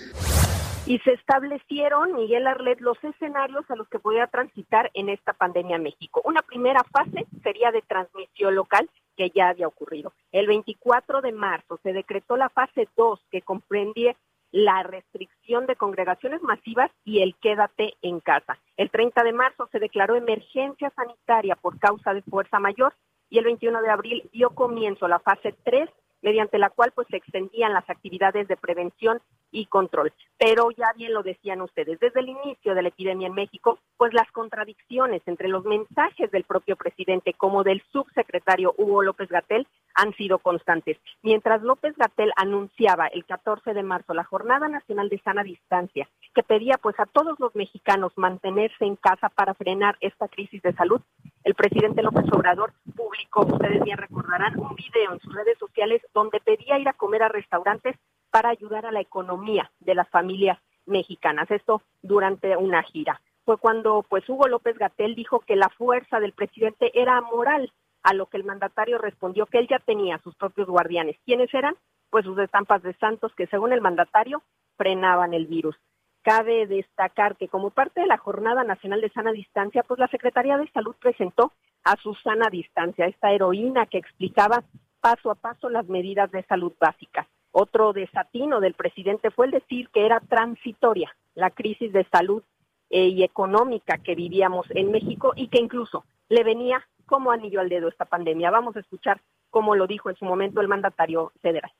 Y 0.86 0.98
se 1.00 1.12
establecieron, 1.12 2.14
Miguel 2.14 2.46
Arlet, 2.46 2.80
los 2.80 3.02
escenarios 3.02 3.68
a 3.70 3.76
los 3.76 3.88
que 3.88 3.98
podía 3.98 4.28
transitar 4.28 4.90
en 4.94 5.08
esta 5.08 5.32
pandemia 5.32 5.78
México. 5.78 6.22
Una 6.24 6.42
primera 6.42 6.84
fase 6.84 7.26
sería 7.42 7.72
de 7.72 7.82
transmisión 7.82 8.54
local, 8.54 8.88
que 9.16 9.30
ya 9.34 9.48
había 9.48 9.66
ocurrido. 9.66 10.12
El 10.32 10.46
24 10.46 11.22
de 11.22 11.32
marzo 11.32 11.78
se 11.82 11.92
decretó 11.92 12.36
la 12.36 12.48
fase 12.48 12.88
2, 12.96 13.20
que 13.30 13.42
comprendía 13.42 14.16
la 14.52 14.82
restricción 14.82 15.66
de 15.66 15.76
congregaciones 15.76 16.42
masivas 16.42 16.90
y 17.04 17.22
el 17.22 17.36
quédate 17.36 17.94
en 18.02 18.20
casa. 18.20 18.58
El 18.76 18.90
30 18.90 19.22
de 19.22 19.32
marzo 19.32 19.68
se 19.70 19.78
declaró 19.78 20.16
emergencia 20.16 20.90
sanitaria 20.90 21.56
por 21.56 21.78
causa 21.78 22.14
de 22.14 22.22
fuerza 22.22 22.58
mayor 22.58 22.94
y 23.28 23.38
el 23.38 23.44
21 23.44 23.80
de 23.82 23.90
abril 23.90 24.30
dio 24.32 24.50
comienzo 24.50 25.06
la 25.06 25.20
fase 25.20 25.54
3 25.64 25.88
mediante 26.22 26.58
la 26.58 26.70
cual 26.70 26.92
pues 26.94 27.06
se 27.10 27.16
extendían 27.16 27.72
las 27.72 27.88
actividades 27.88 28.48
de 28.48 28.56
prevención 28.56 29.20
y 29.50 29.66
control. 29.66 30.12
Pero 30.38 30.70
ya 30.70 30.92
bien 30.96 31.12
lo 31.12 31.22
decían 31.22 31.60
ustedes, 31.60 31.98
desde 32.00 32.20
el 32.20 32.28
inicio 32.28 32.74
de 32.74 32.82
la 32.82 32.88
epidemia 32.88 33.26
en 33.26 33.34
México, 33.34 33.78
pues 33.96 34.12
las 34.14 34.30
contradicciones 34.32 35.22
entre 35.26 35.48
los 35.48 35.64
mensajes 35.64 36.30
del 36.30 36.44
propio 36.44 36.76
presidente 36.76 37.32
como 37.34 37.64
del 37.64 37.82
subsecretario 37.92 38.74
Hugo 38.76 39.02
López 39.02 39.28
Gatel 39.28 39.66
han 39.94 40.14
sido 40.14 40.38
constantes. 40.38 40.98
Mientras 41.22 41.62
López 41.62 41.96
Gatel 41.96 42.32
anunciaba 42.36 43.06
el 43.08 43.24
14 43.24 43.74
de 43.74 43.82
marzo 43.82 44.14
la 44.14 44.24
Jornada 44.24 44.68
Nacional 44.68 45.08
de 45.08 45.18
Sana 45.18 45.42
Distancia, 45.42 46.08
que 46.34 46.42
pedía 46.42 46.78
pues 46.80 46.98
a 47.00 47.06
todos 47.06 47.38
los 47.40 47.54
mexicanos 47.54 48.12
mantenerse 48.16 48.84
en 48.84 48.96
casa 48.96 49.28
para 49.28 49.54
frenar 49.54 49.96
esta 50.00 50.28
crisis 50.28 50.62
de 50.62 50.72
salud, 50.72 51.00
el 51.44 51.54
presidente 51.54 52.02
López 52.02 52.24
Obrador 52.32 52.72
publicó, 52.94 53.46
ustedes 53.46 53.82
bien 53.82 53.96
recordarán, 53.96 54.58
un 54.58 54.74
video 54.74 55.12
en 55.12 55.20
sus 55.20 55.34
redes 55.34 55.58
sociales 55.58 56.02
donde 56.12 56.40
pedía 56.40 56.78
ir 56.78 56.88
a 56.88 56.92
comer 56.92 57.22
a 57.22 57.28
restaurantes 57.28 57.96
para 58.30 58.50
ayudar 58.50 58.86
a 58.86 58.92
la 58.92 59.00
economía 59.00 59.70
de 59.80 59.94
las 59.94 60.08
familias 60.08 60.58
mexicanas. 60.86 61.50
Esto 61.50 61.82
durante 62.02 62.56
una 62.56 62.82
gira. 62.82 63.20
Fue 63.44 63.56
cuando 63.56 64.04
pues 64.08 64.28
Hugo 64.28 64.48
López 64.48 64.76
Gatel 64.78 65.14
dijo 65.14 65.40
que 65.40 65.56
la 65.56 65.70
fuerza 65.70 66.20
del 66.20 66.32
presidente 66.32 66.90
era 66.94 67.20
moral, 67.20 67.72
a 68.02 68.14
lo 68.14 68.26
que 68.26 68.36
el 68.36 68.44
mandatario 68.44 68.98
respondió 68.98 69.46
que 69.46 69.58
él 69.58 69.68
ya 69.68 69.78
tenía 69.78 70.18
sus 70.18 70.34
propios 70.36 70.68
guardianes. 70.68 71.16
¿Quiénes 71.24 71.52
eran? 71.52 71.74
Pues 72.10 72.24
sus 72.24 72.38
estampas 72.38 72.82
de 72.82 72.94
santos 72.94 73.32
que 73.34 73.46
según 73.46 73.72
el 73.72 73.80
mandatario 73.80 74.42
frenaban 74.76 75.34
el 75.34 75.46
virus. 75.46 75.76
Cabe 76.22 76.66
destacar 76.66 77.36
que 77.36 77.48
como 77.48 77.70
parte 77.70 78.00
de 78.00 78.06
la 78.06 78.18
Jornada 78.18 78.62
Nacional 78.62 79.00
de 79.00 79.10
Sana 79.10 79.32
Distancia, 79.32 79.82
pues 79.82 79.98
la 79.98 80.08
Secretaría 80.08 80.58
de 80.58 80.70
Salud 80.70 80.94
presentó 81.00 81.52
a 81.84 81.96
Susana 81.96 82.50
Distancia, 82.50 83.06
esta 83.06 83.32
heroína 83.32 83.86
que 83.86 83.98
explicaba 83.98 84.62
paso 85.00 85.30
a 85.30 85.34
paso 85.34 85.70
las 85.70 85.88
medidas 85.88 86.30
de 86.30 86.42
salud 86.44 86.72
básicas. 86.78 87.26
Otro 87.52 87.92
desatino 87.92 88.60
del 88.60 88.74
presidente 88.74 89.30
fue 89.30 89.46
el 89.46 89.52
decir 89.52 89.88
que 89.88 90.06
era 90.06 90.20
transitoria 90.20 91.14
la 91.34 91.50
crisis 91.50 91.92
de 91.92 92.04
salud 92.04 92.42
eh, 92.90 93.08
y 93.08 93.24
económica 93.24 93.98
que 93.98 94.14
vivíamos 94.14 94.66
en 94.70 94.90
México 94.90 95.32
y 95.34 95.48
que 95.48 95.58
incluso 95.58 96.04
le 96.28 96.44
venía 96.44 96.86
como 97.06 97.32
anillo 97.32 97.60
al 97.60 97.68
dedo 97.68 97.88
esta 97.88 98.04
pandemia. 98.04 98.50
Vamos 98.50 98.76
a 98.76 98.80
escuchar 98.80 99.20
cómo 99.48 99.74
lo 99.74 99.86
dijo 99.86 100.10
en 100.10 100.16
su 100.16 100.24
momento 100.24 100.60
el 100.60 100.68
mandatario 100.68 101.32
federal. 101.40 101.72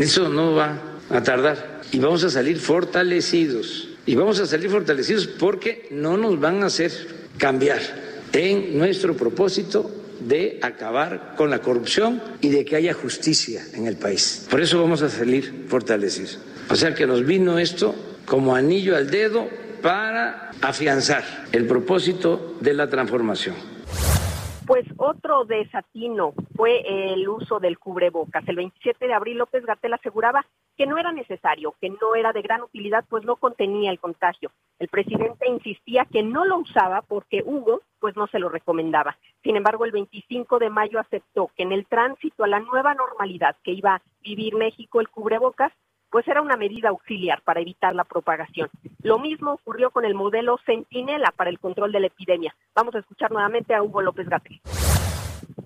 Eso 0.00 0.30
no 0.30 0.54
va 0.54 0.80
a 1.10 1.22
tardar 1.22 1.82
y 1.92 1.98
vamos 1.98 2.24
a 2.24 2.30
salir 2.30 2.58
fortalecidos. 2.58 3.88
Y 4.06 4.14
vamos 4.14 4.40
a 4.40 4.46
salir 4.46 4.70
fortalecidos 4.70 5.26
porque 5.26 5.88
no 5.90 6.16
nos 6.16 6.40
van 6.40 6.62
a 6.62 6.66
hacer 6.66 6.90
cambiar 7.36 7.80
en 8.32 8.78
nuestro 8.78 9.14
propósito 9.14 9.90
de 10.20 10.58
acabar 10.62 11.34
con 11.36 11.50
la 11.50 11.60
corrupción 11.60 12.22
y 12.40 12.48
de 12.48 12.64
que 12.64 12.76
haya 12.76 12.94
justicia 12.94 13.62
en 13.74 13.86
el 13.86 13.96
país. 13.96 14.46
Por 14.48 14.62
eso 14.62 14.80
vamos 14.80 15.02
a 15.02 15.10
salir 15.10 15.66
fortalecidos. 15.68 16.38
O 16.70 16.76
sea 16.76 16.94
que 16.94 17.06
nos 17.06 17.26
vino 17.26 17.58
esto 17.58 17.94
como 18.24 18.54
anillo 18.54 18.96
al 18.96 19.10
dedo 19.10 19.48
para 19.82 20.50
afianzar 20.62 21.46
el 21.52 21.66
propósito 21.66 22.56
de 22.60 22.72
la 22.72 22.88
transformación. 22.88 23.54
Otro 25.02 25.20
otro 25.30 25.44
desatino 25.44 26.32
fue 26.56 27.12
el 27.12 27.28
uso 27.28 27.60
del 27.60 27.78
cubrebocas. 27.78 28.46
El 28.48 28.56
27 28.56 29.06
de 29.06 29.14
abril 29.14 29.38
López 29.38 29.64
Gatel 29.64 29.94
aseguraba 29.94 30.44
que 30.76 30.86
no 30.86 30.98
era 30.98 31.12
necesario, 31.12 31.74
que 31.80 31.90
no 31.90 32.14
era 32.16 32.32
de 32.32 32.42
gran 32.42 32.62
utilidad, 32.62 33.04
pues 33.08 33.24
no 33.24 33.36
contenía 33.36 33.90
el 33.90 34.00
contagio. 34.00 34.50
El 34.78 34.88
presidente 34.88 35.48
insistía 35.48 36.06
que 36.10 36.22
no 36.22 36.44
lo 36.44 36.58
usaba 36.58 37.02
porque 37.02 37.42
Hugo 37.44 37.82
pues 38.00 38.16
no 38.16 38.26
se 38.28 38.38
lo 38.38 38.48
recomendaba. 38.48 39.16
Sin 39.42 39.56
embargo, 39.56 39.84
el 39.84 39.92
25 39.92 40.58
de 40.58 40.70
mayo 40.70 40.98
aceptó 40.98 41.50
que 41.54 41.62
en 41.62 41.72
el 41.72 41.86
tránsito 41.86 42.44
a 42.44 42.48
la 42.48 42.60
nueva 42.60 42.94
normalidad 42.94 43.56
que 43.62 43.72
iba 43.72 43.96
a 43.96 44.02
vivir 44.22 44.56
México, 44.56 45.00
el 45.00 45.10
cubrebocas 45.10 45.72
pues 46.10 46.26
era 46.26 46.42
una 46.42 46.56
medida 46.56 46.88
auxiliar 46.88 47.40
para 47.42 47.60
evitar 47.60 47.94
la 47.94 48.04
propagación. 48.04 48.68
Lo 49.02 49.18
mismo 49.18 49.52
ocurrió 49.52 49.90
con 49.90 50.04
el 50.04 50.14
modelo 50.14 50.58
Centinela 50.66 51.32
para 51.36 51.50
el 51.50 51.60
control 51.60 51.92
de 51.92 52.00
la 52.00 52.08
epidemia. 52.08 52.54
Vamos 52.74 52.94
a 52.96 52.98
escuchar 52.98 53.30
nuevamente 53.30 53.74
a 53.74 53.82
Hugo 53.82 54.02
López 54.02 54.28
Gatel. 54.28 54.60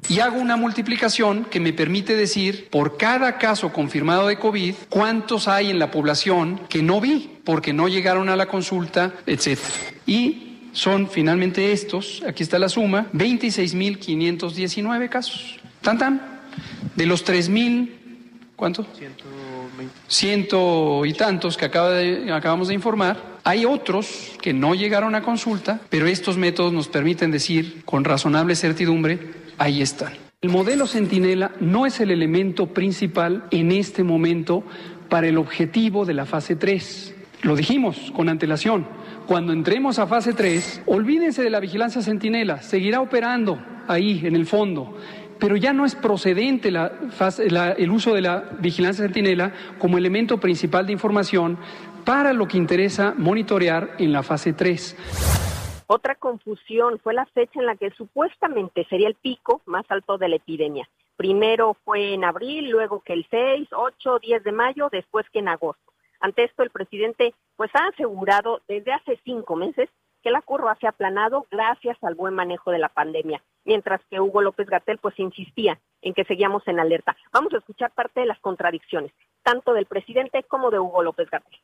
Y 0.09 0.21
hago 0.21 0.39
una 0.39 0.57
multiplicación 0.57 1.45
que 1.45 1.61
me 1.61 1.73
permite 1.73 2.15
decir 2.17 2.69
por 2.71 2.97
cada 2.97 3.39
caso 3.39 3.73
confirmado 3.73 4.29
de 4.29 4.39
COVID 4.39 4.75
cuántos 4.89 5.49
hay 5.49 5.71
en 5.71 5.79
la 5.79 5.91
población 5.91 6.61
que 6.69 6.83
no 6.83 7.01
vi 7.01 7.39
porque 7.45 7.73
no 7.73 7.89
llegaron 7.89 8.29
a 8.29 8.37
la 8.37 8.47
consulta, 8.47 9.15
etc. 9.27 9.59
Y 10.07 10.59
son 10.73 11.09
finalmente 11.09 11.73
estos, 11.73 12.23
aquí 12.27 12.43
está 12.43 12.59
la 12.59 12.69
suma, 12.69 13.07
26.519 13.13 15.09
casos. 15.09 15.57
Tan 15.81 15.99
tan. 15.99 16.21
De 16.95 17.07
los 17.07 17.25
3.000, 17.25 17.91
¿cuánto? 18.57 18.87
ciento 20.09 21.05
y 21.05 21.13
tantos 21.15 21.57
que 21.57 21.65
acabamos 21.65 22.69
de 22.69 22.75
informar. 22.75 23.35
Hay 23.45 23.65
otros 23.65 24.33
que 24.41 24.53
no 24.53 24.75
llegaron 24.75 25.15
a 25.15 25.23
consulta, 25.23 25.81
pero 25.91 26.07
estos 26.07 26.37
métodos 26.37 26.73
nos 26.73 26.89
permiten 26.89 27.31
decir 27.31 27.83
con 27.85 28.05
razonable 28.05 28.57
certidumbre, 28.57 29.19
ahí 29.59 29.83
están. 29.83 30.13
El 30.41 30.51
modelo 30.51 30.87
Centinela 30.87 31.53
no 31.61 31.87
es 31.87 32.01
el 32.01 32.11
elemento 32.11 32.67
principal 32.67 33.45
en 33.51 33.73
este 33.73 34.03
momento 34.03 34.63
para 35.09 35.27
el 35.27 35.39
objetivo 35.39 36.05
de 36.05 36.15
la 36.15 36.27
fase 36.27 36.57
3. 36.57 37.15
Lo 37.43 37.57
dijimos 37.57 38.13
con 38.15 38.29
antelación. 38.29 38.87
Cuando 39.27 39.53
entremos 39.53 39.99
a 39.99 40.07
fase 40.07 40.35
3, 40.35 40.83
olvídense 40.87 41.43
de 41.43 41.51
la 41.51 41.61
vigilancia 41.61 42.03
Centinela, 42.03 42.61
seguirá 42.61 43.01
operando 43.01 43.59
ahí 43.89 44.23
en 44.25 44.37
el 44.37 44.47
fondo 44.47 44.97
pero 45.39 45.57
ya 45.57 45.73
no 45.73 45.85
es 45.85 45.95
procedente 45.95 46.69
el 46.71 47.91
uso 47.91 48.15
de 48.15 48.21
la 48.23 48.45
vigilancia 48.61 49.05
centinela 49.05 49.53
como 49.79 49.99
elemento 49.99 50.39
principal 50.39 50.87
de 50.87 50.93
información 50.93 51.59
para 52.05 52.33
lo 52.33 52.47
que 52.47 52.57
interesa 52.57 53.15
monitorear 53.17 53.95
en 53.99 54.13
la 54.13 54.23
fase 54.23 54.53
3. 54.53 54.97
Otra 55.87 56.15
confusión 56.15 56.99
fue 56.99 57.13
la 57.15 57.27
fecha 57.27 57.61
en 57.61 57.67
la 57.67 57.77
que 57.77 57.91
supuestamente 57.91 58.87
sería 58.89 59.09
el 59.09 59.15
pico 59.15 59.61
más 59.67 59.85
alto 59.91 60.17
de 60.17 60.29
la 60.29 60.37
epidemia. 60.37 60.89
Primero 61.17 61.77
fue 61.85 62.15
en 62.15 62.25
abril, 62.25 62.71
luego 62.71 63.01
que 63.01 63.13
el 63.13 63.27
6, 63.31 63.69
8, 63.73 64.19
10 64.19 64.45
de 64.45 64.53
mayo, 64.53 64.89
después 64.91 65.29
que 65.31 65.41
en 65.41 65.49
agosto. 65.49 65.93
Ante 66.21 66.45
esto, 66.45 66.63
el 66.63 66.71
presidente 66.71 67.35
pues 67.57 67.71
ha 67.75 67.89
asegurado 67.89 68.63
desde 68.67 68.93
hace 68.93 69.21
cinco 69.25 69.57
meses 69.57 69.91
que 70.23 70.31
la 70.31 70.41
curva 70.41 70.75
se 70.81 70.87
ha 70.87 70.91
aplanado 70.91 71.47
gracias 71.51 72.03
al 72.03 72.15
buen 72.15 72.35
manejo 72.35 72.71
de 72.71 72.79
la 72.79 72.89
pandemia, 72.89 73.43
mientras 73.65 74.01
que 74.09 74.21
Hugo 74.21 74.41
López 74.41 74.67
Gatel 74.67 74.97
pues 74.97 75.19
insistía 75.19 75.79
en 76.01 76.15
que 76.15 76.25
seguíamos 76.25 76.67
en 76.67 76.81
alerta. 76.81 77.15
Vamos 77.31 77.53
a 77.53 77.59
escuchar 77.59 77.93
parte 77.93 78.21
de 78.21 78.27
las 78.27 78.41
contradicciones, 78.41 79.13
tanto 79.43 79.75
del 79.75 79.85
presidente 79.85 80.43
como 80.45 80.71
de 80.71 80.79
Hugo 80.79 81.03
López 81.03 81.29
Gatel. 81.29 81.61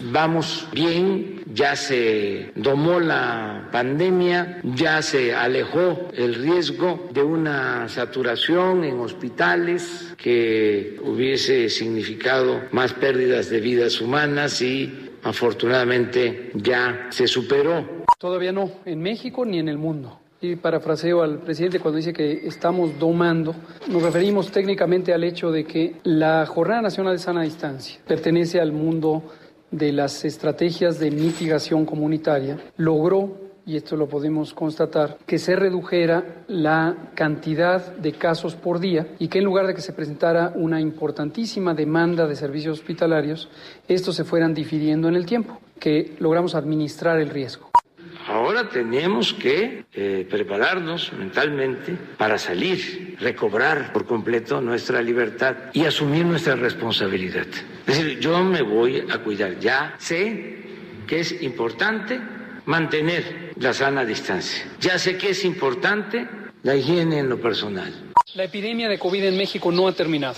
Vamos 0.00 0.68
bien, 0.72 1.42
ya 1.52 1.74
se 1.74 2.52
domó 2.54 3.00
la 3.00 3.68
pandemia, 3.72 4.60
ya 4.62 5.02
se 5.02 5.34
alejó 5.34 6.08
el 6.16 6.36
riesgo 6.36 7.08
de 7.12 7.22
una 7.22 7.88
saturación 7.88 8.84
en 8.84 9.00
hospitales 9.00 10.14
que 10.16 10.98
hubiese 11.02 11.68
significado 11.68 12.60
más 12.70 12.92
pérdidas 12.92 13.50
de 13.50 13.60
vidas 13.60 14.00
humanas 14.00 14.62
y 14.62 15.10
afortunadamente 15.24 16.52
ya 16.54 17.08
se 17.10 17.26
superó. 17.26 18.06
Todavía 18.18 18.52
no, 18.52 18.70
en 18.84 19.02
México 19.02 19.44
ni 19.44 19.58
en 19.58 19.68
el 19.68 19.78
mundo. 19.78 20.20
Y 20.40 20.54
parafraseo 20.54 21.22
al 21.22 21.40
presidente 21.40 21.80
cuando 21.80 21.96
dice 21.96 22.12
que 22.12 22.46
estamos 22.46 22.96
domando, 23.00 23.56
nos 23.88 24.00
referimos 24.00 24.52
técnicamente 24.52 25.12
al 25.12 25.24
hecho 25.24 25.50
de 25.50 25.64
que 25.64 25.96
la 26.04 26.46
Jornada 26.46 26.82
Nacional 26.82 27.14
de 27.14 27.18
Sana 27.18 27.42
Distancia 27.42 27.98
pertenece 28.06 28.60
al 28.60 28.70
mundo 28.70 29.24
de 29.70 29.92
las 29.92 30.24
estrategias 30.24 30.98
de 30.98 31.10
mitigación 31.10 31.84
comunitaria, 31.84 32.58
logró 32.76 33.48
y 33.68 33.76
esto 33.76 33.96
lo 33.96 34.08
podemos 34.08 34.54
constatar, 34.54 35.18
que 35.26 35.38
se 35.38 35.54
redujera 35.54 36.44
la 36.48 37.10
cantidad 37.14 37.94
de 37.96 38.12
casos 38.12 38.54
por 38.54 38.80
día 38.80 39.08
y 39.18 39.28
que 39.28 39.40
en 39.40 39.44
lugar 39.44 39.66
de 39.66 39.74
que 39.74 39.82
se 39.82 39.92
presentara 39.92 40.52
una 40.54 40.80
importantísima 40.80 41.74
demanda 41.74 42.26
de 42.26 42.34
servicios 42.34 42.78
hospitalarios, 42.78 43.50
estos 43.86 44.16
se 44.16 44.24
fueran 44.24 44.54
difiriendo 44.54 45.06
en 45.06 45.16
el 45.16 45.26
tiempo, 45.26 45.60
que 45.78 46.16
logramos 46.18 46.54
administrar 46.54 47.20
el 47.20 47.28
riesgo. 47.28 47.68
Ahora 48.26 48.70
tenemos 48.70 49.34
que 49.34 49.84
eh, 49.92 50.26
prepararnos 50.30 51.12
mentalmente 51.12 51.96
para 52.16 52.38
salir, 52.38 53.07
recobrar 53.20 53.92
por 53.92 54.06
completo 54.06 54.60
nuestra 54.60 55.02
libertad 55.02 55.56
y 55.72 55.84
asumir 55.84 56.24
nuestra 56.24 56.56
responsabilidad. 56.56 57.46
Es 57.86 57.98
decir, 57.98 58.20
yo 58.20 58.42
me 58.42 58.62
voy 58.62 59.04
a 59.10 59.18
cuidar. 59.18 59.58
Ya 59.58 59.94
sé 59.98 60.56
que 61.06 61.20
es 61.20 61.42
importante 61.42 62.20
mantener 62.66 63.52
la 63.56 63.72
sana 63.72 64.04
distancia. 64.04 64.64
Ya 64.80 64.98
sé 64.98 65.16
que 65.16 65.30
es 65.30 65.44
importante 65.44 66.28
la 66.62 66.76
higiene 66.76 67.18
en 67.18 67.28
lo 67.28 67.40
personal. 67.40 67.92
La 68.34 68.44
epidemia 68.44 68.88
de 68.88 68.98
COVID 68.98 69.24
en 69.24 69.36
México 69.36 69.72
no 69.72 69.88
ha 69.88 69.92
terminado. 69.92 70.36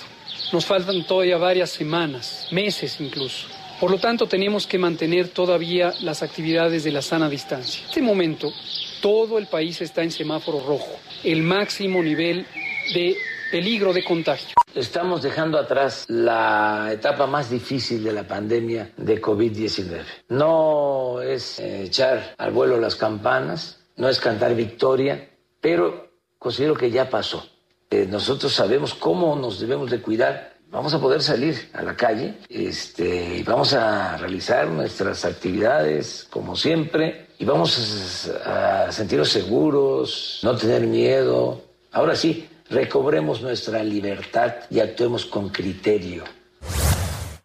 Nos 0.53 0.65
faltan 0.65 1.05
todavía 1.05 1.39
varias 1.39 1.71
semanas, 1.71 2.49
meses 2.53 3.01
incluso. 3.01 3.49
Por 3.81 3.91
lo 3.91 3.99
tanto, 3.99 4.27
tenemos 4.27 4.67
que 4.67 4.79
mantener 4.79 5.29
todavía 5.29 5.95
las 6.03 6.23
actividades 6.23 6.85
de 6.85 6.93
la 6.93 7.03
sana 7.03 7.29
distancia. 7.29 7.81
En 7.81 7.89
este 7.89 8.03
momento, 8.03 8.53
todo 9.01 9.39
el 9.39 9.47
país 9.47 9.81
está 9.81 10.03
en 10.03 10.11
semáforo 10.11 10.61
rojo, 10.61 11.01
el 11.25 11.43
máximo 11.43 12.03
nivel 12.03 12.47
de 12.95 13.17
peligro 13.51 13.93
de 13.93 14.05
contagio. 14.05 14.55
Estamos 14.75 15.23
dejando 15.23 15.59
atrás 15.59 16.07
la 16.09 16.91
etapa 16.93 17.27
más 17.27 17.51
difícil 17.51 18.05
de 18.05 18.13
la 18.13 18.27
pandemia 18.27 18.93
de 18.97 19.21
COVID-19. 19.21 20.05
No 20.29 21.21
es 21.21 21.59
eh, 21.59 21.85
echar 21.85 22.35
al 22.39 22.53
vuelo 22.53 22.79
las 22.79 22.95
campanas, 22.95 23.81
no 23.97 24.09
es 24.09 24.21
cantar 24.21 24.55
victoria, 24.55 25.29
pero 25.61 26.11
considero 26.39 26.75
que 26.75 26.91
ya 26.91 27.11
pasó. 27.11 27.47
Eh, 27.91 28.07
nosotros 28.09 28.53
sabemos 28.53 28.95
cómo 28.95 29.35
nos 29.35 29.59
debemos 29.59 29.91
de 29.91 30.01
cuidar. 30.01 30.55
Vamos 30.71 30.95
a 30.95 31.01
poder 31.01 31.21
salir 31.21 31.69
a 31.73 31.83
la 31.83 31.97
calle 31.97 32.39
este, 32.49 33.43
vamos 33.45 33.73
a 33.73 34.17
realizar 34.17 34.69
nuestras 34.69 35.25
actividades 35.25 36.29
como 36.31 36.55
siempre 36.55 37.27
y 37.41 37.45
vamos 37.45 38.31
a 38.47 38.93
sentirnos 38.93 39.31
seguros, 39.31 40.39
no 40.45 40.57
tener 40.57 40.83
miedo. 40.83 41.61
Ahora 41.91 42.15
sí, 42.15 42.49
recobremos 42.71 43.43
nuestra 43.43 43.83
libertad 43.83 44.55
y 44.71 44.81
actuemos 44.81 45.27
con 45.27 45.49
criterio. 45.51 46.25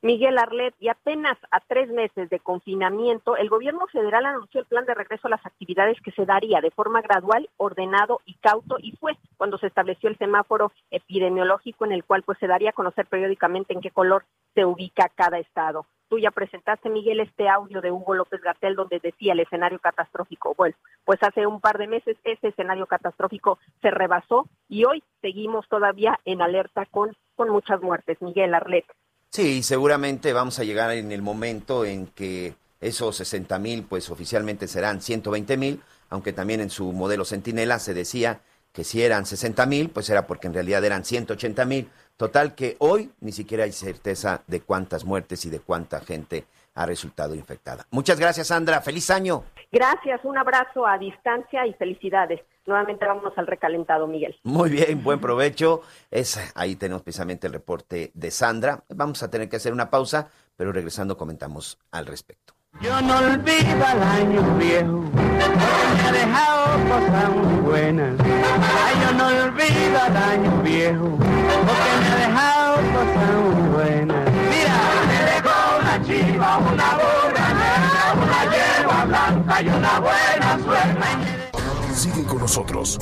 Miguel 0.02 0.38
Arlet, 0.38 0.76
y 0.80 0.90
apenas 0.90 1.36
a 1.50 1.60
tres 1.62 1.90
meses 1.90 2.30
de 2.30 2.40
confinamiento, 2.40 3.36
el 3.38 3.50
gobierno 3.50 3.88
federal 3.88 4.28
anunció 4.28 4.62
el 4.62 4.68
plan 4.68 4.86
de 4.86 4.94
regreso 4.94 5.28
a 5.28 5.32
las 5.32 5.44
actividades 5.44 6.00
que 6.02 6.12
se 6.12 6.26
daría 6.26 6.62
de 6.62 6.70
forma 6.70 7.02
gradual, 7.02 7.50
ordenado 7.58 8.22
y 8.24 8.36
cauto, 8.36 8.78
y 8.80 8.92
fue 8.98 9.18
cuando 9.36 9.58
se 9.58 9.66
estableció 9.66 10.08
el 10.08 10.18
semáforo 10.20 10.72
epidemiológico 10.92 11.86
en 11.86 11.92
el 11.92 12.04
cual 12.04 12.22
pues 12.22 12.38
se 12.38 12.46
daría 12.46 12.70
a 12.70 12.74
conocer 12.74 13.08
periódicamente 13.08 13.74
en 13.74 13.82
qué 13.82 13.90
color 13.90 14.26
se 14.54 14.64
ubica 14.64 15.10
cada 15.16 15.40
estado. 15.40 15.88
Tú 16.08 16.20
ya 16.20 16.32
presentaste, 16.32 16.90
Miguel, 16.90 17.20
este 17.20 17.50
audio 17.50 17.82
de 17.82 17.92
Hugo 17.92 18.14
López 18.14 18.42
Gatel 18.42 18.76
donde 18.76 19.00
decía 19.00 19.34
el 19.34 19.40
escenario 19.40 19.80
catastrófico. 19.80 20.54
Bueno, 20.56 20.76
pues 21.04 21.22
hace 21.24 21.48
un 21.48 21.60
par 21.60 21.78
de 21.78 21.88
meses 21.88 22.18
ese 22.24 22.50
escenario 22.50 22.86
catastrófico 22.86 23.58
se 23.82 23.90
rebasó 23.90 24.48
y 24.70 24.86
hoy 24.86 25.04
seguimos 25.22 25.68
todavía 25.68 26.20
en 26.26 26.42
alerta 26.42 26.86
con, 26.86 27.16
con 27.36 27.50
muchas 27.50 27.82
muertes. 27.82 28.22
Miguel 28.22 28.54
Arlet. 28.54 28.86
Sí, 29.32 29.64
seguramente 29.64 30.32
vamos 30.32 30.60
a 30.60 30.64
llegar 30.64 30.92
en 30.92 31.12
el 31.12 31.22
momento 31.22 31.86
en 31.86 32.08
que 32.08 32.54
esos 32.80 33.16
60 33.18 33.58
mil, 33.60 33.84
pues 33.84 34.10
oficialmente 34.10 34.68
serán 34.68 35.02
120 35.02 35.58
mil, 35.58 35.82
aunque 36.10 36.34
también 36.34 36.62
en 36.62 36.70
su 36.70 36.94
modelo 36.94 37.26
Centinela 37.26 37.80
se 37.80 37.94
decía 37.94 38.42
que 38.72 38.84
si 38.84 39.02
eran 39.02 39.26
60 39.26 39.66
mil, 39.66 39.90
pues 39.90 40.10
era 40.10 40.28
porque 40.28 40.48
en 40.48 40.54
realidad 40.54 40.84
eran 40.84 41.04
180 41.04 41.66
mil. 41.66 41.90
Total 42.18 42.56
que 42.56 42.78
hoy 42.80 43.12
ni 43.20 43.32
siquiera 43.32 43.66
hay 43.66 43.72
certeza 43.72 44.44
de 44.48 44.62
cuántas 44.62 45.04
muertes 45.04 45.46
y 45.46 45.50
de 45.50 45.60
cuánta 45.60 46.00
gente 46.00 46.46
ha 46.74 46.86
resultado 46.86 47.36
infectada. 47.36 47.86
Muchas 47.92 48.20
gracias, 48.20 48.48
Sandra. 48.48 48.82
Feliz 48.82 49.10
año. 49.10 49.44
Gracias, 49.72 50.24
un 50.24 50.38
abrazo 50.38 50.88
a 50.88 50.98
distancia 50.98 51.66
y 51.68 51.74
felicidades. 51.74 52.42
Nuevamente 52.66 53.06
vámonos 53.06 53.38
al 53.38 53.48
recalentado, 53.48 54.08
Miguel. 54.08 54.36
Muy 54.44 54.70
bien, 54.72 55.04
buen 55.04 55.20
provecho. 55.20 55.82
Es, 56.10 56.40
ahí 56.56 56.76
tenemos 56.76 57.04
precisamente 57.04 57.48
el 57.48 57.54
reporte 57.54 58.12
de 58.14 58.32
Sandra. 58.32 58.84
Vamos 58.90 59.22
a 59.22 59.30
tener 59.30 59.50
que 59.50 59.58
hacer 59.58 59.74
una 59.74 59.90
pausa, 59.90 60.30
pero 60.56 60.72
regresando 60.72 61.18
comentamos 61.18 61.78
al 61.92 62.08
respecto. 62.08 62.55
Yo 62.82 63.02
no 63.02 63.18
olvido 63.18 63.86
al 63.86 64.04
año 64.04 64.42
viejo, 64.58 65.04
porque 65.12 65.86
me 65.96 66.02
ha 66.02 66.12
dejado 66.12 66.66
cosas 66.90 67.30
muy 67.30 67.62
buenas. 67.62 68.16
Ay, 68.20 68.96
yo 69.02 69.12
no 69.14 69.28
olvido 69.28 70.02
al 70.02 70.18
año 70.18 70.62
viejo, 70.62 71.18
porque 71.18 71.92
me 72.02 72.08
ha 72.08 72.16
dejado 72.28 72.76
cosas 72.76 73.36
muy 73.44 73.70
buenas. 73.70 74.32
Mira, 74.50 74.78
me 75.08 75.20
dejó 75.32 75.58
una 75.80 76.04
chiva, 76.04 76.58
una 76.58 76.90
burra 76.96 77.48
negra, 77.64 78.04
una 78.22 78.42
yegua 78.52 79.06
blanca 79.06 79.62
y 79.62 79.68
una 79.70 80.00
buena 80.00 80.60
suerte. 80.64 81.96
Sigue 81.96 82.24
con 82.26 82.40
nosotros. 82.40 83.00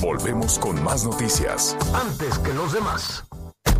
Volvemos 0.00 0.58
con 0.58 0.82
más 0.84 1.04
noticias. 1.04 1.76
Antes 1.94 2.38
que 2.40 2.52
los 2.52 2.72
demás. 2.72 3.24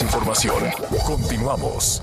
Información. 0.00 0.56
Continuamos. 1.06 2.02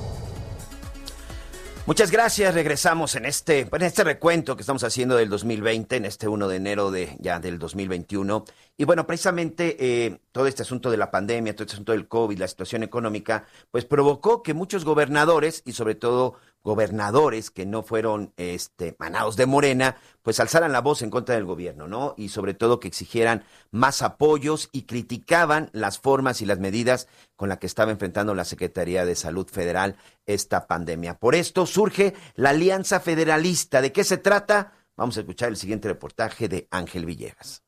Muchas 1.88 2.12
gracias. 2.12 2.54
Regresamos 2.54 3.16
en 3.16 3.26
este, 3.26 3.68
en 3.72 3.82
este 3.82 4.04
recuento 4.04 4.56
que 4.56 4.62
estamos 4.62 4.84
haciendo 4.84 5.16
del 5.16 5.30
2020, 5.30 5.96
en 5.96 6.06
este 6.06 6.28
1 6.28 6.48
de 6.48 6.56
enero 6.56 6.92
de 6.92 7.18
ya 7.20 7.40
del 7.40 7.58
2021. 7.58 8.46
Y 8.78 8.86
bueno, 8.86 9.08
precisamente 9.08 9.78
eh, 9.80 10.20
todo 10.32 10.46
este 10.46 10.62
asunto 10.62 10.92
de 10.92 10.98
la 10.98 11.10
pandemia, 11.10 11.54
todo 11.56 11.64
este 11.64 11.74
asunto 11.74 11.92
del 11.92 12.08
COVID, 12.08 12.38
la 12.38 12.48
situación 12.48 12.84
económica, 12.84 13.46
pues 13.72 13.86
provocó 13.86 14.44
que 14.44 14.54
muchos 14.54 14.86
gobernadores 14.86 15.64
y 15.66 15.74
sobre 15.74 15.96
todo 15.96 16.36
gobernadores 16.64 17.52
que 17.52 17.66
no 17.66 17.84
fueron 17.84 18.34
este, 18.38 18.96
manados 19.00 19.36
de 19.36 19.46
Morena, 19.46 19.98
pues 20.22 20.40
alzaran 20.40 20.72
la 20.72 20.82
voz 20.82 21.02
en 21.02 21.10
contra 21.10 21.36
del 21.36 21.46
gobierno, 21.46 21.88
¿no? 21.88 22.14
Y 22.18 22.30
sobre 22.30 22.54
todo 22.54 22.80
que 22.80 22.88
exigieran 22.88 23.44
más 23.72 24.02
apoyos 24.02 24.70
y 24.72 24.84
criticaban 24.84 25.70
las 25.74 26.00
formas 26.00 26.42
y 26.42 26.46
las 26.46 26.60
medidas 26.60 27.08
con 27.36 27.50
las 27.50 27.58
que 27.58 27.68
estaba 27.68 27.92
enfrentando 27.92 28.36
la 28.36 28.46
Secretaría 28.46 29.06
de 29.06 29.16
Salud 29.16 29.48
Federal 29.48 29.96
esta 30.26 30.68
pandemia. 30.68 31.18
Por 31.18 31.36
esto 31.36 31.66
surge 31.66 32.14
la 32.36 32.52
Alianza 32.52 33.00
Federalista. 33.00 33.82
¿De 33.82 33.92
qué 33.92 34.04
se 34.04 34.18
trata? 34.18 34.74
Vamos 34.96 35.18
a 35.18 35.22
escuchar 35.22 35.50
el 35.50 35.58
siguiente 35.58 35.88
reportaje 35.88 36.48
de 36.48 36.68
Ángel 36.70 37.06
Villegas. 37.06 37.64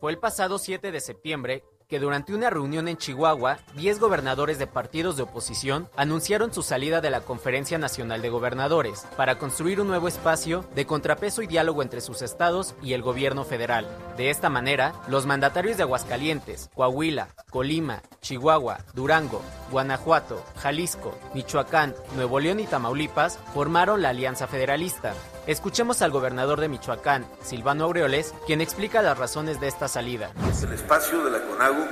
Fue 0.00 0.12
el 0.12 0.18
pasado 0.18 0.58
7 0.58 0.92
de 0.92 1.00
septiembre 1.00 1.64
que 1.88 2.00
durante 2.00 2.34
una 2.34 2.50
reunión 2.50 2.88
en 2.88 2.96
Chihuahua, 2.96 3.58
10 3.76 4.00
gobernadores 4.00 4.58
de 4.58 4.66
partidos 4.66 5.16
de 5.16 5.22
oposición 5.22 5.88
anunciaron 5.96 6.52
su 6.52 6.62
salida 6.62 7.00
de 7.00 7.10
la 7.10 7.20
Conferencia 7.20 7.78
Nacional 7.78 8.22
de 8.22 8.28
Gobernadores 8.28 9.06
para 9.16 9.38
construir 9.38 9.80
un 9.80 9.88
nuevo 9.88 10.08
espacio 10.08 10.64
de 10.74 10.86
contrapeso 10.86 11.42
y 11.42 11.46
diálogo 11.46 11.82
entre 11.82 12.00
sus 12.00 12.22
estados 12.22 12.74
y 12.82 12.92
el 12.92 13.02
gobierno 13.02 13.44
federal. 13.44 13.86
De 14.16 14.30
esta 14.30 14.50
manera, 14.50 14.94
los 15.08 15.26
mandatarios 15.26 15.76
de 15.76 15.84
Aguascalientes, 15.84 16.70
Coahuila, 16.74 17.28
Colima, 17.50 18.02
Chihuahua, 18.20 18.78
Durango, 18.94 19.42
Guanajuato, 19.70 20.42
Jalisco, 20.56 21.14
Michoacán, 21.34 21.94
Nuevo 22.14 22.40
León 22.40 22.60
y 22.60 22.66
Tamaulipas 22.66 23.38
formaron 23.54 24.02
la 24.02 24.10
Alianza 24.10 24.46
Federalista. 24.46 25.14
Escuchemos 25.46 26.02
al 26.02 26.10
gobernador 26.10 26.60
de 26.60 26.68
Michoacán, 26.68 27.24
Silvano 27.40 27.84
Aureoles, 27.84 28.34
quien 28.46 28.60
explica 28.60 29.00
las 29.00 29.16
razones 29.16 29.60
de 29.60 29.68
esta 29.68 29.86
salida. 29.86 30.32
El 30.60 30.72
espacio 30.72 31.24
de 31.24 31.30
la 31.30 31.40
CONAGU 31.40 31.84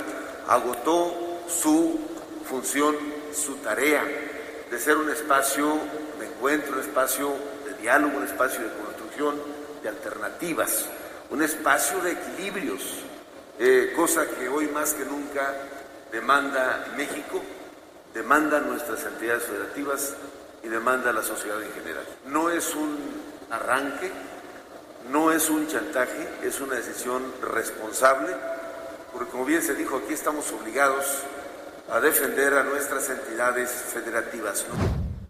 agotó 0.48 1.14
su 1.46 2.00
función, 2.48 2.96
su 3.32 3.54
tarea 3.58 4.02
de 4.68 4.78
ser 4.80 4.96
un 4.96 5.08
espacio 5.08 5.78
de 6.18 6.26
encuentro, 6.26 6.72
un 6.72 6.80
espacio 6.80 7.32
de 7.64 7.80
diálogo, 7.80 8.16
un 8.16 8.24
espacio 8.24 8.60
de 8.60 8.70
construcción 8.70 9.36
de 9.84 9.88
alternativas, 9.88 10.86
un 11.30 11.40
espacio 11.40 12.00
de 12.00 12.10
equilibrios, 12.10 12.82
eh, 13.60 13.92
cosa 13.94 14.26
que 14.26 14.48
hoy 14.48 14.66
más 14.66 14.94
que 14.94 15.04
nunca 15.04 15.54
demanda 16.10 16.86
México, 16.96 17.40
demanda 18.12 18.58
nuestras 18.58 19.04
entidades 19.04 19.44
federativas 19.44 20.14
y 20.64 20.68
demanda 20.68 21.12
la 21.12 21.22
sociedad 21.22 21.62
en 21.62 21.72
general. 21.72 22.04
No 22.26 22.50
es 22.50 22.74
un 22.74 23.23
arranque, 23.54 24.10
no 25.10 25.32
es 25.32 25.50
un 25.50 25.66
chantaje, 25.66 26.28
es 26.42 26.60
una 26.60 26.74
decisión 26.74 27.22
responsable, 27.42 28.34
porque 29.12 29.30
como 29.30 29.44
bien 29.44 29.62
se 29.62 29.74
dijo, 29.74 29.96
aquí 29.96 30.14
estamos 30.14 30.50
obligados 30.52 31.04
a 31.90 32.00
defender 32.00 32.54
a 32.54 32.62
nuestras 32.62 33.10
entidades 33.10 33.70
federativas. 33.70 34.64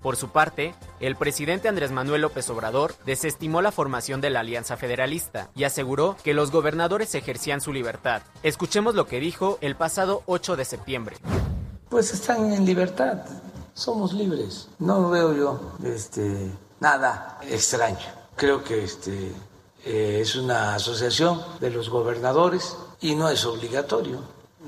Por 0.01 0.17
su 0.17 0.29
parte, 0.29 0.75
el 1.01 1.17
presidente 1.17 1.67
Andrés 1.67 1.91
Manuel 1.91 2.21
López 2.21 2.49
Obrador 2.51 2.95
desestimó 3.07 3.63
la 3.63 3.73
formación 3.73 4.21
de 4.21 4.29
la 4.29 4.41
Alianza 4.41 4.77
Federalista 4.77 5.49
y 5.57 5.65
aseguró 5.65 6.17
que 6.23 6.35
los 6.35 6.51
gobernadores 6.51 7.15
ejercían 7.15 7.63
su 7.63 7.73
libertad. 7.73 8.21
Escuchemos 8.43 8.95
lo 8.95 9.07
que 9.07 9.19
dijo 9.19 9.57
el 9.63 9.77
pasado 9.77 10.23
8 10.27 10.57
de 10.57 10.65
septiembre. 10.67 11.17
Pues 11.89 12.13
están 12.13 12.53
en 12.53 12.67
libertad, 12.67 13.25
somos 13.73 14.13
libres. 14.13 14.69
No 14.79 15.09
veo 15.09 15.33
yo 15.33 15.73
este, 15.85 16.51
nada 16.85 17.39
extraño. 17.49 18.07
Creo 18.37 18.63
que 18.63 18.85
este, 18.85 19.33
eh, 19.87 20.19
es 20.21 20.37
una 20.37 20.75
asociación 20.75 21.43
de 21.61 21.71
los 21.71 21.89
gobernadores 21.89 22.77
y 23.01 23.15
no 23.15 23.31
es 23.31 23.45
obligatorio. 23.47 24.19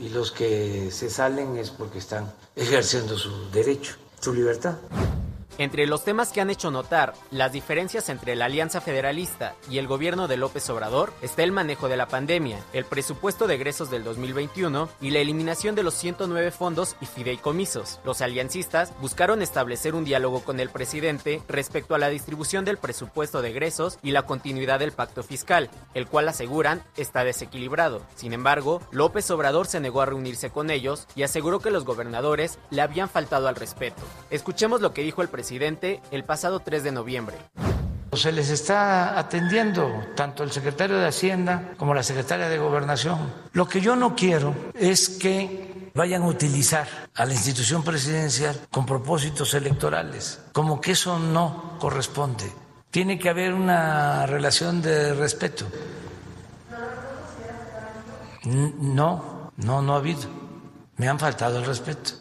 Y 0.00 0.08
los 0.08 0.32
que 0.32 0.90
se 0.90 1.08
salen 1.10 1.56
es 1.56 1.70
porque 1.70 1.98
están 1.98 2.32
ejerciendo 2.54 3.16
su 3.18 3.50
derecho, 3.50 3.96
su 4.20 4.32
libertad. 4.32 4.76
Entre 5.58 5.86
los 5.86 6.04
temas 6.04 6.32
que 6.32 6.42
han 6.42 6.50
hecho 6.50 6.70
notar 6.70 7.14
las 7.30 7.50
diferencias 7.50 8.10
entre 8.10 8.36
la 8.36 8.44
Alianza 8.44 8.82
Federalista 8.82 9.54
y 9.70 9.78
el 9.78 9.86
gobierno 9.86 10.28
de 10.28 10.36
López 10.36 10.68
Obrador 10.68 11.14
está 11.22 11.44
el 11.44 11.52
manejo 11.52 11.88
de 11.88 11.96
la 11.96 12.08
pandemia, 12.08 12.58
el 12.74 12.84
presupuesto 12.84 13.46
de 13.46 13.54
egresos 13.54 13.90
del 13.90 14.04
2021 14.04 14.90
y 15.00 15.10
la 15.10 15.20
eliminación 15.20 15.74
de 15.74 15.82
los 15.82 15.94
109 15.94 16.50
fondos 16.50 16.96
y 17.00 17.06
fideicomisos. 17.06 18.00
Los 18.04 18.20
aliancistas 18.20 18.92
buscaron 19.00 19.40
establecer 19.40 19.94
un 19.94 20.04
diálogo 20.04 20.44
con 20.44 20.60
el 20.60 20.68
presidente 20.68 21.40
respecto 21.48 21.94
a 21.94 21.98
la 21.98 22.10
distribución 22.10 22.66
del 22.66 22.76
presupuesto 22.76 23.40
de 23.40 23.48
egresos 23.48 23.98
y 24.02 24.10
la 24.10 24.24
continuidad 24.24 24.78
del 24.80 24.92
pacto 24.92 25.22
fiscal, 25.22 25.70
el 25.94 26.06
cual 26.06 26.28
aseguran 26.28 26.82
está 26.98 27.24
desequilibrado. 27.24 28.02
Sin 28.14 28.34
embargo, 28.34 28.82
López 28.90 29.30
Obrador 29.30 29.66
se 29.68 29.80
negó 29.80 30.02
a 30.02 30.06
reunirse 30.06 30.50
con 30.50 30.68
ellos 30.68 31.06
y 31.16 31.22
aseguró 31.22 31.60
que 31.60 31.70
los 31.70 31.86
gobernadores 31.86 32.58
le 32.68 32.82
habían 32.82 33.08
faltado 33.08 33.48
al 33.48 33.56
respeto. 33.56 34.02
Escuchemos 34.28 34.82
lo 34.82 34.92
que 34.92 35.02
dijo 35.02 35.22
el 35.22 35.28
presidente 35.28 35.45
presidente 35.46 36.02
el 36.10 36.24
pasado 36.24 36.58
3 36.58 36.82
de 36.82 36.90
noviembre. 36.90 37.36
Se 38.14 38.32
les 38.32 38.50
está 38.50 39.16
atendiendo 39.16 39.88
tanto 40.16 40.42
el 40.42 40.50
secretario 40.50 40.98
de 40.98 41.06
Hacienda 41.06 41.74
como 41.76 41.94
la 41.94 42.02
secretaria 42.02 42.48
de 42.48 42.58
Gobernación. 42.58 43.32
Lo 43.52 43.68
que 43.68 43.80
yo 43.80 43.94
no 43.94 44.16
quiero 44.16 44.56
es 44.74 45.08
que 45.08 45.92
vayan 45.94 46.22
a 46.22 46.26
utilizar 46.26 46.88
a 47.14 47.24
la 47.24 47.32
institución 47.32 47.84
presidencial 47.84 48.58
con 48.72 48.86
propósitos 48.86 49.54
electorales, 49.54 50.40
como 50.52 50.80
que 50.80 50.92
eso 50.92 51.16
no 51.20 51.76
corresponde. 51.78 52.52
Tiene 52.90 53.16
que 53.16 53.28
haber 53.28 53.54
una 53.54 54.26
relación 54.26 54.82
de 54.82 55.14
respeto. 55.14 55.64
No, 58.42 59.52
no, 59.58 59.80
no 59.80 59.94
ha 59.94 59.98
habido. 59.98 60.28
Me 60.96 61.08
han 61.08 61.20
faltado 61.20 61.60
el 61.60 61.66
respeto. 61.66 62.14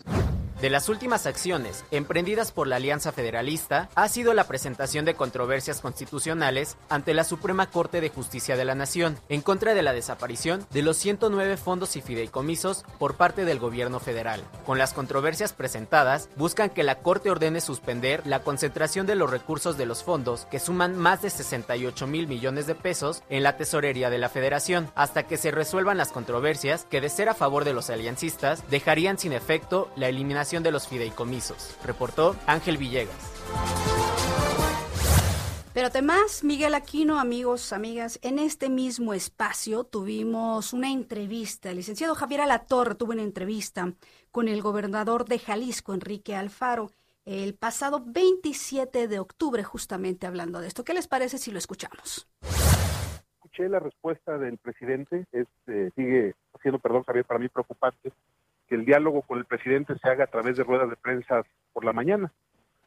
De 0.65 0.71
las 0.71 0.89
últimas 0.89 1.27
acciones 1.27 1.85
emprendidas 1.91 2.51
por 2.51 2.65
la 2.65 2.77
Alianza 2.77 3.11
Federalista 3.11 3.87
ha 3.93 4.09
sido 4.09 4.33
la 4.33 4.47
presentación 4.47 5.05
de 5.05 5.13
controversias 5.13 5.79
constitucionales 5.79 6.75
ante 6.89 7.13
la 7.13 7.23
Suprema 7.23 7.69
Corte 7.69 8.01
de 8.01 8.09
Justicia 8.09 8.57
de 8.57 8.65
la 8.65 8.73
Nación 8.73 9.15
en 9.29 9.41
contra 9.41 9.75
de 9.75 9.83
la 9.83 9.93
desaparición 9.93 10.65
de 10.71 10.81
los 10.81 10.97
109 10.97 11.57
fondos 11.57 11.95
y 11.95 12.01
fideicomisos 12.01 12.83
por 12.97 13.13
parte 13.13 13.45
del 13.45 13.59
gobierno 13.59 13.99
federal. 13.99 14.43
Con 14.65 14.79
las 14.79 14.93
controversias 14.93 15.53
presentadas, 15.53 16.29
buscan 16.35 16.71
que 16.71 16.81
la 16.81 16.97
Corte 16.97 17.29
ordene 17.29 17.61
suspender 17.61 18.25
la 18.25 18.39
concentración 18.39 19.05
de 19.05 19.13
los 19.13 19.29
recursos 19.29 19.77
de 19.77 19.85
los 19.85 20.01
fondos 20.01 20.47
que 20.49 20.59
suman 20.59 20.97
más 20.97 21.21
de 21.21 21.29
68 21.29 22.07
mil 22.07 22.25
millones 22.25 22.65
de 22.65 22.73
pesos 22.73 23.21
en 23.29 23.43
la 23.43 23.55
tesorería 23.55 24.09
de 24.09 24.17
la 24.17 24.29
Federación, 24.29 24.89
hasta 24.95 25.27
que 25.27 25.37
se 25.37 25.51
resuelvan 25.51 25.97
las 25.97 26.11
controversias 26.11 26.87
que, 26.89 27.01
de 27.01 27.09
ser 27.09 27.29
a 27.29 27.35
favor 27.35 27.65
de 27.65 27.73
los 27.73 27.91
aliancistas, 27.91 28.63
dejarían 28.71 29.19
sin 29.19 29.31
efecto 29.31 29.91
la 29.95 30.09
eliminación 30.09 30.54
de 30.63 30.71
los 30.71 30.87
fideicomisos, 30.87 31.75
reportó 31.83 32.35
Ángel 32.47 32.77
Villegas. 32.77 33.15
Pero 35.75 35.87
además, 35.87 36.41
Miguel 36.45 36.73
Aquino, 36.73 37.19
amigos, 37.19 37.73
amigas, 37.73 38.17
en 38.23 38.39
este 38.39 38.69
mismo 38.69 39.13
espacio 39.13 39.83
tuvimos 39.83 40.71
una 40.71 40.89
entrevista. 40.89 41.69
El 41.69 41.75
licenciado 41.75 42.15
Javier 42.15 42.39
Alatorre 42.39 42.95
tuvo 42.95 43.11
una 43.11 43.23
entrevista 43.23 43.91
con 44.31 44.47
el 44.47 44.61
gobernador 44.61 45.25
de 45.25 45.37
Jalisco, 45.37 45.93
Enrique 45.93 46.33
Alfaro, 46.33 46.91
el 47.25 47.55
pasado 47.55 48.01
27 48.05 49.09
de 49.09 49.19
octubre, 49.19 49.63
justamente 49.63 50.25
hablando 50.25 50.61
de 50.61 50.67
esto. 50.67 50.85
¿Qué 50.85 50.93
les 50.93 51.09
parece 51.09 51.37
si 51.37 51.51
lo 51.51 51.57
escuchamos? 51.57 52.25
Escuché 53.33 53.67
la 53.67 53.79
respuesta 53.79 54.37
del 54.37 54.57
presidente, 54.57 55.25
es, 55.33 55.47
eh, 55.67 55.91
sigue 55.97 56.35
siendo, 56.61 56.79
perdón 56.79 57.03
Javier, 57.03 57.25
para 57.25 57.39
mí 57.41 57.49
preocupante 57.49 58.13
que 58.67 58.75
el 58.75 58.85
diálogo 58.85 59.21
con 59.21 59.37
el 59.39 59.45
presidente 59.45 59.97
se 59.97 60.09
haga 60.09 60.25
a 60.25 60.27
través 60.27 60.57
de 60.57 60.63
ruedas 60.63 60.89
de 60.89 60.95
prensa 60.95 61.43
por 61.73 61.85
la 61.85 61.93
mañana. 61.93 62.31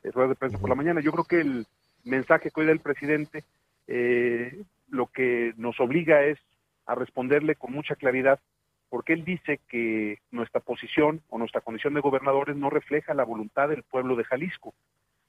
Eh, 0.02 0.10
ruedas 0.10 0.30
de 0.30 0.36
prensa 0.36 0.58
por 0.58 0.68
la 0.68 0.74
mañana. 0.74 1.00
Yo 1.00 1.12
creo 1.12 1.24
que 1.24 1.40
el 1.40 1.66
mensaje 2.04 2.50
que 2.50 2.60
hoy 2.60 2.66
da 2.66 2.72
el 2.72 2.80
presidente 2.80 3.44
eh, 3.86 4.62
lo 4.90 5.06
que 5.06 5.54
nos 5.56 5.78
obliga 5.80 6.22
es 6.22 6.38
a 6.86 6.94
responderle 6.94 7.54
con 7.54 7.72
mucha 7.72 7.94
claridad 7.96 8.40
porque 8.88 9.12
él 9.12 9.24
dice 9.24 9.60
que 9.68 10.18
nuestra 10.30 10.60
posición 10.60 11.20
o 11.28 11.38
nuestra 11.38 11.60
condición 11.60 11.94
de 11.94 12.00
gobernadores 12.00 12.56
no 12.56 12.70
refleja 12.70 13.12
la 13.12 13.24
voluntad 13.24 13.68
del 13.68 13.82
pueblo 13.82 14.16
de 14.16 14.24
Jalisco. 14.24 14.74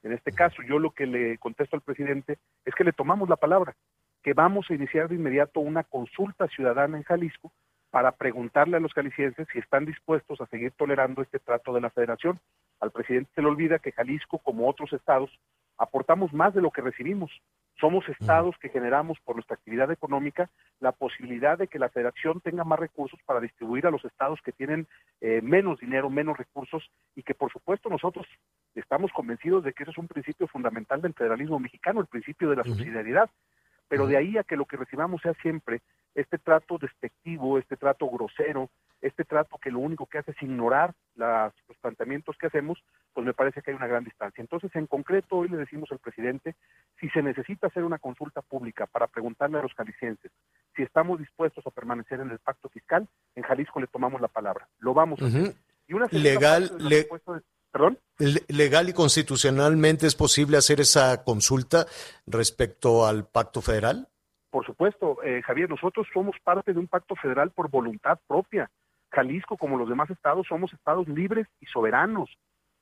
En 0.02 0.14
este 0.14 0.32
caso, 0.32 0.62
yo 0.62 0.80
lo 0.80 0.92
que 0.92 1.06
le 1.06 1.38
contesto 1.40 1.76
al 1.76 1.82
presidente 1.82 2.38
es 2.64 2.74
que 2.74 2.86
le 2.86 2.94
tomamos 2.94 3.28
la 3.28 3.36
palabra, 3.36 3.76
que 4.24 4.34
vamos 4.34 4.68
a 4.70 4.74
iniciar 4.74 5.10
de 5.10 5.16
inmediato 5.16 5.60
una 5.60 5.84
consulta 5.84 6.48
ciudadana 6.48 6.98
en 6.98 7.04
Jalisco 7.04 7.52
para 7.92 8.12
preguntarle 8.12 8.78
a 8.78 8.80
los 8.80 8.94
jaliscienses 8.94 9.48
si 9.52 9.60
están 9.60 9.86
dispuestos 9.86 10.40
a 10.42 10.46
seguir 10.48 10.72
tolerando 10.72 11.22
este 11.22 11.40
trato 11.40 11.74
de 11.74 11.82
la 11.82 11.90
federación. 11.90 12.40
Al 12.80 12.92
presidente 12.92 13.32
se 13.36 13.42
le 13.42 13.48
olvida 13.48 13.80
que 13.80 13.92
Jalisco, 13.92 14.38
como 14.40 14.70
otros 14.70 14.94
estados, 14.94 15.30
aportamos 15.78 16.34
más 16.34 16.54
de 16.54 16.62
lo 16.62 16.72
que 16.72 16.82
recibimos. 16.82 17.32
Somos 17.80 18.08
estados 18.10 18.58
que 18.60 18.70
generamos 18.70 19.18
por 19.22 19.36
nuestra 19.36 19.56
actividad 19.56 19.90
económica 19.90 20.50
la 20.82 20.92
posibilidad 20.92 21.58
de 21.58 21.68
que 21.68 21.80
la 21.80 21.88
federación 21.88 22.42
tenga 22.42 22.66
más 22.66 22.78
recursos 22.78 23.20
para 23.26 23.40
distribuir 23.40 23.88
a 23.88 23.92
los 23.92 24.04
estados 24.04 24.42
que 24.44 24.52
tienen 24.52 24.86
eh, 25.22 25.40
menos 25.42 25.80
dinero, 25.80 26.10
menos 26.10 26.38
recursos 26.38 26.84
y 27.16 27.24
que 27.24 27.34
por 27.34 27.52
supuesto 27.52 27.90
nosotros 27.90 28.28
estamos 28.76 29.12
convencidos 29.14 29.64
de 29.64 29.72
que 29.72 29.84
ese 29.84 29.92
es 29.92 29.98
un 29.98 30.10
principio 30.10 30.48
fundamental 30.48 31.02
del 31.02 31.14
federalismo 31.14 31.58
mexicano, 31.58 32.02
el 32.02 32.08
principio 32.08 32.50
de 32.50 32.58
la 32.58 32.66
subsidiariedad. 32.66 33.30
Pero 33.88 34.08
de 34.08 34.18
ahí 34.18 34.38
a 34.38 34.44
que 34.44 34.58
lo 34.58 34.66
que 34.66 34.78
recibamos 34.78 35.22
sea 35.22 35.34
siempre 35.36 35.82
este 36.20 36.38
trato 36.38 36.78
despectivo, 36.78 37.58
este 37.58 37.78
trato 37.78 38.10
grosero, 38.10 38.70
este 39.02 39.24
trato 39.24 39.58
que 39.58 39.72
lo 39.72 39.80
único 39.80 40.06
que 40.06 40.18
hace 40.18 40.32
es 40.32 40.42
ignorar 40.42 40.94
los 41.16 41.78
planteamientos 41.82 42.38
que 42.38 42.48
hacemos, 42.48 42.78
pues 43.14 43.26
me 43.26 43.34
parece 43.34 43.62
que 43.62 43.72
hay 43.72 43.78
una 43.78 43.88
gran 43.88 44.04
distancia. 44.04 44.42
Entonces, 44.42 44.70
en 44.76 44.88
concreto, 44.88 45.38
hoy 45.38 45.50
le 45.50 45.58
decimos 45.58 45.90
al 45.92 46.00
presidente, 46.00 46.56
si 47.00 47.10
se 47.10 47.22
necesita 47.22 47.68
hacer 47.68 47.84
una 47.84 48.00
consulta 48.00 48.42
pública 48.42 48.86
para 48.88 49.08
preguntarle 49.08 49.60
a 49.60 49.64
los 49.64 49.74
jaliscienses 49.74 50.32
si 50.76 50.84
estamos 50.84 51.20
dispuestos 51.20 51.66
a 51.66 51.72
permanecer 51.72 52.20
en 52.20 52.32
el 52.32 52.40
pacto 52.40 52.70
fiscal, 52.70 53.08
en 53.36 53.44
Jalisco 53.44 53.80
le 53.80 53.88
tomamos 53.88 54.22
la 54.22 54.28
palabra. 54.28 54.68
Lo 54.80 54.94
vamos 54.94 55.22
a 55.22 55.26
hacer. 55.26 55.56
Y 55.88 55.94
una 55.94 56.08
legal, 56.12 56.72
¿Perdón? 57.72 58.00
¿Legal 58.48 58.90
y 58.90 58.94
constitucionalmente 58.94 60.08
es 60.08 60.16
posible 60.16 60.58
hacer 60.58 60.80
esa 60.80 61.24
consulta 61.24 61.86
respecto 62.26 63.06
al 63.06 63.28
pacto 63.28 63.62
federal? 63.62 64.08
Por 64.50 64.66
supuesto, 64.66 65.22
eh, 65.24 65.42
Javier, 65.44 65.70
nosotros 65.70 66.08
somos 66.14 66.36
parte 66.44 66.74
de 66.74 66.80
un 66.80 66.88
pacto 66.88 67.16
federal 67.16 67.52
por 67.52 67.70
voluntad 67.70 68.20
propia. 68.28 68.70
Jalisco, 69.12 69.58
como 69.58 69.78
los 69.78 69.90
demás 69.90 70.10
estados, 70.10 70.48
somos 70.48 70.74
estados 70.74 71.08
libres 71.08 71.48
y 71.60 71.66
soberanos, 71.68 72.36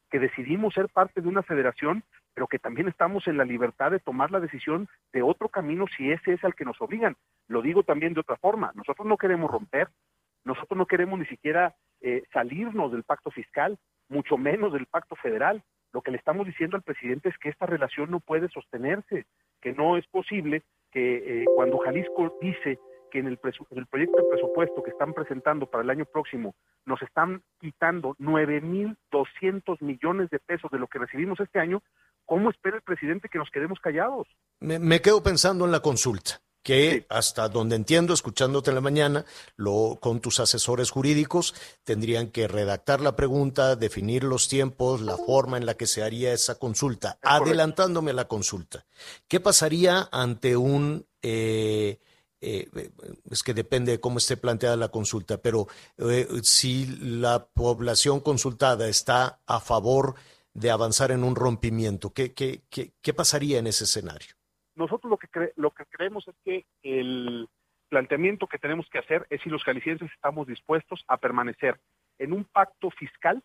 que 0.09 0.19
decidimos 0.19 0.73
ser 0.73 0.87
parte 0.89 1.21
de 1.21 1.27
una 1.27 1.43
federación, 1.43 2.03
pero 2.33 2.47
que 2.47 2.59
también 2.59 2.87
estamos 2.87 3.27
en 3.27 3.37
la 3.37 3.45
libertad 3.45 3.91
de 3.91 3.99
tomar 3.99 4.31
la 4.31 4.39
decisión 4.39 4.87
de 5.11 5.21
otro 5.21 5.49
camino 5.49 5.85
si 5.97 6.11
ese 6.11 6.33
es 6.33 6.43
al 6.43 6.55
que 6.55 6.65
nos 6.65 6.79
obligan. 6.81 7.15
Lo 7.47 7.61
digo 7.61 7.83
también 7.83 8.13
de 8.13 8.21
otra 8.21 8.37
forma, 8.37 8.71
nosotros 8.75 9.07
no 9.07 9.17
queremos 9.17 9.49
romper, 9.49 9.89
nosotros 10.45 10.77
no 10.77 10.85
queremos 10.85 11.19
ni 11.19 11.25
siquiera 11.25 11.75
eh, 11.99 12.23
salirnos 12.31 12.91
del 12.91 13.03
pacto 13.03 13.31
fiscal, 13.31 13.77
mucho 14.07 14.37
menos 14.37 14.71
del 14.71 14.85
pacto 14.85 15.15
federal. 15.15 15.63
Lo 15.91 16.01
que 16.01 16.11
le 16.11 16.17
estamos 16.17 16.45
diciendo 16.45 16.77
al 16.77 16.83
presidente 16.83 17.29
es 17.29 17.37
que 17.37 17.49
esta 17.49 17.65
relación 17.65 18.11
no 18.11 18.19
puede 18.19 18.47
sostenerse, 18.49 19.25
que 19.61 19.73
no 19.73 19.97
es 19.97 20.05
posible 20.07 20.63
eh, 20.99 21.45
cuando 21.55 21.77
Jalisco 21.79 22.37
dice 22.41 22.79
que 23.11 23.19
en 23.19 23.27
el, 23.27 23.39
en 23.71 23.77
el 23.77 23.87
proyecto 23.87 24.17
de 24.17 24.29
presupuesto 24.29 24.83
que 24.83 24.91
están 24.91 25.13
presentando 25.13 25.65
para 25.65 25.83
el 25.83 25.89
año 25.89 26.05
próximo 26.05 26.55
nos 26.85 27.01
están 27.01 27.41
quitando 27.59 28.15
9.200 28.19 29.81
millones 29.81 30.29
de 30.29 30.39
pesos 30.39 30.69
de 30.71 30.79
lo 30.79 30.87
que 30.87 30.99
recibimos 30.99 31.39
este 31.39 31.59
año, 31.59 31.81
¿cómo 32.25 32.49
espera 32.49 32.77
el 32.77 32.81
presidente 32.81 33.29
que 33.29 33.37
nos 33.37 33.49
quedemos 33.49 33.79
callados? 33.79 34.27
me 34.59 35.01
quedo 35.01 35.21
pensando 35.21 35.65
en 35.65 35.71
la 35.71 35.81
consulta 35.81 36.41
que 36.67 37.05
hasta 37.07 37.47
donde 37.47 37.77
entiendo, 37.77 38.13
escuchándote 38.13 38.71
en 38.71 38.75
la 38.75 38.81
mañana, 38.81 39.25
lo, 39.55 39.99
con 40.01 40.19
tus 40.19 40.41
asesores 40.41 40.91
jurídicos, 40.91 41.55
tendrían 41.85 42.27
que 42.27 42.45
redactar 42.45 42.99
la 42.99 43.15
pregunta, 43.15 43.77
definir 43.77 44.25
los 44.25 44.49
tiempos, 44.49 44.99
la 44.99 45.15
forma 45.15 45.55
en 45.55 45.65
la 45.65 45.75
que 45.75 45.87
se 45.87 46.03
haría 46.03 46.33
esa 46.33 46.55
consulta, 46.55 47.19
adelantándome 47.21 48.11
la 48.11 48.27
consulta. 48.27 48.85
¿Qué 49.29 49.39
pasaría 49.39 50.09
ante 50.11 50.57
un... 50.57 51.07
Eh, 51.21 51.99
eh, 52.41 52.69
es 53.31 53.43
que 53.43 53.53
depende 53.53 53.93
de 53.93 54.01
cómo 54.01 54.17
esté 54.17 54.35
planteada 54.35 54.75
la 54.75 54.89
consulta, 54.89 55.37
pero 55.37 55.69
eh, 55.99 56.27
si 56.43 56.85
la 56.99 57.47
población 57.47 58.19
consultada 58.19 58.89
está 58.89 59.39
a 59.47 59.61
favor 59.61 60.15
de 60.53 60.69
avanzar 60.69 61.11
en 61.11 61.23
un 61.23 61.37
rompimiento, 61.37 62.11
¿qué, 62.11 62.33
qué, 62.33 62.65
qué, 62.69 62.91
qué 63.01 63.13
pasaría 63.13 63.57
en 63.57 63.67
ese 63.67 63.85
escenario? 63.85 64.36
Nosotros 64.77 65.09
lo 65.09 65.17
que, 65.17 65.51
lo 65.55 65.71
que 65.71 65.85
creemos 65.85 66.27
es 66.27 66.35
que 66.45 66.65
el 66.83 67.49
planteamiento 67.89 68.47
que 68.47 68.59
tenemos 68.59 68.87
que 68.89 68.99
hacer 68.99 69.25
es 69.29 69.41
si 69.41 69.49
los 69.49 69.63
jaliscienses 69.63 70.11
estamos 70.11 70.47
dispuestos 70.47 71.03
a 71.07 71.17
permanecer 71.17 71.79
en 72.19 72.31
un 72.31 72.43
pacto 72.45 72.91
fiscal 72.91 73.43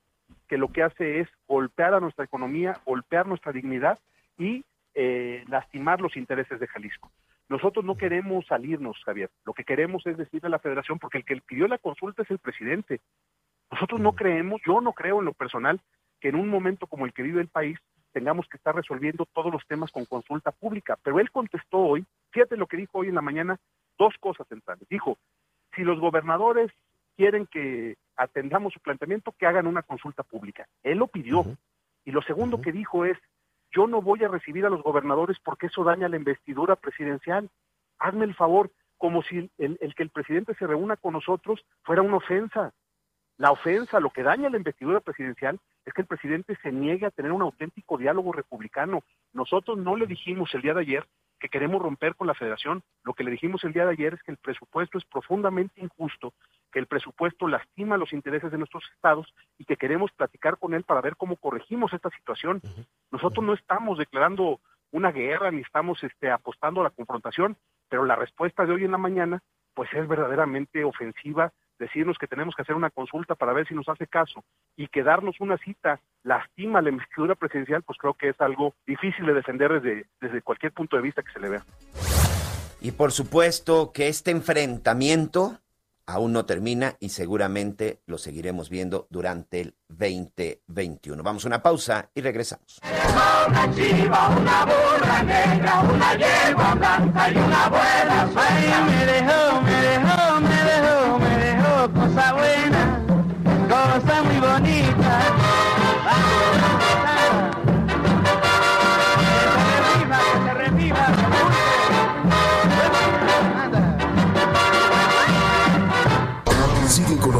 que 0.48 0.58
lo 0.58 0.68
que 0.68 0.82
hace 0.82 1.20
es 1.20 1.28
golpear 1.48 1.94
a 1.94 2.00
nuestra 2.00 2.24
economía, 2.24 2.80
golpear 2.84 3.26
nuestra 3.26 3.52
dignidad 3.52 3.98
y 4.38 4.64
eh, 4.94 5.44
lastimar 5.48 6.00
los 6.00 6.16
intereses 6.16 6.60
de 6.60 6.66
Jalisco. 6.66 7.10
Nosotros 7.48 7.84
no 7.84 7.96
queremos 7.96 8.46
salirnos, 8.46 9.02
Javier. 9.04 9.30
Lo 9.44 9.52
que 9.52 9.64
queremos 9.64 10.06
es 10.06 10.16
decirle 10.16 10.46
a 10.46 10.50
la 10.50 10.58
federación, 10.58 10.98
porque 10.98 11.18
el 11.18 11.24
que 11.24 11.40
pidió 11.40 11.66
la 11.66 11.78
consulta 11.78 12.22
es 12.22 12.30
el 12.30 12.38
presidente. 12.38 13.00
Nosotros 13.70 14.00
no 14.00 14.12
creemos, 14.12 14.60
yo 14.66 14.80
no 14.80 14.92
creo 14.92 15.20
en 15.20 15.26
lo 15.26 15.32
personal, 15.32 15.80
que 16.20 16.28
en 16.28 16.36
un 16.36 16.48
momento 16.48 16.86
como 16.86 17.04
el 17.04 17.12
que 17.12 17.22
vive 17.22 17.40
el 17.40 17.48
país 17.48 17.78
tengamos 18.12 18.46
que 18.48 18.56
estar 18.56 18.74
resolviendo 18.74 19.26
todos 19.32 19.52
los 19.52 19.66
temas 19.66 19.90
con 19.90 20.04
consulta 20.04 20.52
pública. 20.52 20.98
Pero 21.02 21.18
él 21.18 21.30
contestó 21.30 21.78
hoy, 21.78 22.04
fíjate 22.30 22.56
lo 22.56 22.66
que 22.66 22.76
dijo 22.76 22.98
hoy 22.98 23.08
en 23.08 23.14
la 23.14 23.22
mañana, 23.22 23.58
dos 23.98 24.14
cosas 24.20 24.46
centrales. 24.48 24.86
Dijo, 24.88 25.18
si 25.74 25.82
los 25.82 25.98
gobernadores 25.98 26.70
quieren 27.16 27.46
que 27.46 27.96
atendamos 28.16 28.72
su 28.72 28.80
planteamiento, 28.80 29.32
que 29.32 29.46
hagan 29.46 29.66
una 29.66 29.82
consulta 29.82 30.22
pública. 30.22 30.66
Él 30.82 30.98
lo 30.98 31.08
pidió. 31.08 31.44
Y 32.04 32.10
lo 32.10 32.22
segundo 32.22 32.60
que 32.60 32.72
dijo 32.72 33.04
es, 33.04 33.18
yo 33.70 33.86
no 33.86 34.02
voy 34.02 34.22
a 34.24 34.28
recibir 34.28 34.66
a 34.66 34.70
los 34.70 34.82
gobernadores 34.82 35.38
porque 35.42 35.66
eso 35.66 35.84
daña 35.84 36.08
la 36.08 36.16
investidura 36.16 36.76
presidencial. 36.76 37.48
Hazme 37.98 38.24
el 38.24 38.34
favor, 38.34 38.70
como 38.98 39.22
si 39.22 39.50
el, 39.58 39.78
el 39.80 39.94
que 39.94 40.02
el 40.02 40.10
presidente 40.10 40.54
se 40.54 40.66
reúna 40.66 40.96
con 40.96 41.14
nosotros 41.14 41.64
fuera 41.82 42.02
una 42.02 42.16
ofensa. 42.16 42.72
La 43.42 43.50
ofensa, 43.50 43.98
lo 43.98 44.10
que 44.10 44.22
daña 44.22 44.48
la 44.48 44.56
investidura 44.56 45.00
presidencial 45.00 45.58
es 45.84 45.92
que 45.92 46.02
el 46.02 46.06
presidente 46.06 46.56
se 46.62 46.70
niegue 46.70 47.06
a 47.06 47.10
tener 47.10 47.32
un 47.32 47.42
auténtico 47.42 47.98
diálogo 47.98 48.30
republicano. 48.30 49.02
Nosotros 49.32 49.76
no 49.78 49.96
le 49.96 50.06
dijimos 50.06 50.54
el 50.54 50.62
día 50.62 50.74
de 50.74 50.82
ayer 50.82 51.08
que 51.40 51.48
queremos 51.48 51.82
romper 51.82 52.14
con 52.14 52.28
la 52.28 52.34
federación. 52.34 52.84
Lo 53.02 53.14
que 53.14 53.24
le 53.24 53.32
dijimos 53.32 53.64
el 53.64 53.72
día 53.72 53.84
de 53.84 53.90
ayer 53.90 54.14
es 54.14 54.22
que 54.22 54.30
el 54.30 54.36
presupuesto 54.36 54.96
es 54.96 55.04
profundamente 55.06 55.80
injusto, 55.80 56.34
que 56.70 56.78
el 56.78 56.86
presupuesto 56.86 57.48
lastima 57.48 57.96
los 57.96 58.12
intereses 58.12 58.52
de 58.52 58.58
nuestros 58.58 58.84
estados 58.94 59.34
y 59.58 59.64
que 59.64 59.76
queremos 59.76 60.12
platicar 60.12 60.56
con 60.56 60.72
él 60.72 60.84
para 60.84 61.00
ver 61.00 61.16
cómo 61.16 61.34
corregimos 61.34 61.92
esta 61.92 62.10
situación. 62.10 62.62
Nosotros 63.10 63.44
no 63.44 63.54
estamos 63.54 63.98
declarando 63.98 64.60
una 64.92 65.10
guerra 65.10 65.50
ni 65.50 65.62
estamos 65.62 66.00
este, 66.04 66.30
apostando 66.30 66.80
a 66.80 66.84
la 66.84 66.90
confrontación, 66.90 67.56
pero 67.88 68.04
la 68.04 68.14
respuesta 68.14 68.64
de 68.64 68.74
hoy 68.74 68.84
en 68.84 68.92
la 68.92 68.98
mañana 68.98 69.42
pues 69.74 69.92
es 69.94 70.06
verdaderamente 70.06 70.84
ofensiva 70.84 71.52
decirnos 71.82 72.16
que 72.18 72.28
tenemos 72.28 72.54
que 72.54 72.62
hacer 72.62 72.76
una 72.76 72.90
consulta 72.90 73.34
para 73.34 73.52
ver 73.52 73.66
si 73.66 73.74
nos 73.74 73.88
hace 73.88 74.06
caso 74.06 74.44
y 74.76 74.86
que 74.86 75.02
darnos 75.02 75.40
una 75.40 75.58
cita 75.58 76.00
lastima 76.22 76.80
la 76.80 76.90
investidura 76.90 77.34
presidencial, 77.34 77.82
pues 77.82 77.98
creo 77.98 78.14
que 78.14 78.28
es 78.28 78.40
algo 78.40 78.74
difícil 78.86 79.26
de 79.26 79.34
defender 79.34 79.80
desde, 79.80 80.06
desde 80.20 80.42
cualquier 80.42 80.72
punto 80.72 80.96
de 80.96 81.02
vista 81.02 81.22
que 81.22 81.32
se 81.32 81.40
le 81.40 81.48
vea. 81.50 81.64
Y 82.80 82.92
por 82.92 83.12
supuesto 83.12 83.92
que 83.92 84.08
este 84.08 84.30
enfrentamiento 84.30 85.58
aún 86.06 86.32
no 86.32 86.44
termina 86.44 86.96
y 87.00 87.10
seguramente 87.10 88.00
lo 88.06 88.18
seguiremos 88.18 88.70
viendo 88.70 89.06
durante 89.10 89.60
el 89.60 89.74
2021. 89.88 91.22
Vamos 91.22 91.44
a 91.44 91.48
una 91.48 91.62
pausa 91.62 92.10
y 92.14 92.20
regresamos. 92.20 92.80
Una 93.48 93.74
chiva, 93.74 94.28
una 94.28 94.64
burra 94.64 95.22
negra, 95.22 95.80
una 95.80 96.14
yegua 96.14 96.74
blanca 96.74 97.30
y 97.30 97.36
una 97.36 97.70
dejó, 97.70 98.84
me 98.84 99.04
dejó, 99.06 99.62
me 99.62 99.80
dejó, 99.82 100.21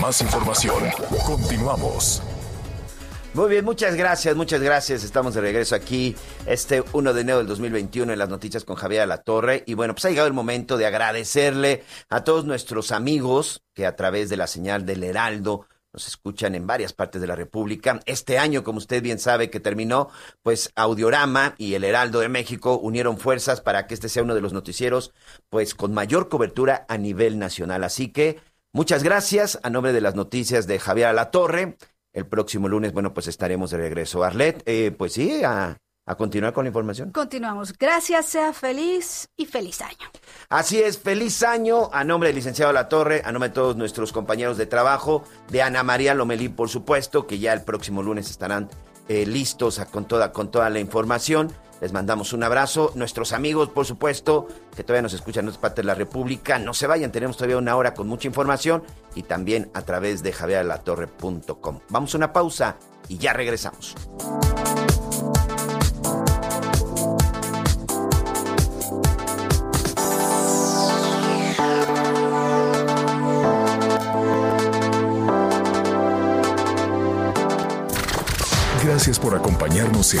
Más 0.00 0.20
información. 0.20 0.84
Continuamos. 1.26 2.22
Muy 3.34 3.50
bien, 3.50 3.64
muchas 3.64 3.94
gracias, 3.94 4.36
muchas 4.36 4.60
gracias. 4.60 5.02
Estamos 5.02 5.34
de 5.34 5.40
regreso 5.40 5.74
aquí 5.74 6.14
este 6.46 6.82
1 6.92 7.12
de 7.12 7.20
enero 7.20 7.38
del 7.38 7.46
2021 7.46 8.12
en 8.12 8.18
las 8.18 8.28
noticias 8.28 8.64
con 8.64 8.76
Javier 8.76 9.08
La 9.08 9.18
Torre. 9.18 9.64
Y 9.66 9.74
bueno, 9.74 9.94
pues 9.94 10.04
ha 10.04 10.10
llegado 10.10 10.28
el 10.28 10.34
momento 10.34 10.76
de 10.76 10.86
agradecerle 10.86 11.84
a 12.08 12.24
todos 12.24 12.44
nuestros 12.44 12.92
amigos 12.92 13.62
que 13.74 13.86
a 13.86 13.96
través 13.96 14.28
de 14.28 14.36
la 14.36 14.46
señal 14.46 14.86
del 14.86 15.02
Heraldo 15.02 15.66
nos 15.92 16.06
escuchan 16.06 16.54
en 16.54 16.66
varias 16.66 16.92
partes 16.92 17.20
de 17.20 17.26
la 17.26 17.34
República. 17.34 18.00
Este 18.04 18.38
año, 18.38 18.62
como 18.62 18.78
usted 18.78 19.02
bien 19.02 19.18
sabe 19.18 19.50
que 19.50 19.58
terminó, 19.58 20.10
pues 20.42 20.70
Audiorama 20.76 21.54
y 21.58 21.74
el 21.74 21.84
Heraldo 21.84 22.20
de 22.20 22.28
México 22.28 22.78
unieron 22.78 23.18
fuerzas 23.18 23.60
para 23.60 23.86
que 23.86 23.94
este 23.94 24.08
sea 24.08 24.22
uno 24.22 24.34
de 24.34 24.40
los 24.42 24.52
noticieros 24.52 25.12
pues 25.48 25.74
con 25.74 25.94
mayor 25.94 26.28
cobertura 26.28 26.84
a 26.88 26.98
nivel 26.98 27.38
nacional. 27.38 27.84
Así 27.84 28.12
que 28.12 28.38
muchas 28.72 29.02
gracias 29.02 29.58
a 29.62 29.70
nombre 29.70 29.92
de 29.92 30.00
las 30.00 30.14
noticias 30.14 30.66
de 30.66 30.78
Javier 30.78 31.14
La 31.14 31.30
Torre. 31.30 31.76
El 32.12 32.26
próximo 32.26 32.68
lunes, 32.68 32.92
bueno, 32.92 33.12
pues 33.14 33.26
estaremos 33.28 33.70
de 33.70 33.78
regreso. 33.78 34.24
Arlet, 34.24 34.62
eh, 34.66 34.92
pues 34.96 35.12
sí, 35.12 35.44
a, 35.44 35.76
a 36.06 36.14
continuar 36.16 36.52
con 36.54 36.64
la 36.64 36.68
información. 36.68 37.12
Continuamos. 37.12 37.72
Gracias, 37.78 38.26
sea 38.26 38.52
feliz 38.52 39.28
y 39.36 39.44
feliz 39.46 39.80
año. 39.82 40.08
Así 40.48 40.80
es, 40.80 40.98
feliz 40.98 41.42
año 41.42 41.90
a 41.92 42.04
nombre 42.04 42.30
del 42.30 42.36
licenciado 42.36 42.72
La 42.72 42.88
Torre, 42.88 43.22
a 43.24 43.30
nombre 43.30 43.50
de 43.50 43.54
todos 43.54 43.76
nuestros 43.76 44.10
compañeros 44.12 44.56
de 44.56 44.66
trabajo, 44.66 45.22
de 45.50 45.62
Ana 45.62 45.82
María 45.82 46.14
Lomelí, 46.14 46.48
por 46.48 46.70
supuesto, 46.70 47.26
que 47.26 47.38
ya 47.38 47.52
el 47.52 47.62
próximo 47.62 48.02
lunes 48.02 48.30
estarán 48.30 48.70
eh, 49.08 49.26
listos 49.26 49.78
a- 49.78 49.86
con, 49.86 50.06
toda, 50.06 50.32
con 50.32 50.50
toda 50.50 50.70
la 50.70 50.80
información. 50.80 51.52
Les 51.80 51.92
mandamos 51.92 52.32
un 52.32 52.42
abrazo. 52.42 52.92
Nuestros 52.94 53.32
amigos, 53.32 53.68
por 53.70 53.86
supuesto, 53.86 54.48
que 54.74 54.82
todavía 54.82 55.02
nos 55.02 55.12
escuchan 55.12 55.44
en 55.44 55.48
otras 55.48 55.60
partes 55.60 55.82
de 55.84 55.86
la 55.86 55.94
República, 55.94 56.58
no 56.58 56.74
se 56.74 56.86
vayan, 56.86 57.12
tenemos 57.12 57.36
todavía 57.36 57.58
una 57.58 57.76
hora 57.76 57.94
con 57.94 58.08
mucha 58.08 58.28
información 58.28 58.82
y 59.14 59.22
también 59.22 59.70
a 59.74 59.82
través 59.82 60.22
de 60.22 60.32
javierlatorre.com. 60.32 61.80
Vamos 61.88 62.14
a 62.14 62.16
una 62.18 62.32
pausa 62.32 62.76
y 63.08 63.18
ya 63.18 63.32
regresamos. 63.32 63.94
Gracias 78.84 79.18
por 79.18 79.34
acompañarnos 79.36 80.14
en 80.14 80.20